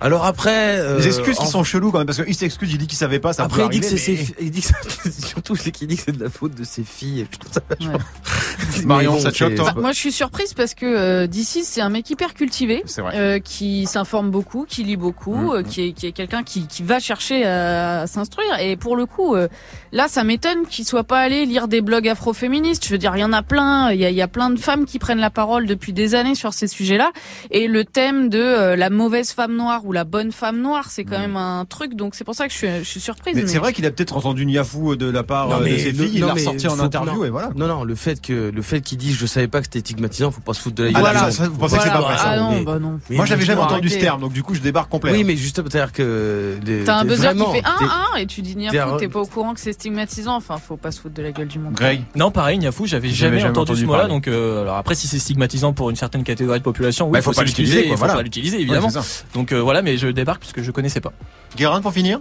Alors 0.00 0.24
après 0.24 0.78
euh, 0.78 0.98
Les 0.98 1.06
excuses 1.08 1.36
qui 1.36 1.42
en- 1.42 1.46
sont 1.46 1.64
chelous 1.64 1.90
quand 1.90 1.98
même 1.98 2.06
parce 2.06 2.22
qu'il 2.24 2.34
s'excuse, 2.34 2.72
il 2.72 2.78
dit 2.78 2.86
qu'il 2.86 2.96
savait 2.98 3.18
pas. 3.20 3.32
Ça 3.32 3.44
après 3.44 3.62
peut 3.62 3.68
il 3.72 3.80
dit 3.80 3.86
arriver, 3.86 4.26
il 4.40 4.50
dit 4.50 4.60
que 4.62 4.68
c'est- 5.02 5.20
surtout 5.26 5.56
c'est 5.56 5.70
qu'il 5.70 5.88
dit 5.88 5.96
que 5.96 6.02
c'est 6.06 6.16
de 6.16 6.22
la 6.24 6.30
faute 6.30 6.54
de 6.54 6.64
ses 6.64 6.84
filles 6.84 7.20
et 7.20 7.26
ça 7.50 7.60
mais- 7.80 8.84
Marion, 8.84 9.12
bon, 9.12 9.20
ça 9.20 9.30
te 9.30 9.36
choque 9.36 9.50
c'est- 9.50 9.56
toi 9.56 9.72
Bah, 9.74 9.80
moi, 9.80 9.92
je 9.92 9.98
suis 9.98 10.12
surprise 10.12 10.54
parce 10.54 10.74
que 10.74 10.86
euh, 10.86 11.26
d'ici, 11.26 11.64
c'est 11.64 11.80
un 11.80 11.88
mec 11.90 12.08
hyper 12.08 12.34
cultivé, 12.34 12.82
C'est 12.86 13.02
vrai. 13.02 13.12
euh, 13.16 13.38
qui 13.40 13.86
s'informe 13.86 14.30
beaucoup, 14.30 14.64
qui 14.68 14.84
lit 14.84 14.96
beaucoup, 14.96 15.34
Mm, 15.34 15.50
euh, 15.50 15.60
mm. 15.60 15.64
qui 15.64 15.82
est, 15.88 15.92
qui 15.92 16.06
est 16.06 16.12
quelqu'un 16.12 16.42
qui, 16.42 16.66
qui 16.66 16.82
va 16.82 16.98
chercher 16.98 17.44
à, 17.44 18.06
s'instruire. 18.06 18.58
Et 18.60 18.76
pour 18.76 18.96
le 18.96 19.06
coup, 19.06 19.34
euh, 19.34 19.48
là, 19.92 20.06
ça 20.08 20.24
m'étonne 20.24 20.66
qu'il 20.68 20.84
soit 20.86 21.04
pas 21.04 21.20
allé 21.20 21.44
lire 21.46 21.68
des 21.68 21.80
blogs 21.82 22.08
afroféministes. 22.08 22.84
Je 22.86 22.90
veux 22.90 22.98
dire, 22.98 23.12
il 23.16 23.20
y 23.20 23.24
en 23.24 23.32
a 23.32 23.42
plein. 23.42 23.90
Il 23.92 24.00
y 24.00 24.04
a, 24.04 24.10
il 24.10 24.16
y 24.16 24.22
a 24.22 24.28
plein 24.28 24.50
de 24.50 24.58
femmes 24.58 24.84
qui 24.86 24.98
prennent 24.98 25.18
la 25.20 25.30
parole 25.30 25.66
depuis 25.66 25.92
des 25.92 26.14
années 26.14 26.34
sur 26.34 26.52
ces 26.54 26.66
sujets-là. 26.68 27.10
Et 27.50 27.66
le 27.68 27.84
thème 27.84 28.28
de 28.28 28.38
euh, 28.40 28.76
la 28.76 28.88
mauvaise 28.90 29.32
femme 29.32 29.56
noire 29.56 29.82
ou 29.90 29.92
la 29.92 30.04
bonne 30.04 30.30
femme 30.30 30.60
noire, 30.62 30.86
c'est 30.88 31.02
quand 31.04 31.18
même 31.18 31.36
un 31.36 31.64
truc. 31.68 31.94
Donc 31.96 32.14
c'est 32.14 32.22
pour 32.22 32.36
ça 32.36 32.46
que 32.46 32.52
je 32.52 32.58
suis, 32.58 32.68
je 32.78 32.84
suis 32.84 33.00
surprise. 33.00 33.34
Mm. 33.34 33.38
Mais 33.38 33.42
mais- 33.42 33.48
c'est 33.48 33.58
vrai 33.58 33.72
qu'il 33.72 33.84
a 33.86 33.90
peut-être 33.90 34.16
entendu 34.16 34.46
Niafou 34.46 34.94
de 34.94 35.10
la 35.10 35.24
part 35.24 35.50
euh, 35.50 35.64
de 35.64 35.76
ses 35.76 35.90
le- 35.90 36.04
filles, 36.04 36.10
il 36.14 36.20
non, 36.20 36.28
l'a 36.28 36.34
ressorti 36.34 36.68
en 36.68 36.78
interview 36.78 37.18
non. 37.18 37.24
et 37.24 37.30
voilà. 37.30 37.50
Non 37.56 37.66
non, 37.66 37.82
le 37.82 37.94
fait 37.96 38.20
que 38.20 38.52
le 38.54 38.62
fait 38.62 38.80
qu'il 38.82 38.98
dise 38.98 39.16
je 39.16 39.26
savais 39.26 39.48
pas 39.48 39.58
que 39.58 39.64
c'était 39.66 39.80
stigmatisant, 39.80 40.30
faut 40.30 40.40
pas 40.40 40.54
se 40.54 40.60
foutre 40.60 40.76
de 40.76 40.84
la 40.84 40.90
Ah, 40.90 40.92
gueule. 40.92 41.02
voilà, 41.02 41.30
ça, 41.32 41.48
vous 41.48 41.58
pensez 41.58 41.76
que 41.76 41.82
c'est 41.82 41.90
pas 41.90 42.00
vrai, 42.00 42.16
ça 42.16 42.22
Ah 42.26 42.36
non, 42.38 42.50
mais- 42.52 42.62
bah 42.64 42.78
non. 42.78 43.00
mais 43.10 43.16
Moi 43.16 43.24
j'avais 43.26 43.44
jamais 43.44 43.60
entendu 43.60 43.88
ce 43.88 43.98
terme, 43.98 44.20
donc 44.20 44.32
du 44.32 44.44
coup 44.44 44.54
je 44.54 44.60
débarque 44.60 44.88
complet. 44.90 45.10
Oui, 45.10 45.24
mais 45.24 45.36
juste 45.36 45.56
c'est-à-dire 45.56 45.92
que 45.92 46.56
des- 46.64 46.84
T'as 46.84 46.98
un 46.98 47.04
buzzer 47.04 47.32
qui 47.34 47.38
fait 47.52 47.62
des- 47.62 47.84
1 47.84 48.14
1 48.14 48.16
et 48.18 48.26
tu 48.26 48.42
dis 48.42 48.54
Niafou, 48.56 48.96
t'es 48.98 49.08
pas 49.08 49.20
au 49.20 49.26
courant 49.26 49.54
que 49.54 49.60
c'est 49.60 49.72
stigmatisant. 49.72 50.36
Enfin, 50.36 50.56
faut 50.58 50.76
pas 50.76 50.92
se 50.92 51.00
foutre 51.00 51.14
de 51.14 51.22
la 51.22 51.32
gueule 51.32 51.48
du 51.48 51.58
monde. 51.58 51.72
Greg, 51.74 52.02
Non, 52.14 52.30
pareil, 52.30 52.58
Niafou, 52.58 52.86
j'avais 52.86 53.08
jamais, 53.08 53.40
jamais 53.40 53.58
entendu, 53.58 53.80
ce 53.80 53.86
mot-là. 53.86 54.06
Donc, 54.06 54.28
euh, 54.28 54.62
alors 54.62 54.76
après, 54.76 54.94
si 54.94 55.08
c'est 55.08 55.18
stigmatisant 55.18 55.72
pour 55.72 55.90
une 55.90 55.96
certaine 55.96 56.22
catégorie 56.22 56.58
de 56.60 56.64
population, 56.64 57.06
oui, 57.06 57.12
Bah, 57.14 57.22
faut 57.22 57.32
pas 57.32 57.42
l'utiliser, 57.44 57.88
faut 57.88 57.96
voilà. 57.96 58.14
pas 58.14 58.22
l'utiliser, 58.22 58.60
évidemment. 58.60 58.88
donc 59.34 59.52
euh, 59.52 59.60
voilà, 59.80 59.92
mais 59.92 59.98
je 59.98 60.08
débarque 60.08 60.40
puisque 60.40 60.62
je 60.62 60.70
connaissais 60.70 61.00
pas. 61.00 61.12
Guérin 61.56 61.80
pour 61.80 61.92
finir 61.92 62.20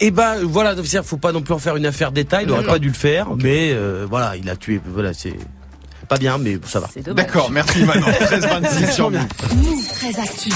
Et 0.00 0.10
bah 0.10 0.36
voilà, 0.42 0.74
c'est-à-dire, 0.74 1.04
faut 1.04 1.16
pas 1.16 1.32
non 1.32 1.42
plus 1.42 1.54
en 1.54 1.58
faire 1.58 1.76
une 1.76 1.86
affaire 1.86 2.12
détail, 2.12 2.44
il 2.46 2.52
aurait 2.52 2.64
pas 2.64 2.78
dû 2.78 2.88
le 2.88 2.94
faire, 2.94 3.28
mais 3.36 3.72
euh, 3.72 4.06
voilà, 4.08 4.36
il 4.36 4.48
a 4.48 4.56
tué, 4.56 4.80
voilà, 4.86 5.12
c'est 5.12 5.36
pas 6.08 6.16
bien, 6.16 6.38
mais 6.38 6.58
ça 6.64 6.80
va. 6.80 6.88
D'accord, 7.12 7.50
merci 7.50 7.84
Manon. 7.84 8.06
13-26 8.06 8.92
sur 8.92 9.10
bien. 9.10 9.26
Move. 9.54 9.64
Move 9.64 9.88
très 9.88 10.20
actu. 10.20 10.50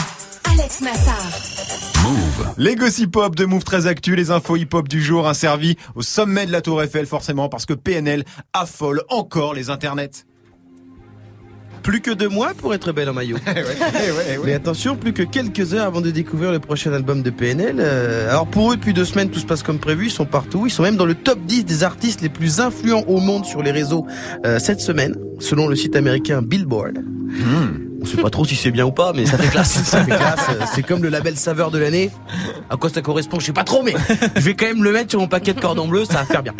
Alex 0.53 0.81
Nassar. 0.81 1.33
Les 2.59 2.77
gossip 2.77 3.17
hop 3.17 3.35
de 3.35 3.45
Move 3.45 3.65
très 3.65 3.87
actu, 3.87 4.15
les 4.15 4.31
infos 4.31 4.57
hip 4.57 4.69
hop 4.73 4.89
du 4.89 5.03
jour, 5.03 5.27
un 5.29 5.35
servi 5.35 5.77
au 5.95 6.03
sommet 6.03 6.47
de 6.47 6.53
la 6.53 6.61
Tour 6.61 6.83
Eiffel 6.83 7.07
forcément 7.07 7.49
parce 7.49 7.67
que 7.67 7.73
PNL 7.73 8.25
affole 8.53 9.03
encore 9.09 9.55
les 9.55 9.71
internets. 9.71 10.25
Plus 11.85 12.01
que 12.01 12.11
deux 12.11 12.31
mois 12.31 12.53
pour 12.57 12.75
être 12.75 12.93
belle 12.93 13.11
en 13.11 13.13
maillot. 13.13 13.37
Ouais, 13.47 13.63
ouais, 13.63 14.39
ouais. 14.39 14.45
Mais 14.45 14.55
attention, 14.55 14.97
plus 14.97 15.13
que 15.13 15.23
quelques 15.23 15.75
heures 15.75 15.85
avant 15.85 16.01
de 16.01 16.11
découvrir 16.11 16.51
le 16.51 16.59
prochain 16.59 16.93
album 16.93 17.23
de 17.23 17.31
PNL. 17.31 17.77
Euh, 17.79 18.29
alors 18.31 18.47
pour 18.47 18.73
eux, 18.73 18.77
depuis 18.77 18.95
deux 18.95 19.05
semaines, 19.05 19.31
tout 19.31 19.39
se 19.39 19.47
passe 19.47 19.63
comme 19.63 19.79
prévu. 19.79 20.07
Ils 20.07 20.11
sont 20.11 20.25
partout. 20.25 20.65
Ils 20.67 20.71
sont 20.71 20.83
même 20.83 20.97
dans 20.97 21.07
le 21.07 21.15
top 21.15 21.39
10 21.45 21.65
des 21.65 21.85
artistes 21.85 22.23
les 22.23 22.29
plus 22.31 22.59
influents 22.61 23.05
au 23.07 23.21
monde 23.21 23.45
sur 23.45 23.63
les 23.63 23.71
réseaux 23.71 24.07
euh, 24.45 24.59
cette 24.59 24.81
semaine, 24.81 25.15
selon 25.39 25.69
le 25.69 25.77
site 25.77 25.95
américain 25.95 26.43
Billboard. 26.43 26.99
Hmm. 26.99 27.94
On 28.05 28.07
sait 28.07 28.21
pas 28.21 28.29
trop 28.29 28.45
si 28.45 28.55
c'est 28.55 28.71
bien 28.71 28.85
ou 28.85 28.93
pas, 28.93 29.15
mais 29.15 29.25
ça 29.25 29.39
fait 29.39 29.49
classe. 29.49 29.83
ça 29.85 30.05
fait 30.05 30.11
classe. 30.11 30.47
C'est 30.75 30.83
comme 30.83 31.03
le 31.03 31.09
label 31.09 31.39
saveur 31.39 31.71
de 31.71 31.79
l'année. 31.79 32.11
À 32.69 32.77
quoi 32.77 32.91
ça 32.91 33.01
correspond, 33.01 33.41
je 33.41 33.47
sais 33.47 33.53
pas 33.55 33.65
trop, 33.65 33.83
mais 33.83 33.95
je 34.37 34.41
vais 34.41 34.55
quand 34.55 34.67
même 34.67 34.85
le 34.85 34.93
mettre 34.93 35.11
sur 35.11 35.21
mon 35.21 35.27
paquet 35.27 35.55
de 35.55 35.61
cordon 35.61 35.89
bleu, 35.89 36.05
ça 36.05 36.19
va 36.19 36.25
faire 36.25 36.43
bien. 36.43 36.53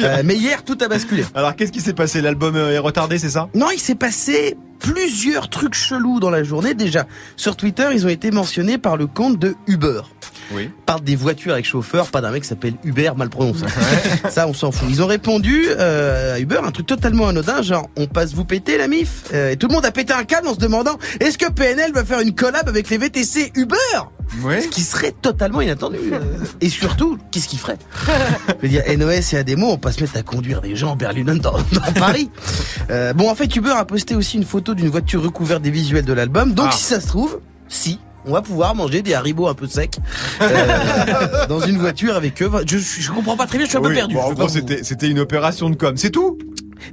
Euh, 0.00 0.22
mais 0.24 0.36
hier, 0.36 0.62
tout 0.64 0.78
a 0.80 0.86
basculé. 0.86 1.24
Alors 1.34 1.56
qu'est-ce 1.56 1.72
qui 1.72 1.80
s'est 1.80 1.94
passé? 1.94 2.20
L'album 2.20 2.54
euh, 2.54 2.72
est 2.72 2.78
retardé, 2.78 3.18
c'est 3.18 3.28
ça? 3.28 3.48
Non, 3.54 3.66
il 3.72 3.80
s'est 3.80 3.96
passé 3.96 4.56
plusieurs 4.78 5.48
trucs 5.48 5.74
chelous 5.74 6.20
dans 6.20 6.30
la 6.30 6.42
journée. 6.42 6.74
Déjà, 6.74 7.06
sur 7.36 7.56
Twitter, 7.56 7.88
ils 7.92 8.06
ont 8.06 8.10
été 8.10 8.30
mentionnés 8.30 8.78
par 8.78 8.96
le 8.96 9.06
compte 9.06 9.38
de 9.38 9.54
Uber. 9.66 10.00
Oui. 10.50 10.70
Parle 10.86 11.02
des 11.02 11.14
voitures 11.16 11.52
avec 11.52 11.66
chauffeur, 11.66 12.06
pas 12.06 12.22
d'un 12.22 12.30
mec 12.30 12.42
qui 12.42 12.48
s'appelle 12.48 12.74
Uber 12.82 13.10
mal 13.16 13.28
prononcé. 13.28 13.66
Ça, 14.30 14.48
on 14.48 14.54
s'en 14.54 14.72
fout. 14.72 14.88
Ils 14.88 15.02
ont 15.02 15.06
répondu 15.06 15.66
euh, 15.68 16.36
à 16.36 16.40
Uber 16.40 16.60
un 16.64 16.70
truc 16.70 16.86
totalement 16.86 17.28
anodin, 17.28 17.60
genre 17.60 17.88
on 17.96 18.06
passe 18.06 18.32
vous 18.32 18.44
péter 18.46 18.78
la 18.78 18.88
mif. 18.88 19.24
Euh, 19.34 19.50
et 19.50 19.56
tout 19.56 19.68
le 19.68 19.74
monde 19.74 19.84
a 19.84 19.90
pété 19.90 20.14
un 20.14 20.24
câble 20.24 20.48
en 20.48 20.54
se 20.54 20.58
demandant 20.58 20.96
est-ce 21.20 21.36
que 21.36 21.50
PNL 21.50 21.92
va 21.92 22.04
faire 22.04 22.20
une 22.20 22.34
collab 22.34 22.66
avec 22.68 22.88
les 22.88 22.96
VTC 22.96 23.52
Uber? 23.56 23.76
Oui. 24.42 24.62
Ce 24.62 24.68
qui 24.68 24.82
serait 24.82 25.12
totalement 25.12 25.60
inattendu. 25.60 25.98
euh, 26.12 26.18
et 26.60 26.68
surtout, 26.68 27.18
qu'est-ce 27.30 27.48
qu'il 27.48 27.58
ferait 27.58 27.78
Je 28.48 28.54
veux 28.62 28.68
dire, 28.68 28.82
NOS 28.98 29.32
et 29.32 29.36
ADMO, 29.38 29.66
on 29.72 29.78
pas 29.78 29.92
se 29.92 30.02
mettre 30.02 30.16
à 30.18 30.22
conduire 30.22 30.60
des 30.60 30.76
gens 30.76 30.90
en 30.92 30.96
Berlin 30.96 31.36
dans, 31.36 31.56
dans 31.72 31.92
Paris. 31.98 32.30
Euh, 32.90 33.12
bon, 33.14 33.30
en 33.30 33.34
fait, 33.34 33.54
Uber 33.56 33.72
a 33.74 33.84
posté 33.86 34.14
aussi 34.14 34.36
une 34.36 34.44
photo 34.44 34.67
d'une 34.74 34.88
voiture 34.88 35.22
recouverte 35.22 35.62
des 35.62 35.70
visuels 35.70 36.04
de 36.04 36.12
l'album. 36.12 36.52
Donc, 36.52 36.68
Ah. 36.70 36.72
si 36.76 36.84
ça 36.84 37.00
se 37.00 37.06
trouve, 37.08 37.40
si. 37.68 37.98
On 38.26 38.32
va 38.32 38.42
pouvoir 38.42 38.74
manger 38.74 39.00
des 39.00 39.14
haribots 39.14 39.48
un 39.48 39.54
peu 39.54 39.66
secs 39.66 39.96
euh, 40.42 41.46
dans 41.48 41.60
une 41.60 41.78
voiture 41.78 42.14
avec 42.14 42.42
eux. 42.42 42.50
Je, 42.66 43.10
comprends 43.10 43.36
pas 43.36 43.46
très 43.46 43.56
bien, 43.56 43.64
je 43.64 43.70
suis 43.70 43.78
un 43.78 43.82
peu 43.82 43.92
perdu. 43.94 44.14
bon, 44.14 44.20
en 44.22 44.32
gros, 44.32 44.48
c'était 44.48 44.82
c'était 44.84 45.08
une 45.08 45.20
opération 45.20 45.70
de 45.70 45.76
com. 45.76 45.96
C'est 45.96 46.10
tout? 46.10 46.36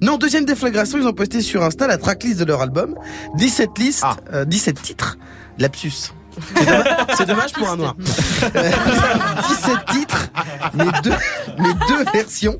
Non, 0.02 0.18
deuxième 0.18 0.46
déflagration, 0.46 0.98
ils 0.98 1.06
ont 1.08 1.14
posté 1.14 1.42
sur 1.42 1.62
Insta 1.64 1.88
la 1.88 1.98
tracklist 1.98 2.40
de 2.40 2.46
leur 2.46 2.62
album. 2.62 2.96
17 3.38 3.70
listes, 3.80 4.04
Ah. 4.06 4.16
euh, 4.34 4.46
17 4.46 4.82
titres. 4.82 5.18
Lapsus. 5.58 6.12
C'est 7.17 7.26
dommage, 7.26 7.54
pour 7.54 7.69
un 7.69 7.78
noir. 7.78 7.95
Euh, 8.56 8.71
17 9.48 9.76
titres, 9.91 10.30
mais 10.76 10.86
deux, 11.04 11.13
mais 11.58 11.69
deux 11.88 12.04
versions. 12.13 12.60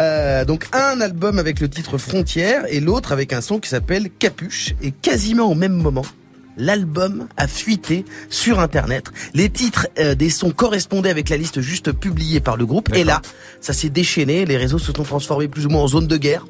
Euh, 0.00 0.44
donc 0.44 0.66
un 0.72 1.00
album 1.00 1.38
avec 1.38 1.60
le 1.60 1.68
titre 1.68 1.98
Frontière 1.98 2.64
et 2.68 2.80
l'autre 2.80 3.12
avec 3.12 3.32
un 3.32 3.40
son 3.40 3.58
qui 3.58 3.68
s'appelle 3.68 4.08
Capuche. 4.18 4.74
Et 4.82 4.90
quasiment 4.90 5.44
au 5.44 5.54
même 5.54 5.72
moment, 5.74 6.04
l'album 6.60 7.26
a 7.36 7.48
fuité 7.48 8.04
sur 8.28 8.60
Internet. 8.60 9.06
Les 9.34 9.50
titres 9.50 9.88
euh, 9.98 10.14
des 10.14 10.30
sons 10.30 10.50
correspondaient 10.50 11.10
avec 11.10 11.28
la 11.28 11.36
liste 11.36 11.60
juste 11.60 11.92
publiée 11.92 12.40
par 12.40 12.56
le 12.56 12.66
groupe. 12.66 12.94
Et 12.94 13.02
là, 13.04 13.20
ça 13.60 13.72
s'est 13.72 13.88
déchaîné. 13.88 14.44
Les 14.44 14.56
réseaux 14.56 14.78
se 14.78 14.92
sont 14.92 15.02
transformés 15.02 15.48
plus 15.48 15.66
ou 15.66 15.70
moins 15.70 15.82
en 15.82 15.88
zone 15.88 16.06
de 16.06 16.16
guerre. 16.16 16.46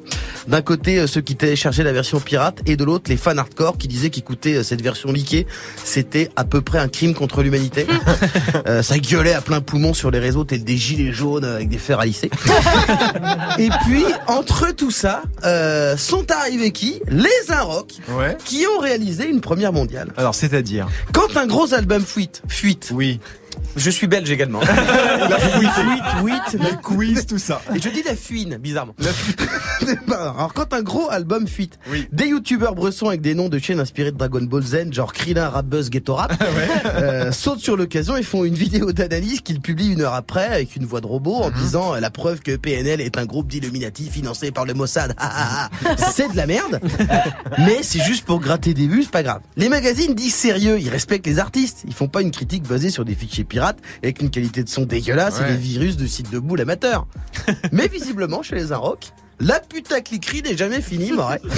D'un 0.47 0.61
côté, 0.61 0.99
euh, 0.99 1.07
ceux 1.07 1.21
qui 1.21 1.35
téléchargeaient 1.35 1.83
la 1.83 1.93
version 1.93 2.19
pirate, 2.19 2.59
et 2.65 2.75
de 2.75 2.83
l'autre, 2.83 3.09
les 3.09 3.17
fans 3.17 3.37
hardcore 3.37 3.77
qui 3.77 3.87
disaient 3.87 4.09
qu'écouter 4.09 4.55
euh, 4.55 4.63
cette 4.63 4.81
version 4.81 5.11
leakée, 5.11 5.47
c'était 5.83 6.29
à 6.35 6.43
peu 6.43 6.61
près 6.61 6.79
un 6.79 6.87
crime 6.87 7.13
contre 7.13 7.41
l'humanité. 7.43 7.85
Ça 8.81 8.97
gueulait 8.99 9.33
à 9.33 9.41
plein 9.41 9.61
poumon 9.61 9.93
sur 9.93 10.11
les 10.11 10.19
réseaux, 10.19 10.43
tel 10.43 10.63
des 10.63 10.77
gilets 10.77 11.11
jaunes 11.11 11.45
avec 11.45 11.69
des 11.69 11.77
fers 11.77 11.99
à 11.99 12.05
lisser. 12.05 12.29
et 13.59 13.69
puis, 13.85 14.03
entre 14.27 14.71
tout 14.75 14.91
ça, 14.91 15.21
sont 15.97 16.25
arrivés 16.31 16.71
qui? 16.71 17.01
Les 17.07 17.29
Inrock, 17.49 17.93
Ouais. 18.09 18.37
qui 18.45 18.65
ont 18.67 18.79
réalisé 18.79 19.27
une 19.27 19.41
première 19.41 19.73
mondiale. 19.73 20.00
Alors 20.17 20.35
c'est-à-dire 20.35 20.87
Quand 21.13 21.37
un 21.37 21.47
gros 21.47 21.73
album 21.73 22.03
fuite, 22.03 22.41
fuite, 22.47 22.91
Oui. 22.93 23.19
Je 23.75 23.89
suis 23.89 24.07
belge 24.07 24.29
également. 24.31 24.59
La 25.29 25.39
fuite, 25.39 25.69
le 26.53 26.81
quiz, 26.81 27.25
tout 27.25 27.37
ça. 27.37 27.61
Et 27.75 27.79
je 27.79 27.89
dis 27.89 28.03
la 28.03 28.15
fuine, 28.15 28.57
bizarrement. 28.57 28.95
Alors 30.11 30.53
quand 30.53 30.73
un 30.73 30.81
gros 30.81 31.09
album 31.09 31.47
fuite, 31.47 31.79
Oui. 31.91 32.07
des 32.11 32.27
youtubeurs 32.27 32.75
bressons 32.75 33.07
avec 33.07 33.21
des 33.21 33.33
noms 33.33 33.49
de 33.49 33.59
chaînes 33.59 33.79
inspirées 33.79 34.11
de 34.11 34.17
Dragon 34.17 34.41
Ball 34.41 34.63
Z, 34.63 34.91
genre 34.91 35.13
Krillin, 35.13 35.49
Rapbuzz, 35.49 35.89
Ghetto 35.89 36.15
Rap, 36.15 36.33
euh, 36.85 37.31
sautent 37.31 37.59
sur 37.59 37.77
l'occasion 37.77 38.17
et 38.17 38.23
font 38.23 38.43
une 38.43 38.53
vidéo 38.55 38.91
d'analyse 38.91 39.41
qu'ils 39.41 39.61
publient 39.61 39.93
une 39.93 40.01
heure 40.01 40.13
après 40.13 40.45
avec 40.47 40.75
une 40.75 40.85
voix 40.85 41.01
de 41.01 41.07
robot 41.07 41.35
en 41.35 41.51
disant 41.51 41.95
euh, 41.95 41.99
la 41.99 42.09
preuve 42.09 42.41
que 42.41 42.55
PNL 42.55 42.99
est 43.01 43.17
un 43.17 43.25
groupe 43.25 43.47
d'Illuminati 43.47 44.09
financé 44.09 44.51
par 44.51 44.65
le 44.65 44.73
Mossad. 44.73 45.15
C'est 46.13 46.31
de 46.31 46.37
la 46.37 46.45
merde, 46.47 46.79
mais 47.59 47.79
c'est 47.83 48.03
juste 48.03 48.25
pour 48.25 48.39
gratter 48.39 48.73
des 48.73 48.87
vues, 48.87 49.03
c'est 49.03 49.11
pas 49.11 49.23
grave. 49.23 49.41
Les 49.55 49.69
magazines 49.69 50.13
disent 50.13 50.35
sérieux, 50.35 50.77
ils 50.79 50.89
respectent 50.89 51.27
les 51.27 51.39
artistes, 51.39 51.83
ils 51.87 51.93
font 51.93 52.07
pas 52.07 52.21
une 52.21 52.31
critique 52.31 52.67
basée 52.67 52.89
sur 52.89 53.05
des 53.05 53.15
fichiers 53.15 53.40
pirates 53.43 53.79
avec 54.03 54.21
une 54.21 54.29
qualité 54.29 54.63
de 54.63 54.69
son 54.69 54.83
dégueulasse 54.85 55.39
Ouais. 55.39 55.49
et 55.49 55.51
des 55.53 55.57
virus 55.57 55.97
de 55.97 56.05
sites 56.07 56.29
de 56.31 56.39
boules 56.39 56.61
amateurs. 56.61 57.07
Mais 57.71 57.87
visiblement, 57.87 58.41
chez 58.43 58.55
les 58.55 58.71
Inrocks, 58.71 59.11
la 59.39 59.59
putacliquerie 59.59 60.43
n'est 60.43 60.57
jamais 60.57 60.81
finie, 60.81 61.11
Moret. 61.11 61.41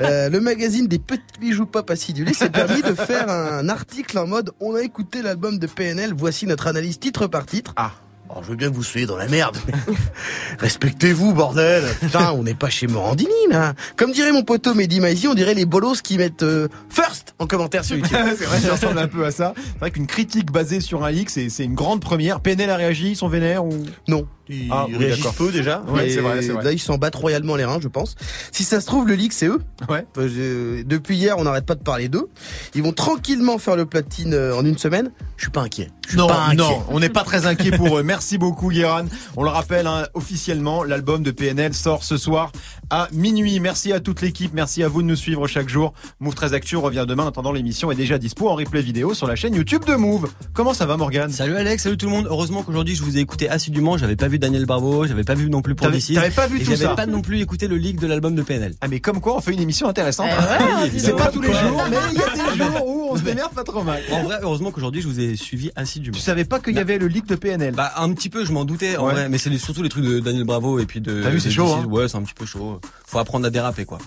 Euh, 0.00 0.28
le 0.28 0.40
magazine 0.40 0.88
des 0.88 0.98
petits 0.98 1.22
bijoux 1.40 1.66
pop 1.66 1.88
acidulés 1.90 2.34
s'est 2.34 2.50
permis 2.50 2.82
de 2.82 2.94
faire 2.94 3.28
un 3.28 3.68
article 3.68 4.18
en 4.18 4.26
mode 4.26 4.50
on 4.60 4.74
a 4.74 4.82
écouté 4.82 5.22
l'album 5.22 5.58
de 5.58 5.66
PNL, 5.68 6.12
voici 6.16 6.46
notre 6.46 6.66
analyse 6.66 6.98
titre 6.98 7.26
par 7.28 7.46
titre. 7.46 7.72
Ah. 7.76 7.92
Alors, 8.34 8.42
je 8.42 8.50
veux 8.50 8.56
bien 8.56 8.68
que 8.68 8.74
vous 8.74 8.82
soyez 8.82 9.06
dans 9.06 9.16
la 9.16 9.28
merde. 9.28 9.56
mais 9.68 9.74
Respectez-vous, 10.58 11.32
bordel. 11.34 11.84
Putain, 12.00 12.32
on 12.32 12.42
n'est 12.42 12.54
pas 12.54 12.68
chez 12.68 12.88
Morandini, 12.88 13.30
là. 13.48 13.74
Comme 13.96 14.10
dirait 14.10 14.32
mon 14.32 14.42
poteau 14.42 14.74
Mehdi 14.74 14.98
Maizi, 14.98 15.28
on 15.28 15.34
dirait 15.34 15.54
les 15.54 15.66
bolos 15.66 16.02
qui 16.02 16.18
mettent 16.18 16.42
euh, 16.42 16.66
first 16.88 17.36
en 17.38 17.46
commentaire 17.46 17.84
sur 17.84 17.96
YouTube. 17.98 18.18
c'est 18.36 18.44
vrai, 18.46 18.58
ça 18.58 18.72
ressemble 18.72 18.98
un 18.98 19.06
peu 19.06 19.24
à 19.24 19.30
ça. 19.30 19.54
C'est 19.56 19.78
vrai 19.78 19.92
qu'une 19.92 20.08
critique 20.08 20.50
basée 20.50 20.80
sur 20.80 21.04
un 21.04 21.12
leak, 21.12 21.30
c'est 21.30 21.48
c'est 21.48 21.62
une 21.62 21.74
grande 21.74 22.00
première. 22.00 22.40
PNL 22.40 22.70
a 22.70 22.76
réagi, 22.76 23.10
ils 23.10 23.16
sont 23.16 23.28
vénères 23.28 23.64
ou? 23.64 23.84
Non. 24.08 24.26
Ils 24.48 24.68
Ah, 24.70 24.86
oui, 24.88 24.96
réagissent 24.96 25.26
peu 25.38 25.50
déjà. 25.50 25.82
Ouais, 25.88 26.08
Et 26.08 26.10
c'est 26.10 26.20
vrai, 26.20 26.42
c'est 26.42 26.48
vrai. 26.52 26.64
Là, 26.64 26.72
ils 26.72 26.78
s'en 26.78 26.98
battent 26.98 27.14
royalement 27.14 27.56
les 27.56 27.64
reins, 27.64 27.78
je 27.82 27.88
pense. 27.88 28.14
Si 28.52 28.62
ça 28.64 28.80
se 28.80 28.86
trouve, 28.86 29.08
le 29.08 29.14
leak, 29.14 29.32
c'est 29.32 29.46
eux. 29.46 29.60
Ouais. 29.88 30.04
Enfin, 30.16 30.28
je- 30.28 30.82
depuis 30.82 31.16
hier, 31.16 31.38
on 31.38 31.44
n'arrête 31.44 31.64
pas 31.66 31.74
de 31.74 31.82
parler 31.82 32.08
d'eux. 32.08 32.28
Ils 32.74 32.82
vont 32.82 32.92
tranquillement 32.92 33.58
faire 33.58 33.76
le 33.76 33.86
platine 33.86 34.34
euh, 34.34 34.54
en 34.56 34.64
une 34.64 34.76
semaine. 34.78 35.10
Je 35.36 35.44
suis 35.44 35.50
pas 35.50 35.62
inquiet. 35.62 35.88
Je 36.04 36.10
suis 36.10 36.18
Non, 36.18 36.26
pas 36.26 36.44
inquiet. 36.44 36.56
non, 36.56 36.84
on 36.90 37.00
n'est 37.00 37.08
pas 37.08 37.24
très 37.24 37.46
inquiet 37.46 37.70
pour 37.72 37.98
eux. 37.98 38.02
Merci 38.02 38.36
beaucoup, 38.38 38.68
Guéran. 38.70 39.06
On 39.36 39.42
le 39.44 39.48
rappelle 39.50 39.86
hein, 39.86 40.06
officiellement, 40.14 40.84
l'album 40.84 41.22
de 41.22 41.30
PNL 41.30 41.72
sort 41.74 42.04
ce 42.04 42.16
soir 42.18 42.52
à 42.90 43.08
minuit. 43.12 43.58
Merci 43.60 43.92
à 43.92 44.00
toute 44.00 44.20
l'équipe, 44.20 44.52
merci 44.52 44.82
à 44.82 44.88
vous 44.88 45.00
de 45.02 45.06
nous 45.06 45.16
suivre 45.16 45.46
chaque 45.46 45.68
jour. 45.70 45.94
Move 46.20 46.34
13 46.34 46.52
Actu 46.54 46.76
revient 46.76 47.06
demain. 47.08 47.24
En 47.24 47.28
attendant, 47.28 47.52
l'émission 47.52 47.90
est 47.90 47.94
déjà 47.96 48.18
dispo 48.18 48.48
en 48.50 48.54
replay 48.54 48.82
vidéo 48.82 49.14
sur 49.14 49.26
la 49.26 49.34
chaîne 49.36 49.54
YouTube 49.54 49.84
de 49.86 49.94
Move. 49.94 50.28
Comment 50.52 50.74
ça 50.74 50.84
va, 50.86 50.96
Morgan 50.98 51.30
Salut 51.30 51.56
Alex, 51.56 51.82
salut 51.84 51.96
tout 51.96 52.06
le 52.06 52.12
monde. 52.12 52.26
Heureusement 52.28 52.62
qu'aujourd'hui 52.62 52.94
je 52.94 53.02
vous 53.02 53.16
ai 53.16 53.20
écouté 53.20 53.48
assidûment. 53.48 53.96
J'avais 53.96 54.16
pas 54.16 54.28
vu 54.28 54.33
Daniel 54.38 54.66
Bravo, 54.66 55.06
j'avais 55.06 55.24
pas 55.24 55.34
vu 55.34 55.48
non 55.50 55.62
plus 55.62 55.74
pour 55.74 55.86
T'avais- 55.86 55.98
DC. 55.98 56.14
t'avais 56.14 56.30
pas 56.30 56.46
vu 56.46 56.58
tout 56.60 56.64
j'avais 56.66 56.84
ça 56.84 56.94
pas 56.94 57.06
non 57.06 57.22
plus 57.22 57.40
écouté 57.40 57.68
le 57.68 57.76
leak 57.76 58.00
de 58.00 58.06
l'album 58.06 58.34
de 58.34 58.42
PNL. 58.42 58.74
Ah 58.80 58.88
mais 58.88 59.00
comme 59.00 59.20
quoi, 59.20 59.36
on 59.36 59.40
fait 59.40 59.52
une 59.52 59.60
émission 59.60 59.88
intéressante. 59.88 60.28
Eh 60.30 60.62
ouais, 60.84 60.88
dis 60.90 61.00
C'est 61.04 61.16
pas 61.16 61.28
tous 61.30 61.40
les 61.40 61.48
Quoi 61.48 61.60
jours, 61.62 61.82
mais 61.90 61.96
il 62.12 62.18
y 62.18 62.22
a 62.22 62.52
des 62.52 62.58
jours 62.64 62.86
où 62.86 63.08
on 63.10 63.16
se 63.16 63.22
démerde 63.22 63.52
pas 63.54 63.64
trop 63.64 63.82
mal. 63.82 64.00
En 64.12 64.22
vrai, 64.24 64.36
heureusement 64.42 64.70
qu'aujourd'hui 64.70 65.00
je 65.02 65.08
vous 65.08 65.20
ai 65.20 65.36
suivi 65.36 65.70
assidûment. 65.76 66.14
Tu 66.16 66.20
savais 66.22 66.44
pas 66.44 66.60
qu'il 66.60 66.74
y 66.74 66.78
avait 66.78 66.98
le 66.98 67.06
leak 67.08 67.26
de 67.26 67.34
PNL 67.36 67.74
Bah 67.74 67.92
un 67.96 68.12
petit 68.12 68.28
peu, 68.30 68.44
je 68.44 68.52
m'en 68.52 68.64
doutais 68.64 68.96
en 68.96 69.06
Ouais. 69.06 69.12
vrai, 69.12 69.28
mais 69.28 69.38
c'est 69.38 69.56
surtout 69.58 69.82
les 69.82 69.88
trucs 69.88 70.04
de 70.04 70.20
Daniel 70.20 70.44
Bravo 70.44 70.78
et 70.78 70.86
puis 70.86 71.00
de. 71.00 71.22
T'as 71.22 71.30
vu, 71.30 71.40
c'est 71.40 71.50
chaud, 71.50 71.72
hein. 71.72 71.84
Ouais, 71.88 72.08
c'est 72.08 72.16
un 72.16 72.22
petit 72.22 72.34
peu 72.34 72.46
chaud. 72.46 72.80
Faut 73.06 73.18
apprendre 73.18 73.46
à 73.46 73.50
déraper 73.50 73.84
quoi. 73.84 73.98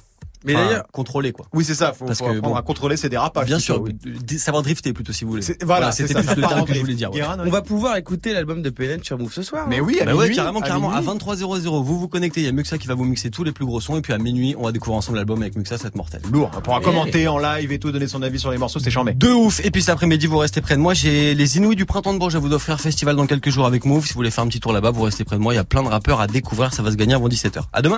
Mais 0.48 0.56
Enfin, 0.56 0.66
d'ailleurs- 0.68 0.88
contrôler 0.92 1.32
quoi. 1.32 1.46
Oui, 1.54 1.64
c'est 1.64 1.76
ça. 1.76 1.94
Faut, 1.94 2.06
Parce 2.06 2.20
faut 2.20 2.26
que, 2.26 2.40
bon. 2.40 2.56
à 2.56 2.62
contrôler 2.62 2.98
ses 2.98 3.10
dérapages. 3.10 3.46
Bien 3.46 3.58
plutôt, 3.58 3.74
sûr, 3.74 3.84
oui. 3.84 4.40
savoir 4.40 4.64
drifter 4.64 4.94
plutôt 4.94 5.14
si 5.14 5.24
vous 5.26 5.32
voulez. 5.32 5.42
C'est- 5.44 5.64
Voilà, 5.64 5.92
c'est 5.92 6.08
c'était 6.08 6.14
ça. 6.24 6.34
plus 6.34 6.42
ça 6.42 6.48
le 6.48 6.54
terme 6.56 6.66
que 6.66 6.74
je 6.74 6.80
voulais 6.80 6.94
dire. 6.96 7.12
ouais. 7.14 7.22
On 7.46 7.50
va 7.50 7.62
pouvoir 7.62 7.98
écouter 7.98 8.34
l'album 8.34 8.62
de 8.62 8.70
PNL 8.70 9.02
sur 9.04 9.18
Move 9.18 9.32
ce 9.34 9.42
soir. 9.44 9.68
Mais 9.68 9.80
oui, 9.80 10.00
à 10.02 10.06
Bah 10.06 10.16
ouais, 10.16 10.24
minuit, 10.24 10.36
carrément, 10.36 10.62
carrément. 10.62 10.90
À 10.92 11.02
minuit. 11.02 11.06
23h00, 11.08 11.84
vous 11.84 12.00
vous 12.00 12.08
connectez. 12.08 12.42
Il 12.42 12.46
y 12.46 12.50
a 12.50 12.52
Muxa 12.52 12.78
qui 12.78 12.88
va 12.88 12.94
vous 12.96 13.04
mixer 13.06 13.30
tous 13.30 13.44
les 13.44 13.52
plus 13.52 13.66
gros 13.66 13.80
sons. 13.82 13.98
Et 13.98 14.02
puis 14.02 14.14
à 14.14 14.18
minuit, 14.18 14.56
on 14.58 14.64
va 14.64 14.72
découvrir 14.72 14.98
ensemble 14.98 15.18
l'album 15.18 15.42
avec 15.42 15.56
Muxa, 15.56 15.78
cette 15.78 15.96
mortelle. 15.96 16.22
Lourd. 16.32 16.50
On 16.58 16.62
pourra 16.62 16.80
commenter 16.82 17.28
en 17.28 17.38
live 17.38 17.72
et 17.72 17.80
tout, 17.80 17.92
donner 17.92 18.08
son 18.08 18.22
avis 18.22 18.40
sur 18.40 18.52
les 18.52 18.58
morceaux, 18.58 18.80
c'est 18.80 18.92
chambé. 18.92 19.14
De 19.14 19.30
ouf. 19.30 19.64
Et 19.66 19.72
puis 19.72 19.82
cet 19.82 19.90
après-midi, 19.92 20.28
vous 20.28 20.38
restez 20.38 20.62
près 20.62 20.76
de 20.76 20.82
moi. 20.82 20.94
J'ai 20.94 21.36
les 21.36 21.58
Inouïs 21.58 21.76
du 21.76 21.86
printemps 21.86 22.14
de 22.14 22.20
Bourges 22.20 22.36
à 22.36 22.40
vous 22.40 22.54
offrir 22.54 22.80
festival 22.80 23.16
dans 23.16 23.28
quelques 23.28 23.50
jours 23.50 23.66
avec 23.66 23.86
Move. 23.86 24.06
Si 24.06 24.14
vous 24.14 24.18
voulez 24.20 24.32
faire 24.32 24.44
un 24.44 24.48
petit 24.48 24.60
tour 24.60 24.74
là-bas, 24.74 24.92
vous 24.92 25.02
restez 25.04 25.24
près 25.24 25.36
de 25.36 25.42
moi. 25.42 25.54
Il 25.54 25.58
y 25.58 25.60
a 25.60 25.64
plein 25.64 25.84
de 25.84 25.88
rappeurs 25.88 26.22
à 26.22 26.28
découvrir. 26.28 26.74
Ça 26.74 26.84
va 26.84 26.92
se 26.92 26.96
gagner 26.96 27.14
avant 27.14 27.28
17h. 27.30 27.64
À 27.74 27.82
demain. 27.82 27.96